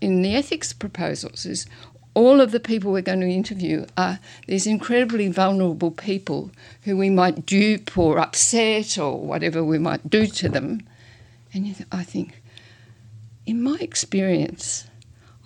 in 0.00 0.22
the 0.22 0.34
ethics 0.34 0.72
proposals 0.72 1.46
is 1.46 1.66
all 2.14 2.40
of 2.40 2.52
the 2.52 2.60
people 2.60 2.92
we're 2.92 3.02
going 3.02 3.20
to 3.20 3.28
interview 3.28 3.84
are 3.96 4.20
these 4.46 4.66
incredibly 4.66 5.28
vulnerable 5.28 5.90
people 5.90 6.50
who 6.82 6.96
we 6.96 7.10
might 7.10 7.44
dupe 7.44 7.98
or 7.98 8.18
upset 8.18 8.96
or 8.96 9.20
whatever 9.20 9.62
we 9.64 9.78
might 9.78 10.08
do 10.08 10.26
to 10.26 10.48
them. 10.48 10.86
And 11.52 11.64
th- 11.64 11.88
I 11.90 12.04
think, 12.04 12.40
in 13.46 13.62
my 13.62 13.76
experience, 13.80 14.86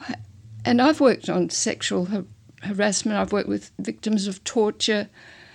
I, 0.00 0.16
and 0.64 0.80
I've 0.80 1.00
worked 1.00 1.30
on 1.30 1.48
sexual 1.48 2.06
har- 2.06 2.24
harassment, 2.62 3.18
I've 3.18 3.32
worked 3.32 3.48
with 3.48 3.70
victims 3.78 4.26
of 4.26 4.44
torture 4.44 5.08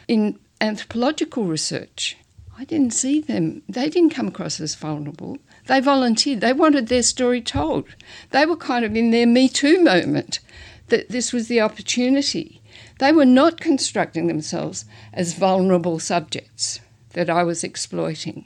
in 0.08 0.40
anthropological 0.60 1.46
research. 1.46 2.18
I 2.58 2.66
didn't 2.66 2.94
see 2.94 3.20
them, 3.20 3.62
they 3.68 3.90
didn't 3.90 4.12
come 4.14 4.28
across 4.28 4.60
as 4.60 4.76
vulnerable. 4.76 5.38
They 5.68 5.80
volunteered, 5.80 6.42
they 6.42 6.54
wanted 6.54 6.88
their 6.88 7.04
story 7.04 7.42
told. 7.42 7.86
They 8.32 8.46
were 8.46 8.58
kind 8.58 8.84
of 8.84 8.96
in 8.96 9.12
their 9.12 9.26
Me 9.26 9.48
Too 9.48 9.82
moment 9.84 10.40
that 10.88 11.10
this 11.10 11.34
was 11.34 11.48
the 11.48 11.62
opportunity. 11.62 12.62
They 13.00 13.12
were 13.12 13.26
not 13.26 13.60
constructing 13.60 14.28
themselves 14.28 14.86
as 15.14 15.34
vulnerable 15.34 16.00
subjects 16.00 16.80
that 17.14 17.30
I 17.30 17.44
was 17.44 17.64
exploiting. 17.64 18.46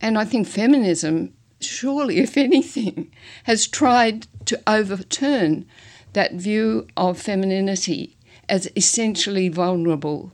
And 0.00 0.18
I 0.18 0.24
think 0.24 0.46
feminism, 0.46 1.34
surely, 1.60 2.18
if 2.18 2.36
anything, 2.36 3.10
has 3.44 3.66
tried 3.66 4.26
to 4.46 4.60
overturn 4.66 5.66
that 6.12 6.34
view 6.34 6.86
of 6.96 7.20
femininity 7.20 8.16
as 8.48 8.70
essentially 8.76 9.48
vulnerable, 9.48 10.32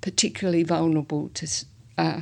particularly 0.00 0.62
vulnerable 0.62 1.30
to 1.30 1.64
uh, 1.96 2.20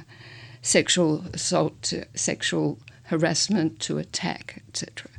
sexual 0.63 1.25
assault, 1.33 1.83
to 1.83 2.07
sexual 2.15 2.79
harassment, 3.05 3.81
to 3.81 3.99
attack, 3.99 4.63
etc. 4.69 5.11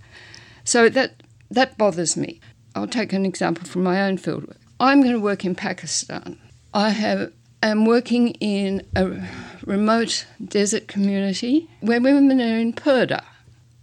So 0.64 0.90
that 0.90 1.22
that 1.50 1.78
bothers 1.78 2.18
me. 2.18 2.40
I'll 2.76 2.88
take 2.88 3.14
an 3.14 3.26
example 3.26 3.66
from 3.66 3.84
my 3.84 4.02
own 4.02 4.18
fieldwork. 4.18 4.58
I'm 4.80 5.02
going 5.02 5.14
to 5.14 5.20
work 5.20 5.46
in 5.46 5.56
Pakistan. 5.56 6.38
I 6.74 6.90
have 6.90 7.32
am 7.64 7.86
working 7.86 8.30
in 8.36 8.86
a 8.96 9.28
remote 9.66 10.26
desert 10.44 10.88
community 10.88 11.70
where 11.80 12.02
women 12.02 12.40
are 12.42 12.60
in 12.60 12.74
purdah. 12.74 13.24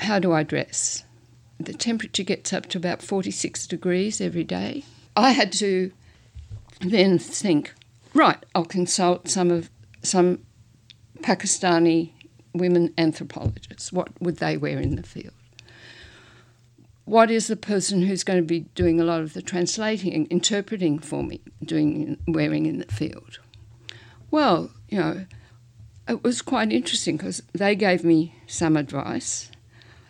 How 0.00 0.18
do 0.18 0.32
I 0.32 0.42
dress? 0.42 1.04
The 1.58 1.72
temperature 1.72 2.22
gets 2.22 2.52
up 2.52 2.66
to 2.70 2.78
about 2.78 3.02
46 3.02 3.66
degrees 3.66 4.20
every 4.20 4.44
day. 4.44 4.84
I 5.16 5.30
had 5.30 5.52
to 5.54 5.92
then 6.80 7.18
think, 7.18 7.72
right, 8.14 8.38
I'll 8.54 8.64
consult 8.64 9.28
some 9.28 9.50
of 9.50 9.70
some 10.02 10.40
Pakistani 11.20 12.10
women 12.52 12.92
anthropologists. 12.98 13.92
What 13.92 14.10
would 14.20 14.38
they 14.38 14.56
wear 14.56 14.80
in 14.80 14.96
the 14.96 15.02
field? 15.02 15.34
What 17.04 17.30
is 17.30 17.48
the 17.48 17.56
person 17.56 18.02
who's 18.02 18.24
going 18.24 18.38
to 18.38 18.46
be 18.46 18.60
doing 18.74 19.00
a 19.00 19.04
lot 19.04 19.20
of 19.20 19.32
the 19.32 19.42
translating 19.42 20.14
and 20.14 20.26
interpreting 20.28 20.98
for 20.98 21.24
me 21.24 21.40
doing 21.64 22.16
wearing 22.28 22.66
in 22.66 22.78
the 22.78 22.86
field? 22.86 23.38
Well, 24.30 24.70
you 24.88 24.98
know, 24.98 25.26
it 26.08 26.22
was 26.22 26.42
quite 26.42 26.72
interesting 26.72 27.16
because 27.16 27.42
they 27.52 27.74
gave 27.74 28.04
me 28.04 28.34
some 28.46 28.76
advice. 28.76 29.50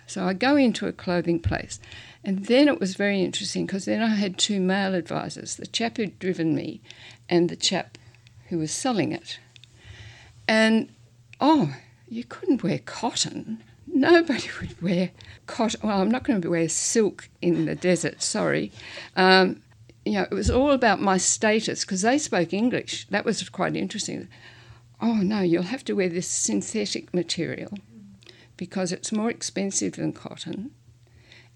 So 0.07 0.27
I 0.27 0.35
go 0.35 0.57
into 0.57 0.87
a 0.87 0.93
clothing 0.93 1.41
place, 1.41 1.81
and 2.23 2.45
then 2.47 2.69
it 2.69 2.79
was 2.79 2.95
very 2.95 3.23
interesting 3.23 3.65
because 3.67 3.87
then 3.87 4.03
I 4.03 4.15
had 4.15 4.37
two 4.37 4.61
male 4.61 4.95
advisors 4.95 5.57
the 5.57 5.67
chap 5.67 5.97
who'd 5.97 6.19
driven 6.19 6.55
me 6.55 6.83
and 7.29 7.49
the 7.49 7.57
chap 7.57 7.97
who 8.49 8.59
was 8.59 8.71
selling 8.71 9.13
it. 9.13 9.39
And 10.47 10.93
oh, 11.41 11.75
you 12.09 12.25
couldn't 12.25 12.63
wear 12.63 12.79
cotton. 12.79 13.63
Nobody 13.93 14.49
would 14.61 14.81
wear 14.83 15.11
cotton. 15.47 15.81
Well, 15.83 16.01
I'm 16.01 16.11
not 16.11 16.25
going 16.25 16.43
to 16.43 16.51
wear 16.51 16.69
silk 16.69 17.29
in 17.41 17.67
the 17.67 17.75
desert, 17.75 18.23
sorry. 18.23 18.73
Um, 19.17 19.63
you 20.05 20.15
know, 20.15 20.23
it 20.23 20.33
was 20.33 20.51
all 20.51 20.73
about 20.73 21.01
my 21.01 21.17
status 21.17 21.85
because 21.85 22.03
they 22.03 22.19
spoke 22.19 22.53
English. 22.53 23.07
That 23.11 23.25
was 23.25 23.49
quite 23.49 23.77
interesting. 23.77 24.29
Oh, 25.01 25.15
no, 25.15 25.41
you'll 25.41 25.65
have 25.65 25.85
to 25.85 25.95
wear 25.95 26.09
this 26.09 26.29
synthetic 26.29 27.13
material 27.15 27.73
because 28.57 28.93
it's 28.93 29.13
more 29.13 29.31
expensive 29.31 29.95
than 29.95 30.13
cotton 30.13 30.73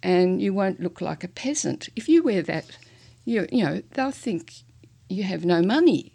and 0.02 0.40
you 0.40 0.52
won't 0.52 0.80
look 0.80 1.00
like 1.00 1.24
a 1.24 1.28
peasant. 1.28 1.88
If 1.96 2.08
you 2.08 2.22
wear 2.22 2.42
that, 2.42 2.78
you, 3.24 3.46
you 3.50 3.64
know, 3.64 3.82
they'll 3.92 4.10
think 4.10 4.52
you 5.08 5.24
have 5.24 5.44
no 5.44 5.62
money. 5.62 6.12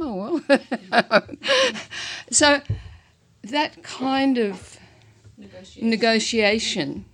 Oh, 0.00 0.42
well. 0.50 1.22
so 2.30 2.60
that 3.42 3.82
kind 3.82 4.38
of 4.38 4.75
negotiation. 5.38 5.90
negotiation, 5.90 7.04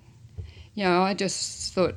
you 0.75 0.85
know, 0.85 1.03
I 1.03 1.15
just 1.15 1.75
thought, 1.75 1.97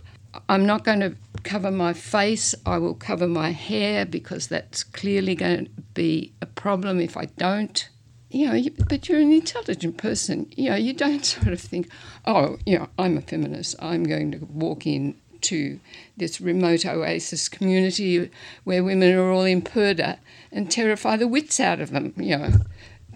I'm 0.49 0.65
not 0.65 0.83
going 0.83 0.99
to 0.99 1.15
cover 1.43 1.71
my 1.71 1.93
face, 1.93 2.55
I 2.65 2.77
will 2.77 2.95
cover 2.95 3.27
my 3.27 3.51
hair 3.51 4.05
because 4.05 4.47
that's 4.47 4.83
clearly 4.83 5.35
going 5.35 5.65
to 5.65 5.71
be 5.93 6.33
a 6.41 6.45
problem 6.45 6.99
if 6.99 7.15
I 7.15 7.25
don't. 7.37 7.87
You 8.31 8.47
know, 8.47 8.69
but 8.89 9.07
you're 9.07 9.21
an 9.21 9.31
intelligent 9.31 9.97
person. 9.97 10.51
You 10.57 10.71
know, 10.71 10.75
you 10.75 10.93
don't 10.93 11.25
sort 11.25 11.47
of 11.47 11.61
think, 11.61 11.89
oh, 12.25 12.57
you 12.65 12.77
know, 12.77 12.89
I'm 12.99 13.17
a 13.17 13.21
feminist. 13.21 13.75
I'm 13.79 14.03
going 14.03 14.31
to 14.31 14.39
walk 14.39 14.85
in 14.85 15.15
to 15.41 15.79
this 16.17 16.41
remote 16.41 16.85
oasis 16.85 17.47
community 17.47 18.29
where 18.63 18.83
women 18.83 19.13
are 19.13 19.31
all 19.31 19.43
in 19.43 19.61
purdah 19.61 20.17
and 20.51 20.71
terrify 20.71 21.15
the 21.15 21.27
wits 21.27 21.59
out 21.59 21.79
of 21.79 21.91
them, 21.91 22.13
you 22.17 22.37
know, 22.37 22.51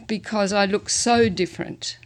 because 0.08 0.54
I 0.54 0.66
look 0.66 0.90
so 0.90 1.28
different. 1.28 1.98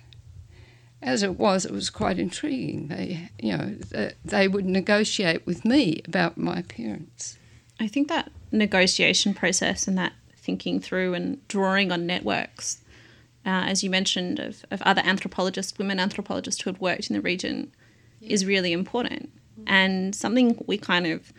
As 1.03 1.21
it 1.21 1.37
was, 1.37 1.65
it 1.65 1.71
was 1.71 1.89
quite 1.89 2.17
intriguing. 2.17 2.87
They, 2.87 3.29
you 3.39 3.57
know, 3.57 3.75
they 4.23 4.47
would 4.47 4.65
negotiate 4.65 5.45
with 5.45 5.65
me 5.65 6.01
about 6.07 6.37
my 6.37 6.59
appearance. 6.59 7.37
I 7.79 7.87
think 7.87 8.07
that 8.07 8.31
negotiation 8.51 9.33
process 9.33 9.87
and 9.87 9.97
that 9.97 10.13
thinking 10.37 10.79
through 10.79 11.13
and 11.13 11.45
drawing 11.47 11.91
on 11.91 12.05
networks, 12.05 12.81
uh, 13.45 13.67
as 13.67 13.83
you 13.83 13.89
mentioned, 13.89 14.39
of, 14.39 14.63
of 14.71 14.81
other 14.83 15.01
anthropologists, 15.03 15.77
women 15.77 15.99
anthropologists 15.99 16.61
who 16.61 16.69
had 16.69 16.79
worked 16.79 17.09
in 17.09 17.15
the 17.15 17.21
region, 17.21 17.73
yeah. 18.19 18.33
is 18.33 18.45
really 18.45 18.71
important 18.71 19.29
and 19.67 20.15
something 20.15 20.61
we 20.67 20.77
kind 20.77 21.07
of 21.07 21.33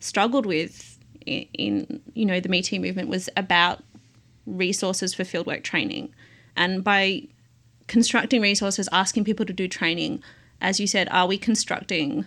struggled 0.00 0.46
with 0.46 0.98
in, 1.26 1.46
in 1.54 2.00
you 2.14 2.24
know 2.24 2.40
the 2.40 2.48
Me 2.48 2.62
Too 2.62 2.80
movement 2.80 3.08
was 3.08 3.28
about 3.36 3.82
resources 4.46 5.14
for 5.14 5.24
fieldwork 5.24 5.62
training, 5.62 6.12
and 6.56 6.82
by 6.82 7.28
constructing 7.88 8.40
resources, 8.40 8.88
asking 8.92 9.24
people 9.24 9.46
to 9.46 9.52
do 9.52 9.66
training, 9.66 10.22
as 10.60 10.78
you 10.78 10.86
said, 10.86 11.08
are 11.10 11.26
we 11.26 11.38
constructing 11.38 12.26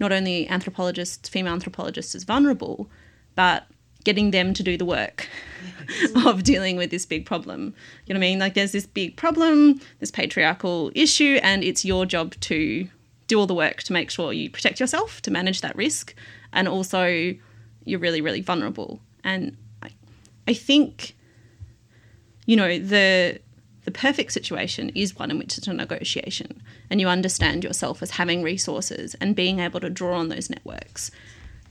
not 0.00 0.12
only 0.12 0.48
anthropologists, 0.48 1.28
female 1.28 1.52
anthropologists 1.52 2.14
as 2.14 2.24
vulnerable, 2.24 2.88
but 3.34 3.66
getting 4.04 4.30
them 4.30 4.54
to 4.54 4.62
do 4.62 4.76
the 4.76 4.84
work 4.84 5.28
of 6.26 6.42
dealing 6.42 6.76
with 6.76 6.90
this 6.90 7.04
big 7.04 7.26
problem. 7.26 7.74
You 8.06 8.14
know 8.14 8.20
what 8.20 8.26
I 8.26 8.30
mean? 8.30 8.38
Like 8.38 8.54
there's 8.54 8.72
this 8.72 8.86
big 8.86 9.16
problem, 9.16 9.80
this 9.98 10.10
patriarchal 10.10 10.92
issue, 10.94 11.38
and 11.42 11.64
it's 11.64 11.84
your 11.84 12.06
job 12.06 12.34
to 12.40 12.88
do 13.26 13.38
all 13.38 13.46
the 13.46 13.54
work 13.54 13.82
to 13.84 13.92
make 13.92 14.10
sure 14.10 14.32
you 14.32 14.50
protect 14.50 14.80
yourself, 14.80 15.20
to 15.22 15.30
manage 15.30 15.60
that 15.60 15.76
risk, 15.76 16.14
and 16.52 16.68
also 16.68 17.34
you're 17.84 18.00
really, 18.00 18.20
really 18.20 18.40
vulnerable. 18.40 19.00
And 19.24 19.56
I, 19.82 19.90
I 20.46 20.54
think, 20.54 21.14
you 22.46 22.56
know, 22.56 22.78
the 22.78 23.40
the 23.88 23.98
perfect 23.98 24.32
situation 24.32 24.90
is 24.90 25.16
one 25.18 25.30
in 25.30 25.38
which 25.38 25.56
it's 25.56 25.66
a 25.66 25.72
negotiation 25.72 26.60
and 26.90 27.00
you 27.00 27.08
understand 27.08 27.64
yourself 27.64 28.02
as 28.02 28.10
having 28.10 28.42
resources 28.42 29.16
and 29.18 29.34
being 29.34 29.60
able 29.60 29.80
to 29.80 29.88
draw 29.88 30.18
on 30.18 30.28
those 30.28 30.50
networks. 30.50 31.10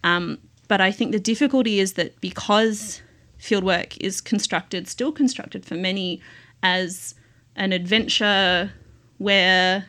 Um, 0.04 0.40
but 0.68 0.82
I 0.82 0.92
think 0.92 1.12
the 1.12 1.20
difficulty 1.20 1.80
is 1.80 1.94
that 1.94 2.20
because 2.20 3.04
fieldwork 3.40 3.98
is 4.02 4.20
constructed, 4.20 4.88
still 4.88 5.12
constructed 5.12 5.64
for 5.64 5.76
many, 5.76 6.20
as 6.64 7.14
an 7.56 7.72
adventure 7.72 8.72
where 9.20 9.86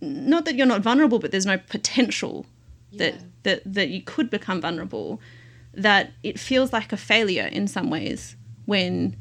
not 0.00 0.46
that 0.46 0.54
you're 0.54 0.64
not 0.64 0.80
vulnerable, 0.80 1.18
but 1.18 1.30
there's 1.30 1.44
no 1.44 1.58
potential 1.58 2.46
yeah. 2.90 3.10
that, 3.10 3.14
that 3.42 3.74
that 3.74 3.88
you 3.90 4.00
could 4.00 4.30
become 4.30 4.62
vulnerable. 4.62 5.20
That 5.74 6.12
it 6.22 6.40
feels 6.40 6.72
like 6.72 6.90
a 6.90 6.96
failure 6.96 7.48
in 7.52 7.68
some 7.68 7.90
ways 7.90 8.34
when 8.64 9.14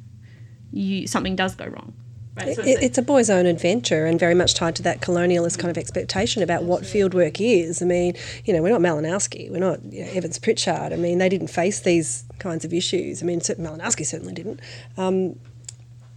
you 0.72 1.08
something 1.08 1.36
does 1.36 1.56
go 1.56 1.66
wrong. 1.66 1.94
Right? 2.36 2.56
So 2.56 2.62
it's, 2.64 2.82
it's, 2.84 2.98
a 3.00 3.02
boy's 3.02 3.32
own 3.32 3.48
adventure 3.48 4.06
and 4.06 4.20
very 4.20 4.36
much 4.36 4.54
tied 4.54 4.76
to 4.76 4.84
that 4.84 5.02
colonialist 5.02 5.58
kind 5.58 5.72
of 5.72 5.78
expectation 5.78 6.44
about 6.44 6.64
what 6.64 6.84
fieldwork 6.84 7.38
is. 7.40 7.82
I 7.82 7.86
mean, 7.86 8.14
you 8.46 8.54
know, 8.54 8.62
we're 8.62 8.78
not 8.78 8.82
Malinowski, 8.82 9.50
we're 9.50 9.58
not 9.58 9.84
you 9.92 10.06
know, 10.06 10.12
Evans 10.12 10.38
Pritchard. 10.38 10.94
I 10.94 10.98
mean, 10.98 11.18
they 11.18 11.30
didn't 11.30 11.48
face 11.48 11.80
these 11.80 12.26
kinds 12.38 12.64
of 12.64 12.74
issues. 12.74 13.24
I 13.24 13.26
mean, 13.26 13.40
Malinowski 13.40 14.06
certainly 14.06 14.36
didn't. 14.36 14.60
Um, 14.98 15.40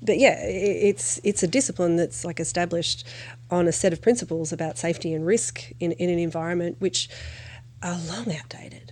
but 0.03 0.19
yeah, 0.19 0.43
it's 0.43 1.21
it's 1.25 1.43
a 1.43 1.47
discipline 1.47 1.97
that's 1.97 2.25
like 2.25 2.41
established 2.41 3.07
on 3.51 3.67
a 3.67 3.73
set 3.73 3.93
of 3.93 4.01
principles 4.01 4.53
about 4.53 4.79
safety 4.79 5.13
and 5.13 5.27
risk 5.27 5.71
in, 5.79 5.93
in 5.93 6.11
an 6.11 6.19
environment 6.19 6.77
which 6.81 7.09
are 7.83 7.99
long 8.09 8.35
outdated. 8.35 8.90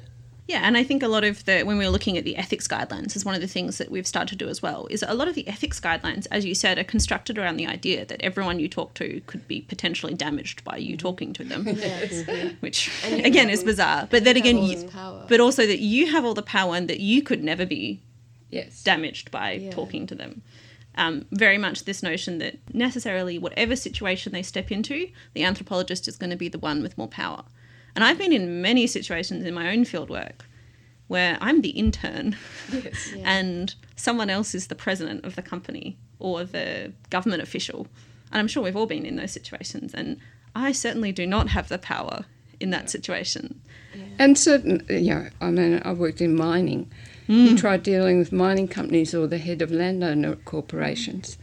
Yeah, 0.48 0.60
and 0.62 0.78
I 0.78 0.82
think 0.82 1.02
a 1.02 1.08
lot 1.08 1.24
of 1.24 1.44
the 1.44 1.62
when 1.62 1.76
we 1.76 1.84
were 1.84 1.90
looking 1.90 2.16
at 2.16 2.24
the 2.24 2.36
ethics 2.36 2.66
guidelines 2.66 3.14
is 3.14 3.24
one 3.24 3.34
of 3.34 3.42
the 3.42 3.46
things 3.46 3.76
that 3.76 3.90
we've 3.90 4.06
started 4.06 4.30
to 4.30 4.44
do 4.44 4.48
as 4.48 4.62
well. 4.62 4.86
Is 4.90 5.04
a 5.06 5.14
lot 5.14 5.28
of 5.28 5.34
the 5.34 5.46
ethics 5.46 5.78
guidelines, 5.78 6.26
as 6.30 6.46
you 6.46 6.54
said, 6.54 6.78
are 6.78 6.84
constructed 6.84 7.36
around 7.38 7.58
the 7.58 7.66
idea 7.66 8.06
that 8.06 8.22
everyone 8.22 8.58
you 8.58 8.66
talk 8.66 8.94
to 8.94 9.20
could 9.26 9.46
be 9.46 9.60
potentially 9.60 10.14
damaged 10.14 10.64
by 10.64 10.78
you 10.78 10.96
talking 10.96 11.34
to 11.34 11.44
them, 11.44 11.66
yes. 11.68 12.26
which 12.60 12.90
again 13.04 13.50
is 13.50 13.62
bizarre. 13.62 14.08
But 14.10 14.24
then 14.24 14.38
again, 14.38 14.58
you, 14.58 14.88
but 15.28 15.38
also 15.38 15.66
that 15.66 15.80
you 15.80 16.10
have 16.10 16.24
all 16.24 16.34
the 16.34 16.42
power 16.42 16.74
and 16.74 16.88
that 16.88 17.00
you 17.00 17.22
could 17.22 17.44
never 17.44 17.66
be 17.66 18.00
yes. 18.50 18.82
damaged 18.82 19.30
by 19.30 19.52
yeah. 19.52 19.70
talking 19.70 20.06
to 20.06 20.14
them 20.14 20.42
um, 20.98 21.26
very 21.30 21.58
much 21.58 21.84
this 21.84 22.02
notion 22.02 22.38
that 22.38 22.58
necessarily 22.74 23.38
whatever 23.38 23.76
situation 23.76 24.32
they 24.32 24.42
step 24.42 24.70
into, 24.70 25.08
the 25.32 25.44
anthropologist 25.44 26.08
is 26.08 26.16
going 26.16 26.30
to 26.30 26.36
be 26.36 26.48
the 26.48 26.58
one 26.58 26.82
with 26.82 26.98
more 26.98 27.08
power. 27.08 27.44
And 27.98 28.04
I've 28.04 28.16
been 28.16 28.32
in 28.32 28.62
many 28.62 28.86
situations 28.86 29.44
in 29.44 29.52
my 29.52 29.72
own 29.72 29.84
field 29.84 30.08
work 30.08 30.44
where 31.08 31.36
I'm 31.40 31.62
the 31.62 31.70
intern 31.70 32.36
yes, 32.72 33.12
yeah. 33.12 33.22
and 33.24 33.74
someone 33.96 34.30
else 34.30 34.54
is 34.54 34.68
the 34.68 34.76
president 34.76 35.24
of 35.24 35.34
the 35.34 35.42
company 35.42 35.98
or 36.20 36.44
the 36.44 36.92
government 37.10 37.42
official. 37.42 37.88
And 38.30 38.38
I'm 38.38 38.46
sure 38.46 38.62
we've 38.62 38.76
all 38.76 38.86
been 38.86 39.04
in 39.04 39.16
those 39.16 39.32
situations. 39.32 39.94
And 39.94 40.18
I 40.54 40.70
certainly 40.70 41.10
do 41.10 41.26
not 41.26 41.48
have 41.48 41.68
the 41.68 41.76
power 41.76 42.26
in 42.60 42.70
that 42.70 42.88
situation. 42.88 43.60
Yeah. 43.92 44.04
And 44.20 44.38
certain, 44.38 44.86
you 44.88 45.14
know, 45.16 45.28
I 45.40 45.50
mean, 45.50 45.82
I've 45.84 45.98
worked 45.98 46.20
in 46.20 46.36
mining 46.36 46.92
Mm. 47.28 47.50
You 47.50 47.58
try 47.58 47.76
dealing 47.76 48.18
with 48.18 48.32
mining 48.32 48.68
companies 48.68 49.14
or 49.14 49.26
the 49.26 49.38
head 49.38 49.60
of 49.60 49.70
landowner 49.70 50.36
corporations. 50.36 51.36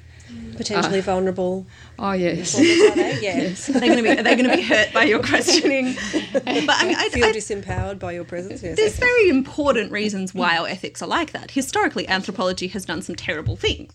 Potentially 0.56 0.99
uh, 0.99 1.03
vulnerable. 1.03 1.66
Oh 1.99 2.14
yes. 2.14 2.58
yes. 2.60 3.70
Are 3.70 3.80
they 3.80 3.88
going 3.88 3.97
to 3.97 4.03
be? 4.03 4.10
Are 4.10 4.24
they 4.24 4.36
going 4.36 4.49
to 4.49 4.56
be 4.56 4.64
hurt 4.64 4.93
by 4.93 5.03
your 5.03 5.22
questioning? 5.22 5.95
but 6.34 6.43
I 6.47 6.86
mean, 6.86 6.95
I 6.95 7.10
feel 7.10 7.26
I, 7.26 7.32
disempowered 7.32 7.99
by 7.99 8.14
your 8.14 8.24
presence. 8.24 8.64
Yes. 8.64 8.78
There's 8.78 8.97
very 8.97 9.30
important 9.30 9.91
reasons 9.91 10.34
why 10.34 10.58
our 10.58 10.68
ethics 10.68 11.01
are 11.01 11.08
like 11.08 11.32
that. 11.32 11.51
Historically, 11.51 12.08
anthropology 12.08 12.68
has 12.68 12.86
done 12.86 13.01
some 13.01 13.16
terrible 13.16 13.56
things. 13.56 13.93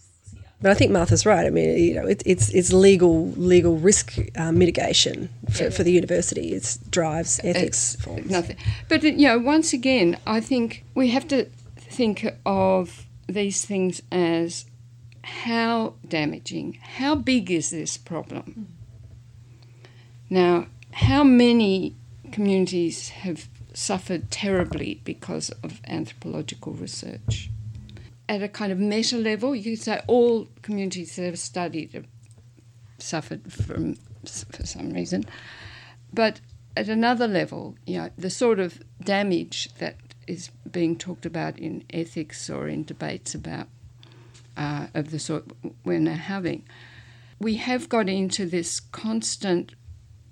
But 0.62 0.70
I 0.70 0.74
think 0.74 0.92
Martha's 0.92 1.24
right. 1.24 1.46
I 1.46 1.50
mean, 1.50 1.78
you 1.78 1.94
know, 1.94 2.06
it, 2.06 2.22
it's 2.26 2.50
it's 2.50 2.72
legal 2.72 3.28
legal 3.30 3.76
risk 3.76 4.18
uh, 4.36 4.52
mitigation 4.52 5.30
for, 5.50 5.64
yeah. 5.64 5.70
for 5.70 5.82
the 5.82 5.92
university. 5.92 6.52
It 6.52 6.76
drives 6.90 7.40
ethics. 7.42 7.96
It's 8.06 8.30
nothing. 8.30 8.56
But 8.88 9.02
you 9.02 9.26
know, 9.26 9.38
once 9.38 9.72
again, 9.72 10.18
I 10.26 10.40
think 10.40 10.84
we 10.94 11.08
have 11.08 11.26
to 11.28 11.46
think 11.76 12.26
of 12.44 13.06
these 13.26 13.64
things 13.64 14.02
as 14.12 14.66
how 15.22 15.94
damaging, 16.06 16.78
how 16.80 17.14
big 17.14 17.50
is 17.50 17.70
this 17.70 17.96
problem? 17.96 18.68
Now, 20.28 20.66
how 20.92 21.24
many 21.24 21.96
communities 22.32 23.10
have 23.10 23.48
suffered 23.74 24.30
terribly 24.30 25.00
because 25.04 25.50
of 25.62 25.80
anthropological 25.86 26.72
research? 26.72 27.50
At 28.28 28.42
a 28.42 28.48
kind 28.48 28.72
of 28.72 28.78
meta 28.78 29.16
level, 29.16 29.54
you 29.54 29.72
could 29.76 29.82
say 29.82 30.00
all 30.06 30.48
communities 30.62 31.16
that 31.16 31.24
have 31.24 31.38
studied 31.38 31.92
have 31.94 32.06
suffered 32.98 33.52
from 33.52 33.96
for 34.24 34.66
some 34.66 34.90
reason. 34.90 35.24
But 36.12 36.40
at 36.76 36.88
another 36.88 37.26
level, 37.26 37.76
you 37.86 37.98
know, 37.98 38.10
the 38.16 38.30
sort 38.30 38.60
of 38.60 38.80
damage 39.02 39.70
that 39.78 39.96
is 40.26 40.50
being 40.70 40.96
talked 40.96 41.26
about 41.26 41.58
in 41.58 41.84
ethics 41.90 42.48
or 42.48 42.68
in 42.68 42.84
debates 42.84 43.34
about 43.34 43.68
uh, 44.56 44.88
of 44.94 45.10
the 45.10 45.18
sort 45.18 45.46
we're 45.84 45.98
now 45.98 46.14
having. 46.14 46.64
We 47.38 47.56
have 47.56 47.88
got 47.88 48.08
into 48.08 48.46
this 48.46 48.80
constant 48.80 49.74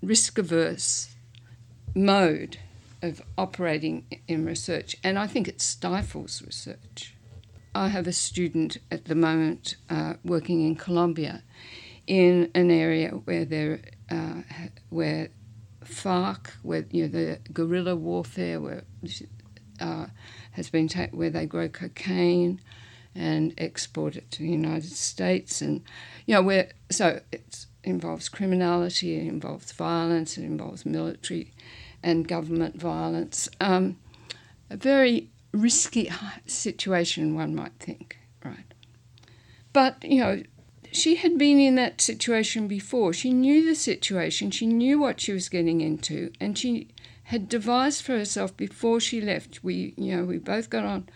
risk 0.02 0.38
averse 0.38 1.14
mode 1.94 2.58
of 3.00 3.22
operating 3.36 4.04
in 4.26 4.44
research, 4.44 4.96
and 5.02 5.18
I 5.18 5.26
think 5.26 5.48
it 5.48 5.60
stifles 5.60 6.42
research. 6.42 7.14
I 7.74 7.88
have 7.88 8.06
a 8.06 8.12
student 8.12 8.78
at 8.90 9.04
the 9.04 9.14
moment 9.14 9.76
uh, 9.88 10.14
working 10.24 10.66
in 10.66 10.74
Colombia 10.74 11.42
in 12.06 12.50
an 12.54 12.70
area 12.70 13.10
where 13.10 13.44
there 13.44 13.80
uh, 14.10 14.42
where 14.88 15.28
FARC, 15.84 16.50
where 16.62 16.86
you 16.90 17.02
know 17.02 17.08
the 17.08 17.38
guerrilla 17.52 17.94
warfare, 17.94 18.60
where 18.60 18.84
uh, 19.80 20.06
has 20.52 20.70
been 20.70 20.88
ta- 20.88 21.08
where 21.12 21.30
they 21.30 21.46
grow 21.46 21.68
cocaine 21.68 22.60
and 23.18 23.52
export 23.58 24.16
it 24.16 24.30
to 24.30 24.42
the 24.42 24.48
United 24.48 24.92
States, 24.92 25.60
and 25.60 25.82
you 26.24 26.34
know 26.34 26.42
where 26.42 26.70
so 26.88 27.20
it 27.32 27.66
involves 27.82 28.28
criminality, 28.28 29.16
it 29.16 29.26
involves 29.26 29.72
violence, 29.72 30.38
it 30.38 30.44
involves 30.44 30.86
military 30.86 31.52
and 32.02 32.28
government 32.28 32.80
violence. 32.80 33.48
Um, 33.60 33.98
a 34.70 34.76
very 34.76 35.30
risky 35.52 36.10
situation, 36.46 37.34
one 37.34 37.54
might 37.54 37.72
think, 37.80 38.18
right? 38.44 38.72
But 39.72 40.02
you 40.04 40.20
know, 40.20 40.42
she 40.92 41.16
had 41.16 41.36
been 41.38 41.58
in 41.58 41.74
that 41.74 42.00
situation 42.00 42.68
before. 42.68 43.12
She 43.12 43.32
knew 43.32 43.66
the 43.66 43.74
situation, 43.74 44.52
she 44.52 44.66
knew 44.66 45.00
what 45.00 45.20
she 45.20 45.32
was 45.32 45.48
getting 45.48 45.80
into, 45.80 46.30
and 46.40 46.56
she 46.56 46.88
had 47.24 47.48
devised 47.48 48.02
for 48.02 48.12
herself 48.12 48.56
before 48.56 49.00
she 49.00 49.20
left. 49.20 49.64
We, 49.64 49.92
you 49.96 50.16
know, 50.16 50.24
we 50.24 50.38
both 50.38 50.70
got 50.70 50.84
on 50.84 51.08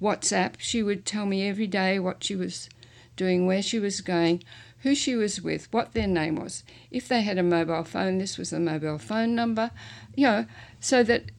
WhatsApp. 0.00 0.54
She 0.58 0.82
would 0.82 1.04
tell 1.04 1.26
me 1.26 1.48
every 1.48 1.66
day 1.66 1.98
what 1.98 2.24
she 2.24 2.36
was 2.36 2.68
doing, 3.16 3.46
where 3.46 3.62
she 3.62 3.78
was 3.78 4.00
going, 4.00 4.42
who 4.80 4.94
she 4.94 5.14
was 5.16 5.40
with, 5.40 5.72
what 5.72 5.92
their 5.92 6.06
name 6.06 6.36
was. 6.36 6.62
If 6.90 7.08
they 7.08 7.22
had 7.22 7.38
a 7.38 7.42
mobile 7.42 7.84
phone, 7.84 8.18
this 8.18 8.36
was 8.36 8.50
the 8.50 8.60
mobile 8.60 8.98
phone 8.98 9.34
number, 9.34 9.70
you 10.14 10.26
know, 10.26 10.46
so 10.80 11.02
that 11.04 11.30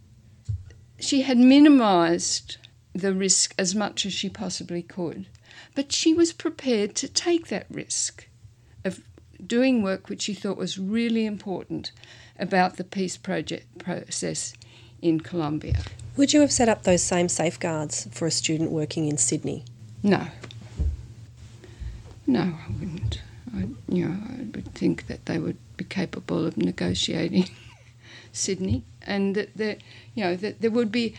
she 1.00 1.22
had 1.22 1.38
minimized 1.38 2.58
the 2.94 3.14
risk 3.14 3.54
as 3.60 3.76
much 3.76 4.06
as 4.06 4.14
she 4.14 4.30
possibly 4.30 4.82
could. 4.82 5.28
But 5.76 5.92
she 5.92 6.14
was 6.14 6.34
prepared 6.34 6.96
to 6.96 7.08
take 7.08 7.48
that 7.48 7.68
risk 7.70 8.28
of 8.84 9.02
doing 9.46 9.84
work 9.84 10.10
which 10.10 10.24
she 10.24 10.34
thought 10.34 10.58
was 10.58 10.80
really 10.80 11.26
important 11.26 11.92
about 12.40 12.78
the 12.78 12.84
peace 12.84 13.18
project 13.18 13.78
process 13.78 14.54
in 15.02 15.20
Colombia. 15.20 15.82
Would 16.18 16.32
you 16.32 16.42
have 16.42 16.52
set 16.52 16.70
up 16.70 16.84
those 16.84 17.04
same 17.04 17.28
safeguards 17.28 18.08
for 18.12 18.26
a 18.26 18.32
student 18.32 18.72
working 18.72 19.08
in 19.08 19.18
Sydney? 19.18 19.66
No. 20.02 20.28
No, 22.26 22.42
I 22.42 22.72
wouldn't. 22.80 23.22
I, 23.56 23.68
you 23.90 24.06
know, 24.06 24.18
I 24.30 24.38
would 24.56 24.74
think 24.74 25.08
that 25.08 25.26
they 25.26 25.40
would 25.40 25.58
be 25.76 25.84
capable 25.84 26.46
of 26.46 26.58
negotiating 26.58 27.50
Sydney, 28.32 28.84
and 29.02 29.36
that 29.36 29.56
there, 29.56 29.78
you 30.14 30.24
know, 30.24 30.36
that 30.38 30.62
there 30.62 30.72
would 30.72 30.92
be, 30.92 31.16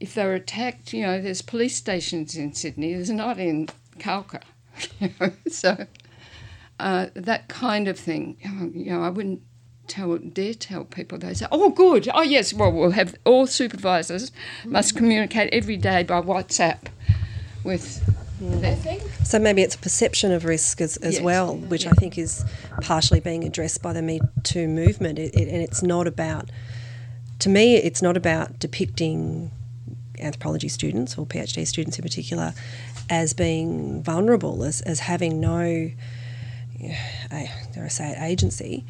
if 0.00 0.14
they 0.14 0.24
were 0.24 0.34
attacked, 0.34 0.92
you 0.92 1.02
know, 1.02 1.20
there's 1.20 1.42
police 1.42 1.76
stations 1.76 2.34
in 2.36 2.54
Sydney. 2.54 2.94
There's 2.94 3.10
not 3.10 3.38
in 3.38 3.68
Cauca, 3.98 4.42
you 5.00 5.10
know, 5.20 5.32
so 5.48 5.86
uh, 6.80 7.06
that 7.14 7.48
kind 7.48 7.86
of 7.86 7.98
thing. 7.98 8.36
You 8.74 8.92
know, 8.92 9.02
I 9.02 9.10
wouldn't 9.10 9.42
tell 9.92 10.16
dare 10.18 10.54
tell 10.54 10.84
people. 10.84 11.18
They 11.18 11.34
say, 11.34 11.46
"Oh, 11.52 11.68
good. 11.70 12.08
Oh, 12.12 12.22
yes. 12.22 12.54
Well, 12.54 12.72
we'll 12.72 12.92
have 12.92 13.14
all 13.24 13.46
supervisors 13.46 14.32
must 14.64 14.96
communicate 14.96 15.52
every 15.52 15.76
day 15.76 16.02
by 16.02 16.20
WhatsApp 16.20 16.78
with." 17.62 17.86
Mm. 18.42 19.24
So 19.24 19.38
maybe 19.38 19.62
it's 19.62 19.76
a 19.76 19.78
perception 19.78 20.32
of 20.32 20.44
risk 20.44 20.80
as, 20.80 20.96
as 20.96 21.14
Yes. 21.14 21.22
well, 21.22 21.56
which 21.56 21.86
I 21.86 21.92
think 21.92 22.18
is 22.18 22.44
partially 22.80 23.20
being 23.20 23.44
addressed 23.44 23.82
by 23.82 23.92
the 23.92 24.02
Me 24.02 24.20
Too 24.42 24.66
movement. 24.66 25.18
It, 25.18 25.32
it, 25.34 25.48
and 25.48 25.62
it's 25.62 25.80
not 25.80 26.08
about, 26.08 26.50
to 27.38 27.48
me, 27.48 27.76
it's 27.76 28.02
not 28.02 28.16
about 28.16 28.58
depicting 28.58 29.52
anthropology 30.18 30.68
students 30.68 31.16
or 31.16 31.24
PhD 31.26 31.64
students 31.66 31.98
in 31.98 32.02
particular 32.02 32.52
as 33.08 33.32
being 33.32 34.02
vulnerable, 34.02 34.64
as, 34.64 34.80
as 34.80 35.00
having 35.00 35.38
no, 35.38 35.60
I, 37.30 37.50
dare 37.72 37.84
I 37.84 37.88
say 37.88 38.10
it, 38.10 38.18
agency, 38.20 38.84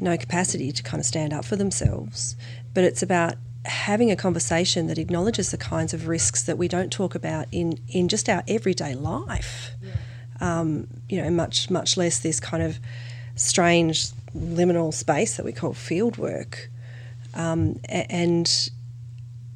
no 0.00 0.16
capacity 0.16 0.72
to 0.72 0.82
kind 0.82 1.00
of 1.00 1.06
stand 1.06 1.32
up 1.32 1.44
for 1.44 1.56
themselves. 1.56 2.36
But 2.74 2.84
it's 2.84 3.02
about 3.02 3.34
having 3.64 4.10
a 4.10 4.16
conversation 4.16 4.86
that 4.86 4.98
acknowledges 4.98 5.50
the 5.50 5.58
kinds 5.58 5.92
of 5.92 6.08
risks 6.08 6.42
that 6.44 6.56
we 6.56 6.68
don't 6.68 6.92
talk 6.92 7.14
about 7.14 7.46
in, 7.52 7.78
in 7.88 8.08
just 8.08 8.28
our 8.28 8.42
everyday 8.48 8.94
life. 8.94 9.72
Um, 10.40 10.86
you 11.08 11.20
know, 11.20 11.30
much 11.30 11.68
much 11.68 11.96
less 11.96 12.20
this 12.20 12.38
kind 12.38 12.62
of 12.62 12.78
strange 13.34 14.10
liminal 14.36 14.94
space 14.94 15.36
that 15.36 15.44
we 15.44 15.52
call 15.52 15.72
field 15.72 16.16
work. 16.16 16.70
Um, 17.34 17.80
and 17.88 18.70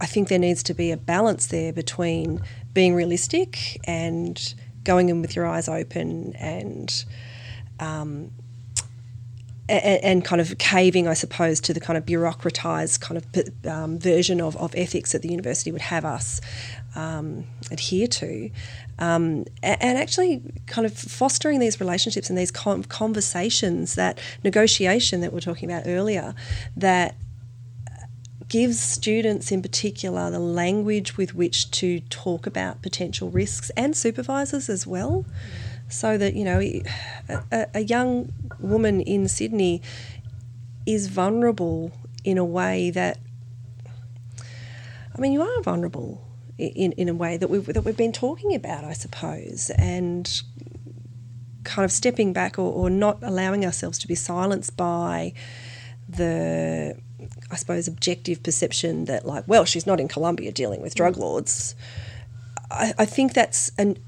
I 0.01 0.07
think 0.07 0.29
there 0.29 0.39
needs 0.39 0.65
to 0.65 0.75
be 0.75 0.91
a 0.91 0.97
balance 0.97 1.47
there 1.47 1.73
between 1.73 2.43
being 2.75 2.95
realistic 2.95 3.81
and 3.85 4.55
going 4.83 5.09
in 5.09 5.21
with 5.21 5.37
your 5.37 5.47
eyes 5.47 5.69
open 5.69 6.35
and 6.35 7.05
um, 7.79 8.33
a- 9.69 10.05
and 10.05 10.25
kind 10.25 10.41
of 10.41 10.59
caving, 10.59 11.07
I 11.07 11.15
suppose, 11.15 11.61
to 11.63 11.73
the 11.73 11.81
kind 11.81 11.97
of 11.97 12.05
bureaucratized 12.05 13.01
kind 13.01 13.19
of 13.19 13.67
um, 13.71 13.99
version 13.99 14.41
of, 14.41 14.57
of 14.57 14.75
ethics 14.77 15.13
that 15.13 15.23
the 15.23 15.29
university 15.29 15.71
would 15.73 15.83
have 15.83 16.05
us 16.05 16.41
um, 16.95 17.45
adhere 17.71 18.07
to, 18.07 18.51
um, 18.99 19.45
and 19.63 19.99
actually 19.99 20.43
kind 20.67 20.87
of 20.87 20.97
fostering 20.97 21.59
these 21.61 21.81
relationships 21.81 22.29
and 22.29 22.39
these 22.39 22.51
con- 22.51 22.85
conversations, 22.85 23.95
that 23.95 24.19
negotiation 24.45 25.21
that 25.21 25.33
we 25.33 25.39
are 25.39 25.43
talking 25.43 25.71
about 25.71 25.85
earlier, 25.87 26.35
that 26.77 27.15
gives 28.49 28.79
students 28.79 29.51
in 29.51 29.63
particular 29.63 30.31
the 30.31 30.39
language 30.39 31.17
with 31.17 31.35
which 31.35 31.71
to 31.71 32.01
talk 32.01 32.47
about 32.47 32.83
potential 32.83 33.31
risks 33.31 33.71
and 33.79 33.97
supervisors 33.97 34.69
as 34.69 34.87
well 34.87 35.25
so 35.93 36.17
that 36.17 36.35
you 36.35 36.45
know 36.45 36.61
a, 37.29 37.67
a- 37.75 37.81
young 37.81 38.33
woman 38.59 39.01
in 39.01 39.29
Sydney 39.29 39.83
is 40.87 41.09
vulnerable 41.09 41.93
in 42.25 42.39
a 42.39 42.45
way 42.45 42.91
that 42.91 43.19
I 45.15 45.21
mean 45.21 45.33
you 45.33 45.43
are 45.43 45.63
vulnerable 45.63 46.27
in, 46.59 46.93
in 46.93 47.09
a 47.09 47.15
way 47.15 47.37
that 47.37 47.49
we've 47.49 47.67
that 47.67 47.83
we've 47.83 47.97
been 47.97 48.13
talking 48.13 48.55
about 48.55 48.85
I 48.85 48.95
suppose 48.95 49.71
and 49.77 50.43
kind 51.65 51.85
of 51.85 51.93
stepping 51.93 52.33
back 52.33 52.59
or, 52.59 52.73
or 52.73 52.91
not 52.91 53.19
allowing 53.23 53.65
ourselves 53.65 53.99
to 54.01 54.09
be 54.09 54.15
silenced 54.15 54.77
by 54.77 55.35
the 56.09 56.97
I 57.51 57.57
suppose 57.57 57.87
objective 57.87 58.43
perception 58.43 59.05
that 59.05 59.27
like 59.27 59.45
well 59.47 59.67
she's 59.67 59.87
not 59.87 60.01
in 60.01 60.09
Colombia 60.09 60.53
dealing 60.53 60.81
with 60.81 60.95
drug 60.95 61.15
mm. 61.15 61.19
lords. 61.19 61.75
I, 62.71 62.95
I 62.99 63.05
think 63.05 63.35
that's 63.35 63.71
an 63.77 63.99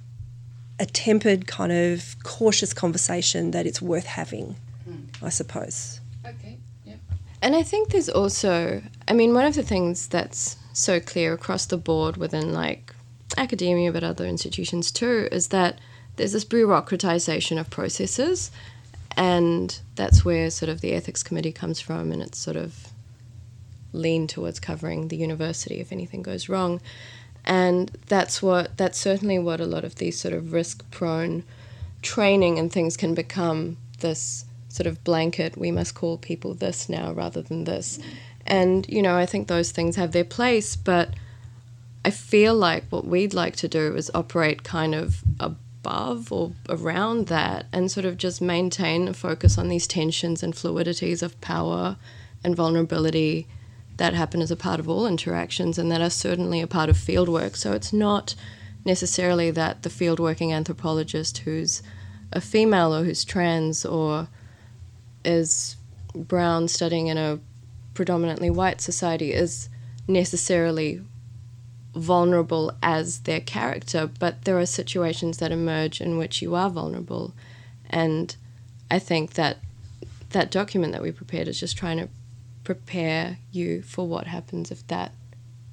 a 0.85 0.87
tempered 0.87 1.47
kind 1.47 1.72
of 1.72 2.16
cautious 2.22 2.72
conversation 2.82 3.43
that 3.53 3.64
it's 3.66 3.80
worth 3.80 4.09
having 4.20 4.47
hmm. 4.85 5.05
I 5.28 5.30
suppose 5.30 6.01
Okay. 6.26 6.59
Yeah. 6.85 6.95
And 7.43 7.55
I 7.55 7.62
think 7.62 7.91
there's 7.91 8.09
also, 8.09 8.82
I 9.07 9.12
mean, 9.12 9.35
one 9.35 9.45
of 9.45 9.55
the 9.55 9.62
things 9.62 10.09
that's 10.09 10.57
so 10.72 11.01
clear 11.01 11.32
across 11.32 11.66
the 11.66 11.76
board 11.76 12.16
within 12.16 12.53
like 12.53 12.95
academia, 13.37 13.93
but 13.93 14.05
other 14.05 14.26
institutions 14.26 14.91
too, 14.91 15.28
is 15.30 15.49
that 15.49 15.78
there's 16.16 16.32
this 16.32 16.45
bureaucratization 16.45 17.59
of 17.59 17.70
processes. 17.70 18.51
And 19.16 19.78
that's 19.95 20.24
where 20.24 20.51
sort 20.51 20.70
of 20.70 20.80
the 20.80 20.93
ethics 20.93 21.22
committee 21.22 21.53
comes 21.53 21.78
from, 21.80 22.11
and 22.11 22.20
it's 22.20 22.39
sort 22.39 22.57
of 22.57 22.89
lean 23.93 24.26
towards 24.26 24.59
covering 24.59 25.07
the 25.09 25.16
university 25.16 25.80
if 25.80 25.93
anything 25.93 26.22
goes 26.22 26.49
wrong. 26.49 26.80
And 27.45 27.90
that's 28.07 28.42
what, 28.42 28.76
that's 28.76 28.99
certainly 28.99 29.38
what 29.38 29.61
a 29.61 29.66
lot 29.66 29.84
of 29.84 29.97
these 29.97 30.18
sort 30.18 30.34
of 30.34 30.53
risk 30.53 30.88
prone 30.90 31.45
training 32.03 32.59
and 32.59 32.72
things 32.72 32.97
can 32.97 33.14
become 33.14 33.76
this 34.01 34.45
sort 34.68 34.86
of 34.88 35.03
blanket 35.05 35.57
we 35.57 35.70
must 35.70 35.95
call 35.95 36.18
people 36.18 36.53
this 36.53 36.88
now 36.88 37.12
rather 37.12 37.40
than 37.40 37.64
this. 37.64 37.99
And 38.47 38.86
you 38.88 39.01
know 39.01 39.16
i 39.16 39.24
think 39.24 39.49
those 39.49 39.70
things 39.70 39.97
have 39.97 40.12
their 40.12 40.24
place 40.24 40.76
but 40.76 41.11
i 42.05 42.11
feel 42.11 42.55
like 42.55 42.84
what 42.90 43.07
we'd 43.07 43.32
like 43.32 43.57
to 43.57 43.68
do 43.68 43.97
is 43.97 44.11
operate 44.14 44.62
kind 44.62 44.95
of 44.95 45.22
above 45.40 46.30
or 46.30 46.53
around 46.68 47.28
that 47.28 47.66
and 47.72 47.90
sort 47.90 48.05
of 48.05 48.18
just 48.18 48.42
maintain 48.42 49.09
a 49.09 49.14
focus 49.14 49.57
on 49.57 49.68
these 49.68 49.86
tensions 49.86 50.42
and 50.42 50.55
fluidities 50.55 51.22
of 51.22 51.40
power 51.40 51.97
and 52.42 52.55
vulnerability 52.55 53.47
that 53.97 54.14
happen 54.14 54.42
as 54.42 54.51
a 54.51 54.57
part 54.57 54.80
of 54.80 54.88
all 54.88 55.07
interactions 55.07 55.78
and 55.78 55.90
that 55.90 56.01
are 56.01 56.11
certainly 56.11 56.61
a 56.61 56.66
part 56.66 56.88
of 56.88 56.97
fieldwork 56.97 57.57
so 57.57 57.72
it's 57.72 57.92
not 57.92 58.34
necessarily 58.84 59.51
that 59.51 59.82
the 59.82 59.88
fieldworking 59.88 60.53
anthropologist 60.53 61.38
who's 61.38 61.82
a 62.32 62.40
female 62.40 62.95
or 62.95 63.05
who's 63.05 63.24
trans 63.24 63.84
or 63.84 64.28
is 65.24 65.76
brown 66.14 66.68
studying 66.68 67.07
in 67.07 67.16
a 67.16 67.38
predominantly 67.95 68.51
white 68.51 68.80
society 68.80 69.32
is 69.32 69.68
necessarily 70.07 71.01
vulnerable 71.95 72.72
as 72.82 73.20
their 73.20 73.40
character, 73.40 74.11
but 74.18 74.45
there 74.45 74.59
are 74.59 74.66
situations 74.66 75.38
that 75.38 75.53
emerge 75.53 76.01
in 76.01 76.18
which 76.18 76.42
you 76.42 76.55
are 76.55 76.68
vulnerable. 76.68 77.32
And 77.88 78.34
I 78.90 78.99
think 78.99 79.34
that 79.34 79.59
that 80.30 80.51
document 80.51 80.92
that 80.92 81.03
we 81.03 81.12
prepared 81.12 81.47
is 81.47 81.61
just 81.61 81.76
trying 81.76 81.99
to 81.99 82.09
prepare 82.65 83.39
you 83.53 83.83
for 83.83 84.09
what 84.09 84.27
happens 84.27 84.71
if 84.71 84.87
that 84.89 85.12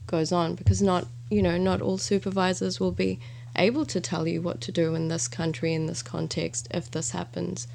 goes 0.08 0.32
on 0.32 0.56
because 0.56 0.82
not 0.82 1.08
you 1.30 1.42
know 1.42 1.58
not 1.58 1.82
all 1.82 1.98
supervisors 1.98 2.80
will 2.80 2.92
be 2.92 3.20
able 3.56 3.86
to 3.86 4.00
tell 4.00 4.28
you 4.28 4.42
what 4.42 4.62
to 4.62 4.72
do 4.72 4.94
in 4.94 5.08
this 5.08 5.28
country 5.28 5.74
in 5.74 5.86
this 5.86 6.04
context 6.04 6.68
if 6.72 6.92
this 6.92 7.12
happens 7.12 7.68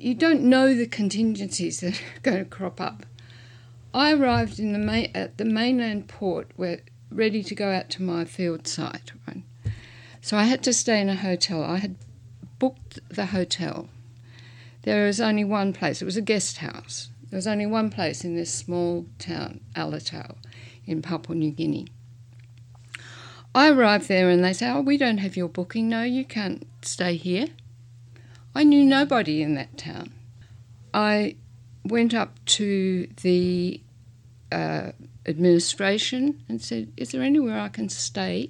you 0.00 0.14
don't 0.14 0.42
know 0.42 0.74
the 0.74 0.86
contingencies 0.86 1.80
that 1.80 2.00
are 2.00 2.20
going 2.22 2.38
to 2.38 2.44
crop 2.44 2.80
up. 2.80 3.04
I 3.92 4.12
arrived 4.12 4.58
in 4.58 4.72
the 4.72 4.78
main, 4.78 5.10
at 5.14 5.36
the 5.36 5.44
mainland 5.44 6.08
port, 6.08 6.50
where 6.56 6.80
ready 7.10 7.42
to 7.42 7.54
go 7.54 7.70
out 7.70 7.90
to 7.90 8.02
my 8.02 8.24
field 8.24 8.66
site. 8.66 9.12
Right? 9.26 9.42
So 10.20 10.36
I 10.36 10.44
had 10.44 10.62
to 10.64 10.72
stay 10.72 11.00
in 11.00 11.08
a 11.08 11.16
hotel. 11.16 11.62
I 11.62 11.78
had 11.78 11.96
booked 12.58 13.00
the 13.08 13.26
hotel. 13.26 13.88
There 14.82 15.06
was 15.06 15.20
only 15.20 15.44
one 15.44 15.72
place. 15.72 16.00
It 16.00 16.06
was 16.06 16.16
a 16.16 16.22
guest 16.22 16.58
house. 16.58 17.09
There 17.30 17.38
was 17.38 17.46
only 17.46 17.66
one 17.66 17.90
place 17.90 18.24
in 18.24 18.34
this 18.34 18.52
small 18.52 19.06
town, 19.18 19.60
Alotau, 19.76 20.34
in 20.84 21.00
Papua 21.00 21.36
New 21.36 21.52
Guinea. 21.52 21.86
I 23.54 23.70
arrived 23.70 24.08
there 24.08 24.28
and 24.28 24.44
they 24.44 24.52
say, 24.52 24.70
Oh, 24.70 24.80
we 24.80 24.96
don't 24.96 25.18
have 25.18 25.36
your 25.36 25.48
booking. 25.48 25.88
No, 25.88 26.02
you 26.02 26.24
can't 26.24 26.66
stay 26.82 27.16
here. 27.16 27.46
I 28.54 28.64
knew 28.64 28.84
nobody 28.84 29.42
in 29.42 29.54
that 29.54 29.78
town. 29.78 30.12
I 30.92 31.36
went 31.84 32.14
up 32.14 32.44
to 32.44 33.08
the 33.22 33.80
uh, 34.50 34.90
administration 35.26 36.42
and 36.48 36.60
said, 36.60 36.92
Is 36.96 37.10
there 37.10 37.22
anywhere 37.22 37.58
I 37.58 37.68
can 37.68 37.88
stay? 37.88 38.48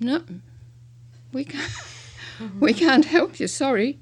No, 0.00 0.22
we 1.32 1.44
can't, 1.44 1.72
we 2.60 2.74
can't 2.74 3.06
help 3.06 3.40
you, 3.40 3.48
sorry. 3.48 3.98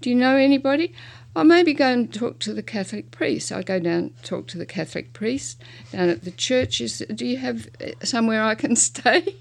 Do 0.00 0.10
you 0.10 0.16
know 0.16 0.36
anybody? 0.36 0.94
I'll 1.34 1.44
maybe 1.44 1.74
go 1.74 1.86
and 1.86 2.12
talk 2.12 2.40
to 2.40 2.52
the 2.52 2.62
Catholic 2.62 3.10
priest. 3.12 3.52
I 3.52 3.62
go 3.62 3.78
down 3.78 3.92
and 3.92 4.22
talk 4.24 4.48
to 4.48 4.58
the 4.58 4.66
Catholic 4.66 5.12
priest 5.12 5.62
down 5.92 6.08
at 6.08 6.24
the 6.24 6.32
church. 6.32 6.80
Is, 6.80 7.04
do 7.14 7.24
you 7.24 7.36
have 7.38 7.68
uh, 7.80 8.04
somewhere 8.04 8.42
I 8.42 8.54
can 8.54 8.74
stay? 8.90 9.36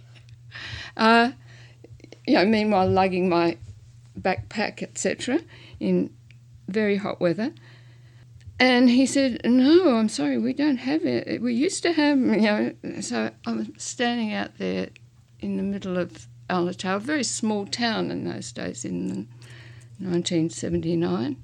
Uh, 0.95 1.31
you 2.27 2.35
know, 2.35 2.45
meanwhile 2.45 2.87
lugging 2.87 3.27
my 3.27 3.57
backpack, 4.19 4.83
etc., 4.83 5.39
in 5.79 6.13
very 6.67 6.97
hot 6.97 7.19
weather. 7.19 7.53
And 8.59 8.89
he 8.89 9.05
said, 9.05 9.41
No, 9.45 9.95
I'm 9.95 10.09
sorry, 10.09 10.37
we 10.37 10.53
don't 10.53 10.77
have 10.77 11.05
it. 11.05 11.41
We 11.41 11.53
used 11.53 11.81
to 11.83 11.93
have, 11.93 12.19
you 12.19 12.41
know. 12.41 12.73
So 13.01 13.31
I'm 13.45 13.77
standing 13.79 14.33
out 14.33 14.57
there 14.57 14.89
in 15.39 15.57
the 15.57 15.63
middle 15.63 15.97
of 15.97 16.27
Alotau, 16.49 16.97
a 16.97 16.99
very 16.99 17.23
small 17.23 17.65
town 17.65 18.11
in 18.11 18.25
those 18.25 18.51
days 18.51 18.83
in 18.83 19.27
1979. 19.99 21.37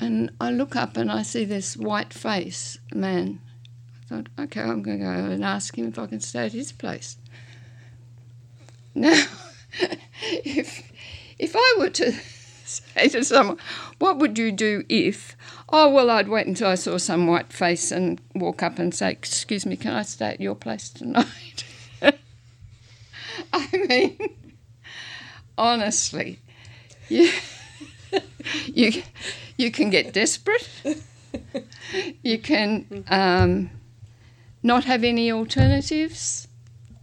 And 0.00 0.30
I 0.40 0.50
look 0.50 0.76
up 0.76 0.96
and 0.96 1.10
I 1.10 1.22
see 1.22 1.44
this 1.44 1.76
white 1.76 2.12
face 2.12 2.78
man. 2.94 3.40
I 4.02 4.06
thought, 4.06 4.28
okay, 4.38 4.60
I'm 4.60 4.82
going 4.82 4.98
to 4.98 5.04
go 5.04 5.10
and 5.10 5.44
ask 5.44 5.76
him 5.76 5.88
if 5.88 5.98
I 5.98 6.06
can 6.06 6.20
stay 6.20 6.46
at 6.46 6.52
his 6.52 6.72
place. 6.72 7.16
Now, 8.94 9.24
if 10.22 10.92
if 11.38 11.52
I 11.54 11.74
were 11.78 11.90
to 11.90 12.12
say 12.64 13.08
to 13.08 13.24
someone, 13.24 13.58
what 13.98 14.18
would 14.18 14.38
you 14.38 14.52
do 14.52 14.84
if? 14.88 15.36
Oh, 15.68 15.90
well, 15.90 16.10
I'd 16.10 16.28
wait 16.28 16.46
until 16.46 16.68
I 16.68 16.74
saw 16.76 16.96
some 16.96 17.26
white 17.26 17.52
face 17.52 17.92
and 17.92 18.20
walk 18.34 18.62
up 18.62 18.78
and 18.78 18.94
say, 18.94 19.10
excuse 19.10 19.66
me, 19.66 19.76
can 19.76 19.92
I 19.92 20.02
stay 20.02 20.30
at 20.30 20.40
your 20.40 20.54
place 20.54 20.88
tonight? 20.88 21.64
I 23.52 23.68
mean, 23.72 24.18
honestly, 25.56 26.40
you, 27.08 27.30
you, 28.66 29.02
you 29.56 29.70
can 29.70 29.90
get 29.90 30.12
desperate. 30.12 30.68
You 32.22 32.38
can 32.38 33.04
um, 33.08 33.70
not 34.62 34.84
have 34.84 35.04
any 35.04 35.30
alternatives 35.32 36.48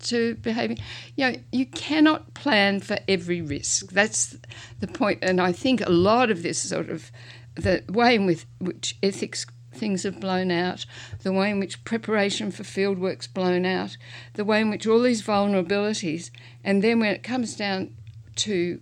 to 0.05 0.35
behaving. 0.35 0.77
You 1.15 1.31
know, 1.31 1.37
you 1.51 1.65
cannot 1.65 2.33
plan 2.33 2.79
for 2.79 2.99
every 3.07 3.41
risk. 3.41 3.91
That's 3.91 4.37
the 4.79 4.87
point. 4.87 4.95
point, 4.95 5.19
and 5.23 5.41
I 5.41 5.51
think 5.51 5.81
a 5.81 5.91
lot 5.91 6.31
of 6.31 6.43
this 6.43 6.57
sort 6.57 6.89
of 6.89 7.11
the 7.55 7.83
way 7.89 8.15
in 8.15 8.25
with 8.25 8.45
which 8.59 8.97
ethics 9.01 9.45
things 9.73 10.03
have 10.03 10.19
blown 10.19 10.51
out, 10.51 10.85
the 11.23 11.33
way 11.33 11.49
in 11.49 11.59
which 11.59 11.83
preparation 11.83 12.51
for 12.51 12.63
field 12.63 12.97
work's 12.97 13.27
blown 13.27 13.65
out, 13.65 13.97
the 14.33 14.45
way 14.45 14.61
in 14.61 14.69
which 14.69 14.87
all 14.87 15.01
these 15.01 15.21
vulnerabilities, 15.21 16.31
and 16.63 16.83
then 16.83 16.99
when 16.99 17.13
it 17.13 17.23
comes 17.23 17.55
down 17.55 17.93
to 18.35 18.79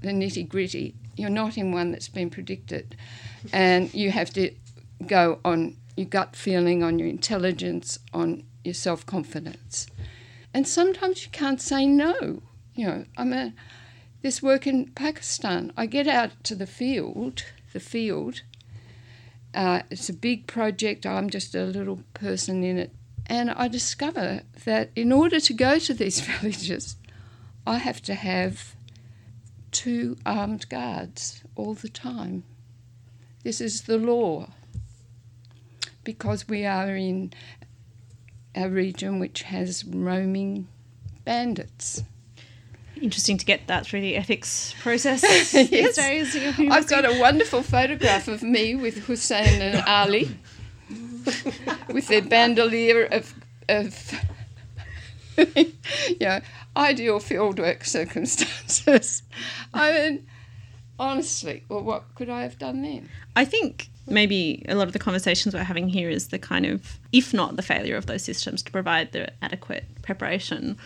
the 0.00 0.10
nitty 0.10 0.46
gritty, 0.48 0.94
you're 1.16 1.30
not 1.30 1.56
in 1.56 1.72
one 1.72 1.92
that's 1.92 2.08
been 2.08 2.30
predicted, 2.30 2.96
and 3.52 3.92
you 3.94 4.10
have 4.10 4.30
to 4.30 4.52
go 5.06 5.38
on 5.44 5.76
your 5.96 6.06
gut 6.06 6.34
feeling, 6.36 6.82
on 6.82 6.98
your 6.98 7.08
intelligence, 7.08 7.98
on 8.12 8.44
your 8.64 8.74
self 8.74 9.06
confidence. 9.06 9.86
And 10.52 10.66
sometimes 10.66 11.24
you 11.24 11.30
can't 11.30 11.60
say 11.60 11.86
no. 11.86 12.42
You 12.74 12.86
know, 12.86 13.04
I'm 13.16 13.32
a 13.32 13.52
this 14.22 14.42
work 14.42 14.66
in 14.66 14.86
Pakistan. 14.86 15.72
I 15.76 15.86
get 15.86 16.08
out 16.08 16.30
to 16.44 16.54
the 16.54 16.66
field, 16.66 17.44
the 17.72 17.80
field. 17.80 18.42
Uh, 19.54 19.82
it's 19.90 20.08
a 20.08 20.14
big 20.14 20.46
project. 20.46 21.04
I'm 21.06 21.28
just 21.28 21.54
a 21.54 21.64
little 21.64 22.00
person 22.14 22.64
in 22.64 22.78
it, 22.78 22.90
and 23.26 23.50
I 23.50 23.68
discover 23.68 24.42
that 24.64 24.90
in 24.96 25.12
order 25.12 25.38
to 25.40 25.52
go 25.52 25.78
to 25.78 25.94
these 25.94 26.20
villages, 26.28 26.96
I 27.66 27.78
have 27.78 28.02
to 28.02 28.14
have 28.14 28.74
two 29.74 30.16
armed 30.24 30.68
guards 30.70 31.42
all 31.56 31.74
the 31.74 31.88
time. 31.88 32.44
This 33.42 33.60
is 33.60 33.82
the 33.82 33.98
law 33.98 34.48
because 36.04 36.48
we 36.48 36.64
are 36.64 36.96
in 36.96 37.32
a 38.54 38.70
region 38.70 39.18
which 39.18 39.42
has 39.42 39.84
roaming 39.84 40.68
bandits. 41.24 42.02
Interesting 43.00 43.36
to 43.36 43.44
get 43.44 43.66
that 43.66 43.84
through 43.84 44.00
the 44.02 44.16
ethics 44.16 44.74
process 44.80 45.52
yes. 45.70 45.96
days. 45.96 46.36
I've 46.70 46.88
got 46.88 47.04
a 47.04 47.18
wonderful 47.18 47.62
photograph 47.62 48.28
of 48.28 48.42
me 48.42 48.76
with 48.76 48.98
Hussein 49.06 49.60
and 49.60 49.84
Ali 49.86 50.38
with 51.92 52.06
their 52.06 52.22
bandolier 52.22 53.04
of, 53.04 53.34
of 53.68 54.14
you 55.36 55.72
know, 56.20 56.40
ideal 56.76 57.20
fieldwork 57.20 57.84
circumstances. 57.86 59.22
I 59.74 59.92
mean, 59.92 60.26
honestly, 60.98 61.64
well, 61.68 61.82
what 61.82 62.14
could 62.14 62.28
I 62.28 62.42
have 62.42 62.58
done 62.58 62.82
then? 62.82 63.08
I 63.36 63.44
think 63.44 63.88
maybe 64.06 64.64
a 64.68 64.74
lot 64.74 64.86
of 64.86 64.92
the 64.92 64.98
conversations 64.98 65.54
we're 65.54 65.64
having 65.64 65.88
here 65.88 66.10
is 66.10 66.28
the 66.28 66.38
kind 66.38 66.66
of, 66.66 66.98
if 67.12 67.32
not 67.32 67.56
the 67.56 67.62
failure 67.62 67.96
of 67.96 68.06
those 68.06 68.22
systems 68.22 68.62
to 68.62 68.72
provide 68.72 69.12
the 69.12 69.32
adequate 69.42 69.84
preparation, 70.02 70.76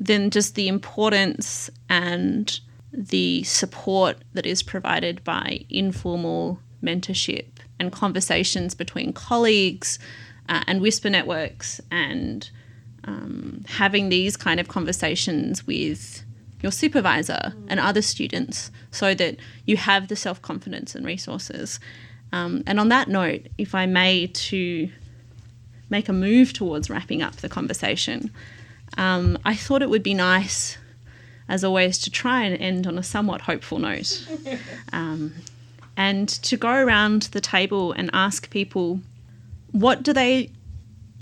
then 0.00 0.30
just 0.30 0.54
the 0.54 0.68
importance 0.68 1.70
and 1.88 2.60
the 2.92 3.42
support 3.42 4.18
that 4.34 4.46
is 4.46 4.62
provided 4.62 5.22
by 5.24 5.64
informal 5.68 6.60
mentorship 6.82 7.46
and 7.78 7.92
conversations 7.92 8.74
between 8.74 9.12
colleagues 9.12 9.98
uh, 10.48 10.62
and 10.66 10.80
whisper 10.80 11.10
networks 11.10 11.80
and 11.90 12.50
um, 13.04 13.64
having 13.68 14.08
these 14.08 14.36
kind 14.36 14.60
of 14.60 14.68
conversations 14.68 15.66
with 15.66 16.24
your 16.62 16.72
supervisor 16.72 17.52
and 17.68 17.78
other 17.78 18.00
students 18.00 18.70
so 18.90 19.14
that 19.14 19.36
you 19.66 19.76
have 19.76 20.08
the 20.08 20.16
self 20.16 20.40
confidence 20.40 20.94
and 20.94 21.04
resources 21.04 21.78
um, 22.34 22.64
and 22.66 22.80
on 22.80 22.88
that 22.88 23.06
note, 23.06 23.46
if 23.58 23.76
I 23.76 23.86
may 23.86 24.26
to 24.26 24.90
make 25.88 26.08
a 26.08 26.12
move 26.12 26.52
towards 26.52 26.90
wrapping 26.90 27.22
up 27.22 27.36
the 27.36 27.48
conversation, 27.48 28.32
um, 28.98 29.38
I 29.44 29.54
thought 29.54 29.82
it 29.82 29.88
would 29.88 30.02
be 30.02 30.14
nice, 30.14 30.76
as 31.48 31.62
always, 31.62 31.96
to 31.98 32.10
try 32.10 32.42
and 32.42 32.60
end 32.60 32.88
on 32.88 32.98
a 32.98 33.04
somewhat 33.04 33.42
hopeful 33.42 33.78
note. 33.78 34.26
Um, 34.92 35.32
and 35.96 36.28
to 36.28 36.56
go 36.56 36.70
around 36.70 37.22
the 37.34 37.40
table 37.40 37.92
and 37.92 38.10
ask 38.12 38.50
people 38.50 39.00
what 39.70 40.02
do 40.02 40.12
they 40.12 40.50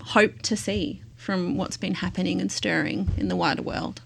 hope 0.01 0.41
to 0.43 0.57
see 0.57 1.02
from 1.23 1.55
what's 1.55 1.77
been 1.77 1.95
happening 1.95 2.41
and 2.41 2.51
stirring 2.51 3.09
in 3.17 3.29
the 3.29 3.35
wider 3.35 3.61
world? 3.61 4.01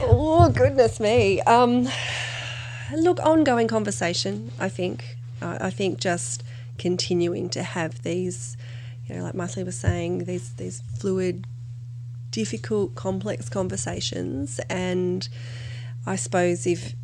Oh, 0.00 0.48
goodness 0.50 0.98
me. 0.98 1.40
Um, 1.42 1.88
look, 2.96 3.20
ongoing 3.20 3.68
conversation, 3.68 4.50
I 4.58 4.70
think. 4.70 5.16
Uh, 5.42 5.58
I 5.60 5.70
think 5.70 6.00
just 6.00 6.42
continuing 6.78 7.50
to 7.50 7.62
have 7.62 8.02
these, 8.02 8.56
you 9.06 9.14
know, 9.14 9.22
like 9.24 9.34
Mythili 9.34 9.66
was 9.66 9.78
saying, 9.78 10.24
these, 10.24 10.54
these 10.54 10.82
fluid, 10.98 11.46
difficult, 12.30 12.94
complex 12.94 13.50
conversations. 13.50 14.58
And 14.70 15.28
I 16.06 16.16
suppose 16.16 16.66
if, 16.66 16.94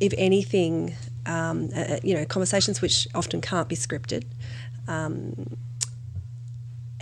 if 0.00 0.14
anything, 0.16 0.94
um, 1.26 1.68
uh, 1.76 1.98
you 2.02 2.14
know, 2.14 2.24
conversations 2.24 2.80
which 2.80 3.06
often 3.14 3.42
can't 3.42 3.68
be 3.68 3.76
scripted. 3.76 4.24
Um, 4.88 5.56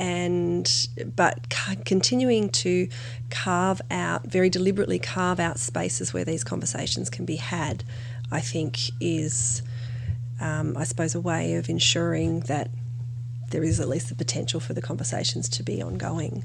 and 0.01 0.89
but 1.15 1.51
continuing 1.85 2.49
to 2.49 2.89
carve 3.29 3.83
out 3.91 4.25
very 4.25 4.49
deliberately 4.49 4.99
carve 4.99 5.39
out 5.39 5.59
spaces 5.59 6.15
where 6.15 6.25
these 6.25 6.43
conversations 6.43 7.11
can 7.11 7.25
be 7.25 7.37
had 7.37 7.85
I 8.31 8.41
think 8.41 8.79
is, 9.01 9.63
um, 10.41 10.77
I 10.77 10.85
suppose, 10.85 11.15
a 11.15 11.21
way 11.21 11.55
of 11.55 11.69
ensuring 11.69 12.41
that 12.41 12.71
there 13.51 13.65
is 13.65 13.81
at 13.81 13.89
least 13.89 14.09
the 14.09 14.15
potential 14.15 14.61
for 14.61 14.73
the 14.73 14.83
conversations 14.83 15.49
to 15.51 15.63
be 15.63 15.83
ongoing 15.83 16.45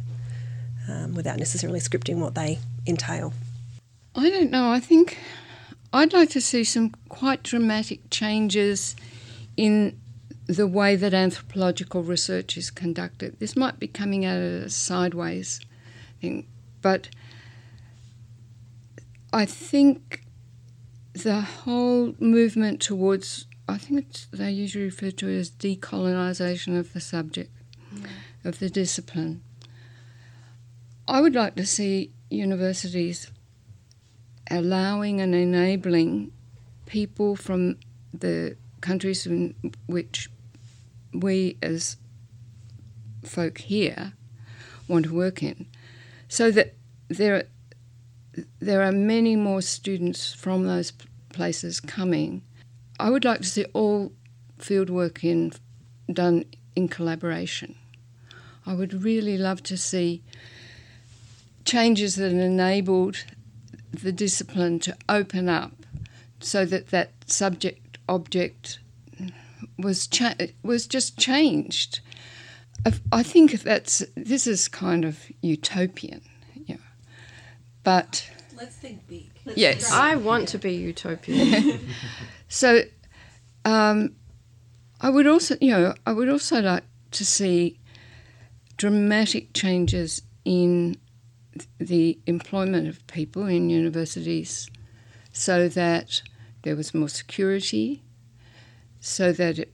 um, 0.90 1.14
without 1.14 1.38
necessarily 1.38 1.80
scripting 1.80 2.18
what 2.18 2.34
they 2.34 2.58
entail. 2.88 3.34
I 4.16 4.30
don't 4.30 4.50
know. 4.50 4.72
I 4.72 4.80
think 4.80 5.20
I'd 5.94 6.14
like 6.14 6.30
to 6.32 6.42
see 6.42 6.64
some 6.64 6.92
quite 7.10 7.44
dramatic 7.44 8.10
changes 8.10 8.96
in 9.56 10.00
the 10.48 10.68
way 10.68 10.96
that 10.96 11.14
anthropological 11.14 12.04
research 12.04 12.58
is 12.58 12.70
conducted. 12.70 13.40
This 13.40 13.56
might 13.56 13.80
be 13.80 13.88
coming 13.88 14.26
at 14.26 14.38
a 14.38 14.70
sideways 14.70 15.60
thing, 16.22 16.48
but 16.82 17.10
I 19.34 19.46
think 19.46 20.24
the 21.14 21.42
whole 21.42 22.16
movement 22.20 22.82
towards, 22.82 23.48
I 23.68 23.78
think 23.78 24.08
they 24.32 24.52
usually 24.52 24.86
refer 24.86 25.12
to 25.12 25.30
it 25.30 25.40
as 25.40 25.52
decolonisation 25.52 26.78
of 26.78 26.94
the 26.94 27.02
subject, 27.02 27.52
mm. 27.94 28.08
of 28.44 28.60
the 28.60 28.70
discipline. 28.70 29.42
I 31.08 31.22
would 31.22 31.36
like 31.36 31.56
to 31.56 31.66
see 31.66 32.12
universities 32.30 33.32
allowing 34.50 35.22
and 35.22 35.34
enabling 35.34 36.32
people 36.86 37.36
from 37.36 37.78
the 38.14 38.58
countries 38.82 39.26
in 39.26 39.56
which 39.88 40.30
we 41.22 41.58
as 41.62 41.98
folk 43.24 43.58
here 43.60 44.14
want 44.88 45.06
to 45.06 45.14
work 45.14 45.42
in, 45.42 45.68
so 46.28 46.52
that 46.52 46.76
there 47.08 47.46
there 48.60 48.82
are 48.82 48.92
many 48.92 49.36
more 49.36 49.62
students 49.62 50.34
from 50.34 50.66
those 50.66 50.92
places 51.30 51.80
coming. 51.80 52.42
I 53.00 53.10
would 53.10 53.26
like 53.26 53.42
to 53.42 53.50
see 53.50 53.66
all 53.74 54.12
fieldwork 54.60 55.24
in 55.24 55.54
done 56.12 56.46
in 56.76 56.88
collaboration. 56.88 57.76
I 58.66 58.74
would 58.74 59.04
really 59.04 59.38
love 59.38 59.64
to 59.64 59.78
see 59.78 60.24
changes 61.66 62.16
that 62.16 62.32
enabled 62.32 63.26
the 63.92 64.12
discipline 64.12 64.80
to 64.80 64.96
open 65.08 65.50
up 65.50 65.72
so 66.40 66.66
that 66.66 66.88
that 66.88 67.12
subject 67.26 67.98
object 68.08 68.80
was 69.78 70.08
cha- 70.08 70.36
was 70.64 70.88
just 70.88 71.18
changed. 71.18 72.00
I 73.12 73.24
think 73.24 73.52
that's 73.64 74.04
this 74.16 74.46
is 74.46 74.68
kind 74.68 75.06
of 75.06 75.20
utopian, 75.42 76.22
yeah. 76.66 76.78
But 77.84 78.30
let's 78.56 78.76
think 78.76 79.08
big. 79.08 79.32
Let's 79.46 79.58
yes, 79.58 79.92
I 79.92 80.16
want 80.16 80.50
to 80.50 80.58
be 80.58 80.74
utopian. 80.74 81.80
so, 82.48 82.84
um, 83.64 84.16
I 85.02 85.10
would 85.10 85.28
also, 85.28 85.58
you 85.62 85.72
know, 85.72 85.94
I 86.06 86.14
would 86.14 86.30
also 86.30 86.62
like 86.62 86.84
to 87.12 87.26
see 87.26 87.80
dramatic 88.78 89.54
changes 89.54 90.22
in 90.44 90.98
the 91.80 92.20
employment 92.28 92.88
of 92.88 93.06
people 93.08 93.48
in 93.48 93.70
universities 93.70 94.70
so 95.32 95.68
that 95.70 96.22
there 96.64 96.76
was 96.76 96.94
more 96.94 97.10
security, 97.10 98.04
so 99.06 99.32
that 99.32 99.70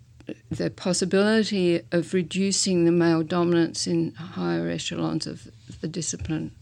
the 0.49 0.69
possibility 0.69 1.82
of 1.93 2.13
reducing 2.13 2.84
the 2.84 2.91
male 2.91 3.23
dominance 3.23 3.88
in 3.88 4.13
higher 4.13 4.67
echelons 4.67 5.25
of 5.25 5.47
the 5.79 5.88
discipline 5.88 6.53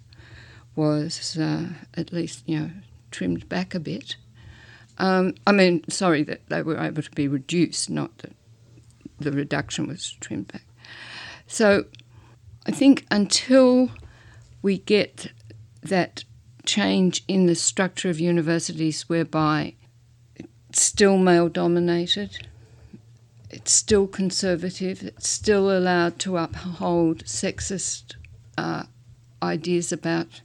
was 0.76 1.36
uh, 1.36 1.66
at 1.96 2.14
least, 2.14 2.44
you 2.46 2.60
know, 2.60 2.70
trimmed 3.10 3.50
back 3.50 3.74
a 3.74 3.80
bit. 3.80 4.18
Um, 5.00 5.34
I 5.48 5.52
mean, 5.52 5.84
sorry 5.90 6.22
that 6.26 6.48
they 6.50 6.62
were 6.62 6.78
able 6.78 7.02
to 7.02 7.10
be 7.12 7.28
reduced, 7.28 7.90
not 7.90 8.16
that 8.20 8.34
the 9.20 9.32
reduction 9.32 9.88
was 9.88 10.12
trimmed 10.20 10.50
back. 10.50 10.66
So 11.48 11.86
I 12.68 12.72
think 12.72 13.08
until 13.10 13.90
we 14.62 14.78
get 14.78 15.32
that 15.82 16.24
change 16.68 17.24
in 17.28 17.48
the 17.48 17.56
structure 17.56 18.12
of 18.12 18.20
universities 18.20 19.10
whereby 19.10 19.74
it's 20.70 20.84
still 20.84 21.18
male 21.18 21.50
dominated, 21.50 22.48
it's 23.50 23.72
still 23.72 24.08
conservative, 24.08 25.04
it's 25.04 25.28
still 25.28 25.76
allowed 25.76 26.20
to 26.20 26.38
uphold 26.38 27.26
sexist 27.26 28.16
uh, 28.58 28.84
ideas 29.42 29.92
about 29.92 30.42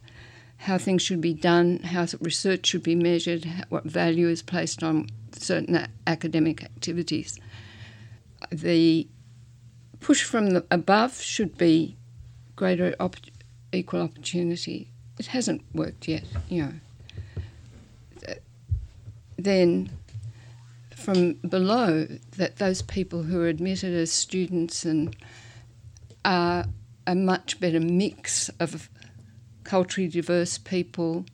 how 0.59 0.79
things 0.79 1.03
should 1.03 1.21
be 1.21 1.35
done, 1.35 1.79
how 1.81 2.07
research 2.21 2.67
should 2.67 2.83
be 2.83 2.95
measured, 2.95 3.47
what 3.69 3.85
value 3.85 4.29
is 4.29 4.43
placed 4.43 4.83
on 4.83 5.09
certain 5.33 5.87
academic 6.07 6.63
activities. 6.65 7.39
The 8.51 9.07
push 10.01 10.23
from 10.23 10.51
the 10.51 10.65
above 10.71 11.21
should 11.21 11.59
be 11.59 11.97
greater 12.57 12.95
opportunity 13.01 13.35
equal 13.75 14.03
opportunity. 14.03 14.89
It 15.19 15.27
hasn't 15.27 15.63
worked 15.75 16.09
yet, 16.09 16.25
you 16.49 16.63
know. 16.63 16.73
Then 19.37 19.91
from 21.05 21.35
below, 21.35 22.07
that 22.37 22.57
those 22.57 22.83
people 22.83 23.25
who 23.25 23.41
are 23.41 23.49
admitted 23.49 23.93
as 23.95 24.11
students 24.11 24.85
and 24.85 25.15
are 26.25 26.65
a 27.07 27.15
much 27.15 27.61
better 27.61 27.81
mix 27.81 28.49
of 28.59 28.89
culturally 29.63 30.09
diverse 30.09 30.57
people 30.57 31.27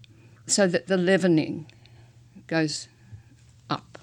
so 0.46 0.66
that 0.66 0.88
the 0.88 0.96
leavening 0.96 1.66
goes 2.48 2.88
up. 3.68 3.98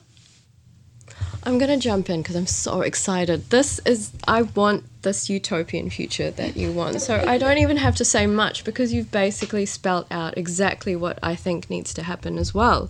I'm 1.43 1.57
going 1.57 1.69
to 1.69 1.77
jump 1.77 2.09
in 2.09 2.21
because 2.21 2.35
I'm 2.35 2.47
so 2.47 2.81
excited. 2.81 3.49
This 3.49 3.79
is, 3.79 4.11
I 4.27 4.43
want 4.43 4.85
this 5.01 5.29
utopian 5.29 5.89
future 5.89 6.31
that 6.31 6.55
you 6.55 6.71
want. 6.71 7.01
So 7.01 7.23
I 7.25 7.37
don't 7.37 7.57
even 7.57 7.77
have 7.77 7.95
to 7.97 8.05
say 8.05 8.25
much 8.27 8.63
because 8.63 8.93
you've 8.93 9.11
basically 9.11 9.65
spelt 9.65 10.07
out 10.11 10.37
exactly 10.37 10.95
what 10.95 11.19
I 11.21 11.35
think 11.35 11.69
needs 11.69 11.93
to 11.95 12.03
happen 12.03 12.37
as 12.37 12.53
well. 12.53 12.89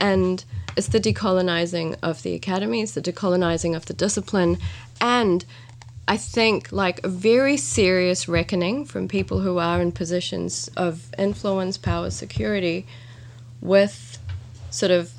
And 0.00 0.44
it's 0.76 0.88
the 0.88 1.00
decolonizing 1.00 1.96
of 2.02 2.22
the 2.22 2.34
academy, 2.34 2.80
it's 2.80 2.92
the 2.94 3.02
decolonizing 3.02 3.76
of 3.76 3.86
the 3.86 3.92
discipline, 3.92 4.58
and 5.00 5.44
I 6.08 6.16
think 6.16 6.72
like 6.72 7.04
a 7.04 7.08
very 7.08 7.56
serious 7.56 8.26
reckoning 8.26 8.84
from 8.84 9.06
people 9.06 9.40
who 9.40 9.58
are 9.58 9.80
in 9.80 9.92
positions 9.92 10.68
of 10.76 11.14
influence, 11.16 11.78
power, 11.78 12.10
security 12.10 12.84
with 13.60 14.18
sort 14.70 14.90
of 14.90 15.12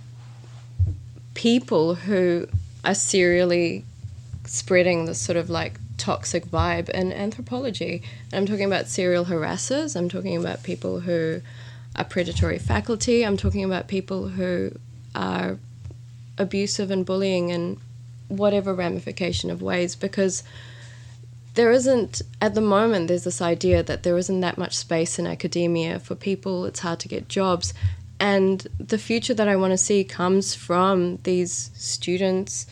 people 1.33 1.95
who 1.95 2.47
are 2.83 2.93
serially 2.93 3.85
spreading 4.45 5.05
this 5.05 5.19
sort 5.19 5.37
of 5.37 5.49
like 5.49 5.79
toxic 5.97 6.45
vibe 6.45 6.89
in 6.89 7.13
anthropology. 7.13 8.03
And 8.31 8.39
I'm 8.39 8.45
talking 8.45 8.65
about 8.65 8.87
serial 8.87 9.25
harassers, 9.25 9.95
I'm 9.95 10.09
talking 10.09 10.35
about 10.35 10.63
people 10.63 11.01
who 11.01 11.41
are 11.95 12.05
predatory 12.05 12.59
faculty, 12.59 13.25
I'm 13.25 13.37
talking 13.37 13.63
about 13.63 13.87
people 13.87 14.29
who 14.29 14.71
are 15.13 15.57
abusive 16.37 16.91
and 16.91 17.05
bullying 17.05 17.49
in 17.49 17.77
whatever 18.27 18.73
ramification 18.73 19.51
of 19.51 19.61
ways 19.61 19.95
because 19.95 20.43
there 21.53 21.71
isn't 21.71 22.21
at 22.39 22.55
the 22.55 22.61
moment 22.61 23.09
there's 23.09 23.25
this 23.25 23.41
idea 23.41 23.83
that 23.83 24.03
there 24.03 24.17
isn't 24.17 24.39
that 24.39 24.57
much 24.57 24.75
space 24.75 25.19
in 25.19 25.27
academia 25.27 25.99
for 25.99 26.15
people. 26.15 26.65
It's 26.65 26.79
hard 26.79 26.99
to 27.01 27.07
get 27.07 27.27
jobs. 27.27 27.73
And 28.19 28.67
the 28.79 28.97
future 28.97 29.33
that 29.33 29.47
I 29.47 29.55
want 29.55 29.71
to 29.71 29.77
see 29.77 30.03
comes 30.03 30.55
from 30.55 31.17
these 31.23 31.71
students 31.73 32.67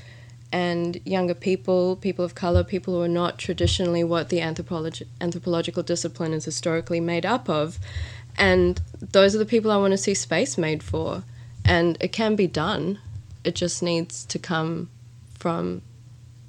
and 0.51 0.99
younger 1.05 1.33
people, 1.33 1.95
people 1.95 2.23
of 2.23 2.35
color, 2.35 2.63
people 2.63 2.95
who 2.95 3.01
are 3.01 3.07
not 3.07 3.37
traditionally 3.37 4.03
what 4.03 4.29
the 4.29 4.39
anthropologi- 4.39 5.05
anthropological 5.19 5.83
discipline 5.83 6.33
is 6.33 6.45
historically 6.45 6.99
made 6.99 7.25
up 7.25 7.49
of. 7.49 7.79
And 8.39 8.81
those 9.01 9.35
are 9.35 9.37
the 9.37 9.45
people 9.45 9.69
I 9.69 9.77
want 9.77 9.91
to 9.91 9.97
see 9.97 10.13
space 10.15 10.57
made 10.57 10.81
for. 10.81 11.23
And 11.65 11.97
it 11.99 12.13
can 12.13 12.35
be 12.35 12.47
done. 12.47 12.99
It 13.43 13.53
just 13.53 13.83
needs 13.83 14.25
to 14.25 14.39
come 14.39 14.89
from 15.37 15.81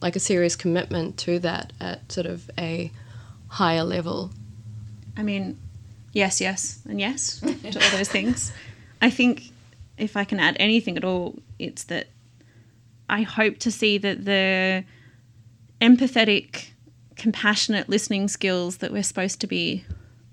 like 0.01 0.17
a 0.17 0.21
serious 0.21 0.57
commitment 0.57 1.19
to 1.19 1.39
that 1.41 1.73
at 1.81 2.11
sort 2.11 2.27
of 2.27 2.49
a 2.57 2.91
higher 3.49 3.83
level. 3.83 4.31
I 5.17 5.23
mean, 5.23 5.59
yes, 6.13 6.41
yes, 6.41 6.81
and 6.89 7.01
yes 7.01 7.41
to 7.41 7.85
all 7.85 7.91
those 7.91 8.09
things. 8.09 8.53
I 9.03 9.11
think 9.11 9.51
if 9.99 10.17
I 10.17 10.25
can 10.25 10.41
add 10.41 10.57
anything 10.59 10.97
at 10.97 11.05
all, 11.05 11.41
it's 11.59 11.85
that 11.85 12.07
I 13.09 13.23
hope 13.23 13.59
to 13.59 13.71
see 13.73 13.99
that 13.99 14.25
the 14.25 14.85
empathetic, 15.81 16.69
compassionate 17.17 17.89
listening 17.89 18.29
skills 18.29 18.79
that 18.79 18.93
we're 18.93 19.03
supposed 19.03 19.41
to 19.41 19.47
be 19.47 19.85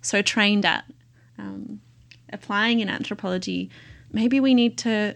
so 0.02 0.22
trained 0.22 0.66
at 0.66 0.86
um, 1.38 1.80
applying 2.31 2.80
in 2.80 2.89
anthropology, 2.89 3.69
maybe 4.11 4.39
we 4.39 4.53
need 4.53 4.77
to 4.80 5.15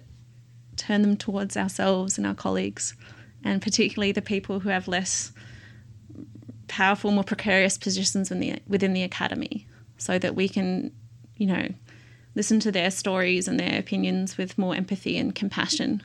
turn 0.78 1.02
them 1.02 1.18
towards 1.18 1.58
ourselves 1.58 2.18
and 2.18 2.26
our 2.26 2.34
colleagues, 2.34 2.96
and 3.44 3.62
particularly 3.62 4.12
the 4.12 4.22
people 4.22 4.60
who 4.60 4.70
have 4.70 4.88
less 4.88 5.32
powerful, 6.68 7.12
more 7.12 7.24
precarious 7.24 7.78
positions 7.78 8.30
within 8.30 8.40
the, 8.40 8.62
within 8.68 8.94
the 8.94 9.04
academy, 9.04 9.68
so 9.98 10.18
that 10.18 10.36
we 10.36 10.48
can, 10.48 10.92
you 11.36 11.48
know, 11.48 11.68
listen 12.36 12.60
to 12.62 12.72
their 12.72 12.90
stories 12.90 13.48
and 13.48 13.60
their 13.60 13.78
opinions 13.78 14.38
with 14.38 14.58
more 14.58 14.76
empathy 14.76 15.18
and 15.18 15.36
compassion 15.36 16.02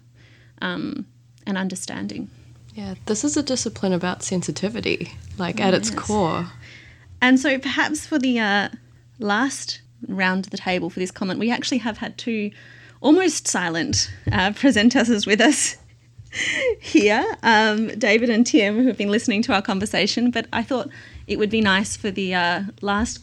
um, 0.61 1.07
and 1.47 1.57
understanding. 1.57 2.29
Yeah, 2.75 2.95
this 3.07 3.25
is 3.25 3.37
a 3.37 3.43
discipline 3.43 3.93
about 3.93 4.23
sensitivity, 4.23 5.13
like 5.39 5.61
at 5.61 5.73
its 5.73 5.89
core. 5.91 6.51
And 7.23 7.41
so, 7.41 7.59
perhaps 7.59 8.07
for 8.07 8.19
the 8.19 8.39
uh, 8.39 8.69
last 9.19 9.81
round 10.09 10.47
the 10.47 10.57
table 10.57 10.91
for 10.91 11.01
this 11.01 11.11
comment, 11.11 11.41
we 11.41 11.51
actually 11.51 11.79
have 11.79 11.99
had 11.99 12.17
two 12.19 12.51
almost 13.01 13.47
silent 13.47 14.11
uh, 14.33 14.51
presenters 14.51 15.27
with 15.27 15.41
us 15.41 15.77
here, 16.81 17.37
um, 17.43 17.89
David 17.99 18.31
and 18.31 18.47
Tim, 18.47 18.77
who 18.77 18.87
have 18.87 18.97
been 18.97 19.11
listening 19.11 19.43
to 19.43 19.55
our 19.55 19.63
conversation. 19.63 20.31
But 20.31 20.47
I 20.53 20.63
thought 20.63 20.89
it 21.27 21.39
would 21.39 21.51
be 21.51 21.61
nice 21.61 21.97
for 21.97 22.11
the 22.11 22.35
uh, 22.35 22.63
last 22.81 23.21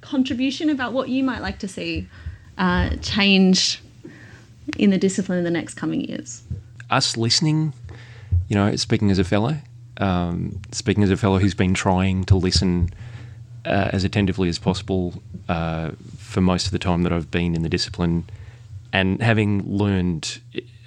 contribution 0.00 0.70
about 0.70 0.92
what 0.92 1.08
you 1.08 1.24
might 1.24 1.40
like 1.40 1.58
to 1.60 1.68
see 1.68 2.08
uh, 2.56 2.90
change 2.96 3.82
in 4.78 4.90
the 4.90 4.98
discipline 4.98 5.38
in 5.38 5.44
the 5.44 5.50
next 5.50 5.74
coming 5.74 6.02
years. 6.02 6.42
Us 6.90 7.16
listening, 7.16 7.72
you 8.48 8.56
know, 8.56 8.74
speaking 8.76 9.10
as 9.10 9.18
a 9.18 9.24
fellow, 9.24 9.56
um, 9.98 10.60
speaking 10.72 11.02
as 11.02 11.10
a 11.10 11.16
fellow 11.16 11.38
who's 11.38 11.54
been 11.54 11.74
trying 11.74 12.24
to 12.24 12.36
listen 12.36 12.90
uh, 13.64 13.90
as 13.92 14.04
attentively 14.04 14.48
as 14.48 14.58
possible 14.58 15.22
uh, 15.48 15.90
for 16.16 16.40
most 16.40 16.66
of 16.66 16.72
the 16.72 16.78
time 16.78 17.02
that 17.02 17.12
I've 17.12 17.30
been 17.30 17.54
in 17.54 17.62
the 17.62 17.68
discipline, 17.68 18.24
and 18.92 19.20
having 19.22 19.62
learned 19.62 20.40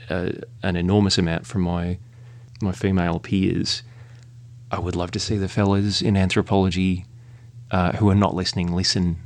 uh, 0.09 0.31
an 0.63 0.75
enormous 0.75 1.17
amount 1.17 1.45
from 1.45 1.61
my 1.61 1.97
my 2.61 2.71
female 2.71 3.19
peers, 3.19 3.81
I 4.69 4.79
would 4.79 4.95
love 4.95 5.11
to 5.11 5.19
see 5.19 5.37
the 5.37 5.49
fellas 5.49 6.01
in 6.01 6.15
anthropology 6.15 7.05
uh, 7.71 7.93
who 7.93 8.09
are 8.09 8.15
not 8.15 8.35
listening 8.35 8.75
listen 8.75 9.17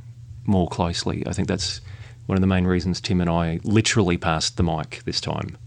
more 0.46 0.68
closely. 0.68 1.22
I 1.26 1.32
think 1.32 1.48
that's 1.48 1.80
one 2.26 2.36
of 2.36 2.40
the 2.40 2.46
main 2.46 2.66
reasons 2.66 3.00
Tim 3.00 3.20
and 3.20 3.28
I 3.30 3.60
literally 3.62 4.16
passed 4.16 4.56
the 4.56 4.62
mic 4.62 5.02
this 5.04 5.20
time. 5.20 5.58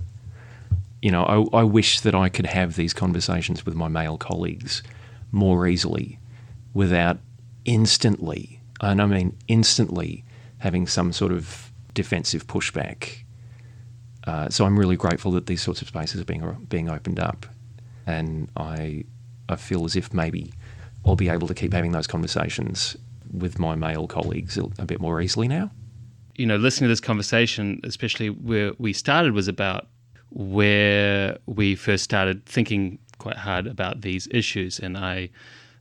You 1.01 1.11
know, 1.11 1.49
I, 1.53 1.59
I 1.59 1.63
wish 1.63 2.01
that 2.01 2.15
I 2.15 2.27
could 2.29 2.47
have 2.47 2.75
these 2.75 2.93
conversations 2.93 3.65
with 3.65 3.75
my 3.75 3.87
male 3.87 4.17
colleagues 4.17 4.83
more 5.31 5.67
easily 5.67 6.19
without 6.73 7.19
instantly, 7.69 8.59
and 8.81 8.99
I 8.99 9.05
mean 9.05 9.37
instantly, 9.47 10.25
having 10.57 10.87
some 10.87 11.13
sort 11.13 11.31
of 11.31 11.71
defensive 11.93 12.47
pushback. 12.47 13.19
Uh, 14.25 14.49
so 14.49 14.65
I'm 14.65 14.77
really 14.77 14.95
grateful 14.95 15.31
that 15.33 15.45
these 15.45 15.61
sorts 15.61 15.81
of 15.81 15.87
spaces 15.87 16.19
are 16.19 16.25
being 16.25 16.67
being 16.67 16.89
opened 16.89 17.19
up, 17.19 17.45
and 18.07 18.49
I 18.57 19.05
I 19.47 19.55
feel 19.55 19.85
as 19.85 19.95
if 19.95 20.13
maybe 20.13 20.51
I'll 21.05 21.15
be 21.15 21.29
able 21.29 21.47
to 21.47 21.53
keep 21.53 21.73
having 21.73 21.91
those 21.91 22.07
conversations 22.07 22.97
with 23.31 23.59
my 23.59 23.75
male 23.75 24.07
colleagues 24.07 24.57
a 24.57 24.85
bit 24.85 24.99
more 24.99 25.21
easily 25.21 25.47
now. 25.47 25.69
You 26.35 26.47
know, 26.47 26.55
listening 26.57 26.87
to 26.87 26.91
this 26.91 26.99
conversation, 26.99 27.79
especially 27.83 28.31
where 28.31 28.73
we 28.79 28.93
started, 28.93 29.33
was 29.33 29.47
about 29.47 29.87
where 30.31 31.37
we 31.45 31.75
first 31.75 32.03
started 32.03 32.45
thinking 32.47 32.97
quite 33.19 33.37
hard 33.37 33.67
about 33.67 34.01
these 34.01 34.27
issues, 34.31 34.79
and 34.79 34.97
I 34.97 35.29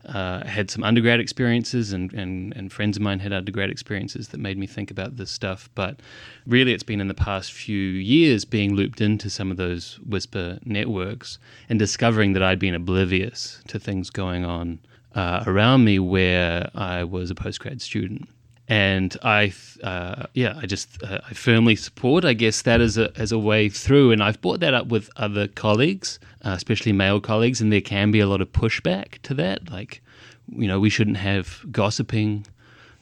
uh, 0.09 0.47
had 0.47 0.71
some 0.71 0.83
undergrad 0.83 1.21
experiences, 1.21 1.93
and, 1.93 2.13
and, 2.15 2.55
and 2.57 2.73
friends 2.73 2.97
of 2.97 3.03
mine 3.03 3.21
had 3.21 3.33
undergrad 3.33 3.71
experiences 3.71 4.29
that 4.29 4.39
made 4.39 4.59
me 4.59 4.67
think 4.67 4.91
about 4.91 5.17
this 5.17 5.31
stuff. 5.31 5.69
But 5.75 6.01
really, 6.47 6.73
it's 6.73 6.83
been 6.83 7.01
in 7.01 7.09
the 7.09 7.15
past 7.15 7.53
few 7.53 7.79
years 7.79 8.45
being 8.45 8.75
looped 8.75 9.01
into 9.01 9.29
some 9.31 9.51
of 9.51 9.57
those 9.57 10.01
whisper 10.07 10.59
networks 10.65 11.39
and 11.69 11.79
discovering 11.79 12.33
that 12.33 12.43
I'd 12.43 12.59
been 12.59 12.75
oblivious 12.75 13.63
to 13.69 13.79
things 13.79 14.11
going 14.11 14.45
on 14.45 14.81
uh, 15.15 15.45
around 15.47 15.85
me 15.85 15.99
where 15.99 16.71
I 16.75 17.05
was 17.05 17.31
a 17.31 17.35
postgrad 17.35 17.81
student. 17.81 18.29
And 18.69 19.17
I, 19.23 19.55
uh, 19.83 20.27
yeah, 20.35 20.59
I 20.61 20.67
just 20.67 21.03
uh, 21.03 21.21
I 21.29 21.33
firmly 21.33 21.75
support, 21.75 22.27
I 22.27 22.35
guess, 22.35 22.63
that 22.63 22.83
as 22.83 22.99
a 22.99 23.11
as 23.19 23.33
a 23.33 23.39
way 23.39 23.71
through. 23.71 24.13
And 24.13 24.23
I've 24.23 24.41
brought 24.43 24.61
that 24.61 24.75
up 24.75 24.89
with 24.89 25.09
other 25.17 25.49
colleagues, 25.49 26.19
uh, 26.45 26.51
especially 26.51 26.93
male 26.93 27.19
colleagues, 27.19 27.63
and 27.63 27.73
there 27.73 27.81
can 27.81 28.11
be 28.11 28.21
a 28.21 28.27
lot 28.27 28.43
of 28.43 28.53
pushback 28.53 29.23
to 29.23 29.35
that. 29.35 29.71
Like, 29.71 30.03
you 30.49 30.69
know, 30.69 30.79
we 30.79 30.91
shouldn't 30.91 31.17
have 31.17 31.65
gossiping 31.73 32.47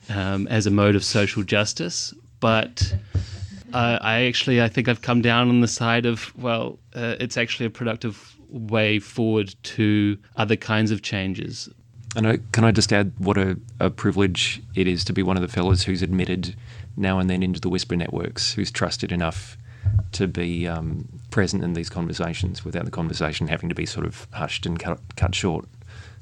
um, 0.08 0.46
as 0.46 0.66
a 0.66 0.70
mode 0.70 0.94
of 0.94 1.04
social 1.04 1.42
justice. 1.42 2.14
But 2.38 2.94
uh, 3.72 3.98
I 4.00 4.26
actually, 4.26 4.62
I 4.62 4.68
think 4.68 4.88
I've 4.88 5.02
come 5.02 5.20
down 5.20 5.48
on 5.48 5.62
the 5.62 5.68
side 5.68 6.06
of 6.06 6.32
well, 6.36 6.78
uh, 6.94 7.16
it's 7.18 7.36
actually 7.36 7.66
a 7.66 7.70
productive 7.70 8.36
way 8.48 9.00
forward 9.00 9.52
to 9.62 10.16
other 10.36 10.54
kinds 10.54 10.92
of 10.92 11.02
changes 11.02 11.68
and 12.14 12.26
I, 12.26 12.38
can 12.52 12.64
I 12.64 12.70
just 12.70 12.92
add 12.92 13.12
what 13.18 13.36
a, 13.36 13.58
a, 13.80 13.90
privilege 13.90 14.62
it 14.74 14.86
is 14.86 15.04
to 15.04 15.12
be 15.12 15.22
one 15.22 15.36
of 15.36 15.42
the 15.42 15.48
fellows 15.48 15.82
who's 15.82 16.02
admitted 16.02 16.54
now 16.96 17.18
and 17.18 17.28
then 17.28 17.42
into 17.42 17.60
the 17.60 17.68
Whisper 17.68 17.96
networks, 17.96 18.52
who's 18.52 18.70
trusted 18.70 19.12
enough 19.12 19.58
to 20.12 20.26
be 20.26 20.66
um, 20.66 21.08
present 21.30 21.62
in 21.62 21.74
these 21.74 21.90
conversations 21.90 22.64
without 22.64 22.84
the 22.84 22.90
conversation 22.90 23.48
having 23.48 23.68
to 23.68 23.74
be 23.74 23.86
sort 23.86 24.06
of 24.06 24.26
hushed 24.32 24.66
and 24.66 24.78
cut, 24.78 25.00
cut 25.16 25.34
short. 25.34 25.66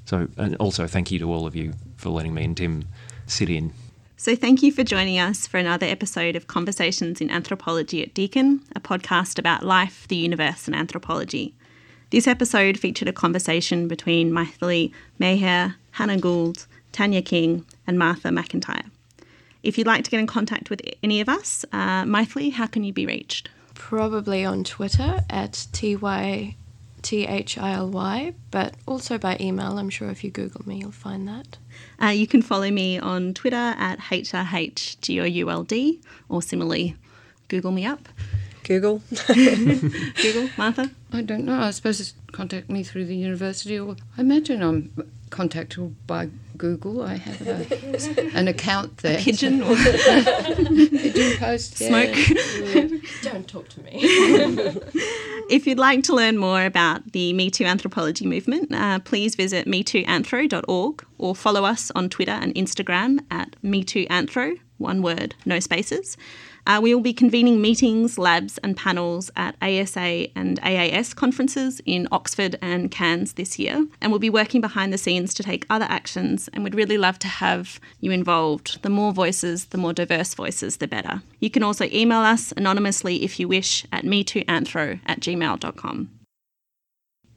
So, 0.04 0.28
and 0.36 0.56
also 0.56 0.86
thank 0.86 1.10
you 1.10 1.18
to 1.20 1.32
all 1.32 1.46
of 1.46 1.56
you 1.56 1.72
for 1.96 2.10
letting 2.10 2.34
me 2.34 2.44
and 2.44 2.56
Tim 2.56 2.84
sit 3.26 3.48
in. 3.48 3.72
So, 4.16 4.36
thank 4.36 4.62
you 4.62 4.70
for 4.72 4.84
joining 4.84 5.18
us 5.18 5.46
for 5.46 5.58
another 5.58 5.86
episode 5.86 6.36
of 6.36 6.46
Conversations 6.46 7.20
in 7.20 7.30
Anthropology 7.30 8.02
at 8.02 8.14
Deakin, 8.14 8.60
a 8.74 8.80
podcast 8.80 9.38
about 9.38 9.64
life, 9.64 10.06
the 10.08 10.16
universe, 10.16 10.66
and 10.66 10.74
anthropology. 10.74 11.54
This 12.14 12.28
episode 12.28 12.78
featured 12.78 13.08
a 13.08 13.12
conversation 13.12 13.88
between 13.88 14.30
Mythili 14.30 14.92
Meher, 15.20 15.74
Hannah 15.90 16.16
Gould, 16.16 16.64
Tanya 16.92 17.20
King, 17.20 17.66
and 17.88 17.98
Martha 17.98 18.28
McIntyre. 18.28 18.88
If 19.64 19.76
you'd 19.76 19.88
like 19.88 20.04
to 20.04 20.12
get 20.12 20.20
in 20.20 20.28
contact 20.28 20.70
with 20.70 20.80
any 21.02 21.20
of 21.20 21.28
us, 21.28 21.64
uh, 21.72 22.04
Mythili, 22.04 22.52
how 22.52 22.68
can 22.68 22.84
you 22.84 22.92
be 22.92 23.04
reached? 23.04 23.48
Probably 23.74 24.44
on 24.44 24.62
Twitter 24.62 25.24
at 25.28 25.66
TY 25.72 26.54
T 27.02 27.26
H 27.26 27.58
I 27.58 27.72
L 27.72 27.90
Y, 27.90 28.32
but 28.52 28.74
also 28.86 29.18
by 29.18 29.36
email. 29.40 29.76
I'm 29.76 29.90
sure 29.90 30.08
if 30.08 30.22
you 30.22 30.30
Google 30.30 30.62
me, 30.68 30.82
you'll 30.82 30.92
find 30.92 31.26
that. 31.26 31.58
Uh, 32.00 32.10
you 32.10 32.28
can 32.28 32.42
follow 32.42 32.70
me 32.70 32.96
on 32.96 33.34
Twitter 33.34 33.56
at 33.56 33.98
HRHGOULD, 33.98 35.98
or 36.28 36.42
similarly, 36.42 36.94
Google 37.48 37.72
me 37.72 37.84
up. 37.84 38.08
Google. 38.62 39.02
Google, 39.26 40.48
Martha? 40.56 40.92
I 41.14 41.22
don't 41.22 41.44
know. 41.44 41.60
I 41.60 41.70
suppose 41.70 42.12
contact 42.32 42.68
me 42.68 42.82
through 42.82 43.04
the 43.06 43.16
university, 43.16 43.78
or 43.78 43.96
I 44.18 44.20
imagine 44.20 44.62
I'm 44.62 44.92
contactable 45.30 45.94
by 46.06 46.28
Google. 46.56 47.02
I 47.02 47.16
have 47.16 47.46
a, 47.46 48.30
an 48.34 48.48
account 48.48 48.98
there. 48.98 49.18
A 49.18 49.22
pigeon 49.22 49.62
or 49.62 49.76
pigeon 49.76 51.36
post. 51.38 51.78
Smoke. 51.78 52.16
Yeah. 52.16 52.88
Don't 53.22 53.46
talk 53.46 53.68
to 53.70 53.80
me. 53.82 53.92
if 55.50 55.66
you'd 55.66 55.78
like 55.78 56.02
to 56.04 56.14
learn 56.14 56.36
more 56.36 56.64
about 56.64 57.12
the 57.12 57.32
Me 57.32 57.48
Too 57.48 57.64
anthropology 57.64 58.26
movement, 58.26 58.74
uh, 58.74 58.98
please 59.00 59.36
visit 59.36 59.66
metooanthro.org 59.66 61.04
or 61.18 61.34
follow 61.36 61.64
us 61.64 61.92
on 61.94 62.08
Twitter 62.08 62.32
and 62.32 62.54
Instagram 62.56 63.20
at 63.30 63.54
metooanthro, 63.62 64.58
one 64.78 65.00
word, 65.02 65.34
no 65.46 65.60
spaces. 65.60 66.16
Uh, 66.66 66.80
we 66.82 66.94
will 66.94 67.02
be 67.02 67.12
convening 67.12 67.60
meetings, 67.60 68.18
labs, 68.18 68.58
and 68.58 68.76
panels 68.76 69.30
at 69.36 69.54
ASA 69.60 70.28
and 70.36 70.60
AAS 70.62 71.14
conferences 71.14 71.80
in 71.84 72.08
Oxford 72.10 72.56
and 72.62 72.90
Cairns 72.90 73.34
this 73.34 73.58
year, 73.58 73.86
and 74.00 74.10
we'll 74.10 74.18
be 74.18 74.30
working 74.30 74.60
behind 74.60 74.92
the 74.92 74.98
scenes 74.98 75.34
to 75.34 75.42
take 75.42 75.66
other 75.68 75.86
actions. 75.88 76.48
And 76.52 76.64
we'd 76.64 76.74
really 76.74 76.98
love 76.98 77.18
to 77.20 77.28
have 77.28 77.78
you 78.00 78.10
involved. 78.12 78.82
The 78.82 78.90
more 78.90 79.12
voices, 79.12 79.66
the 79.66 79.78
more 79.78 79.92
diverse 79.92 80.34
voices, 80.34 80.78
the 80.78 80.88
better. 80.88 81.22
You 81.38 81.50
can 81.50 81.62
also 81.62 81.84
email 81.92 82.20
us 82.20 82.52
anonymously 82.56 83.24
if 83.24 83.38
you 83.38 83.46
wish 83.48 83.84
at 83.92 84.04
metooanthro 84.04 85.00
at 85.06 85.20
gmail.com. 85.20 86.23